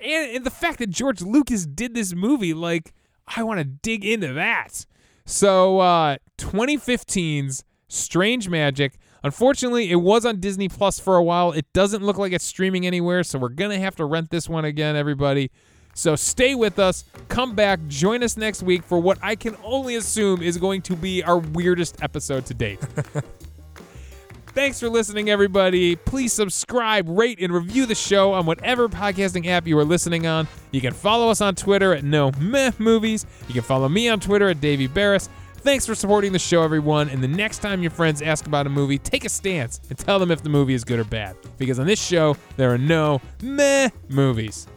and 0.00 0.44
the 0.44 0.50
fact 0.50 0.78
that 0.78 0.90
George 0.90 1.22
Lucas 1.22 1.66
did 1.66 1.94
this 1.94 2.14
movie, 2.14 2.54
like, 2.54 2.92
I 3.26 3.42
want 3.42 3.58
to 3.58 3.64
dig 3.64 4.04
into 4.04 4.32
that. 4.34 4.86
So, 5.24 5.80
uh, 5.80 6.18
2015's 6.38 7.64
Strange 7.88 8.48
Magic, 8.48 8.98
Unfortunately, 9.24 9.90
it 9.90 9.96
was 9.96 10.26
on 10.26 10.38
Disney 10.38 10.68
Plus 10.68 11.00
for 11.00 11.16
a 11.16 11.22
while. 11.22 11.52
It 11.52 11.64
doesn't 11.72 12.04
look 12.04 12.18
like 12.18 12.32
it's 12.32 12.44
streaming 12.44 12.86
anywhere, 12.86 13.24
so 13.24 13.38
we're 13.38 13.48
going 13.48 13.70
to 13.70 13.78
have 13.78 13.96
to 13.96 14.04
rent 14.04 14.28
this 14.28 14.50
one 14.50 14.66
again, 14.66 14.96
everybody. 14.96 15.50
So 15.94 16.14
stay 16.14 16.54
with 16.54 16.78
us, 16.78 17.04
come 17.28 17.54
back, 17.54 17.80
join 17.86 18.22
us 18.22 18.36
next 18.36 18.62
week 18.62 18.82
for 18.82 18.98
what 19.00 19.16
I 19.22 19.34
can 19.34 19.56
only 19.64 19.94
assume 19.94 20.42
is 20.42 20.58
going 20.58 20.82
to 20.82 20.94
be 20.94 21.22
our 21.22 21.38
weirdest 21.38 22.02
episode 22.02 22.44
to 22.46 22.54
date. 22.54 22.80
Thanks 24.54 24.78
for 24.78 24.88
listening, 24.88 25.30
everybody. 25.30 25.96
Please 25.96 26.32
subscribe, 26.32 27.08
rate, 27.08 27.40
and 27.40 27.52
review 27.52 27.86
the 27.86 27.94
show 27.96 28.32
on 28.32 28.46
whatever 28.46 28.88
podcasting 28.88 29.46
app 29.48 29.66
you 29.66 29.76
are 29.76 29.84
listening 29.84 30.28
on. 30.28 30.46
You 30.70 30.80
can 30.80 30.94
follow 30.94 31.28
us 31.28 31.40
on 31.40 31.56
Twitter 31.56 31.92
at 31.92 32.04
No 32.04 32.30
Meh 32.38 32.70
Movies. 32.78 33.26
You 33.48 33.54
can 33.54 33.64
follow 33.64 33.88
me 33.88 34.08
on 34.08 34.20
Twitter 34.20 34.48
at 34.48 34.60
Davey 34.60 34.86
Barris. 34.86 35.28
Thanks 35.56 35.84
for 35.84 35.96
supporting 35.96 36.30
the 36.30 36.38
show, 36.38 36.62
everyone. 36.62 37.08
And 37.08 37.20
the 37.20 37.26
next 37.26 37.62
time 37.62 37.82
your 37.82 37.90
friends 37.90 38.22
ask 38.22 38.46
about 38.46 38.68
a 38.68 38.70
movie, 38.70 38.96
take 38.96 39.24
a 39.24 39.28
stance 39.28 39.80
and 39.88 39.98
tell 39.98 40.20
them 40.20 40.30
if 40.30 40.42
the 40.44 40.50
movie 40.50 40.74
is 40.74 40.84
good 40.84 41.00
or 41.00 41.04
bad. 41.04 41.34
Because 41.58 41.80
on 41.80 41.86
this 41.86 42.00
show, 42.00 42.36
there 42.56 42.72
are 42.72 42.78
no 42.78 43.20
meh 43.42 43.88
movies. 44.08 44.68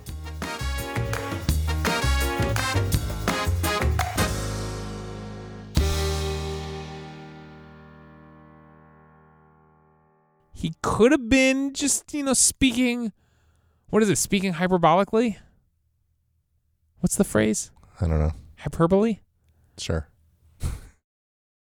He 10.68 10.74
could 10.82 11.14
have 11.14 11.30
been 11.30 11.72
just, 11.72 12.14
you 12.14 12.24
know, 12.24 12.34
speaking 12.34 13.14
what 13.90 14.04
is 14.04 14.10
it, 14.10 14.18
speaking 14.18 14.56
hyperbolically? 14.56 15.38
What's 17.00 17.16
the 17.16 17.24
phrase? 17.24 17.72
I 18.02 18.08
don't 18.08 18.20
know. 18.20 18.34
Hyperbole? 18.58 19.20
Sure. 19.78 20.10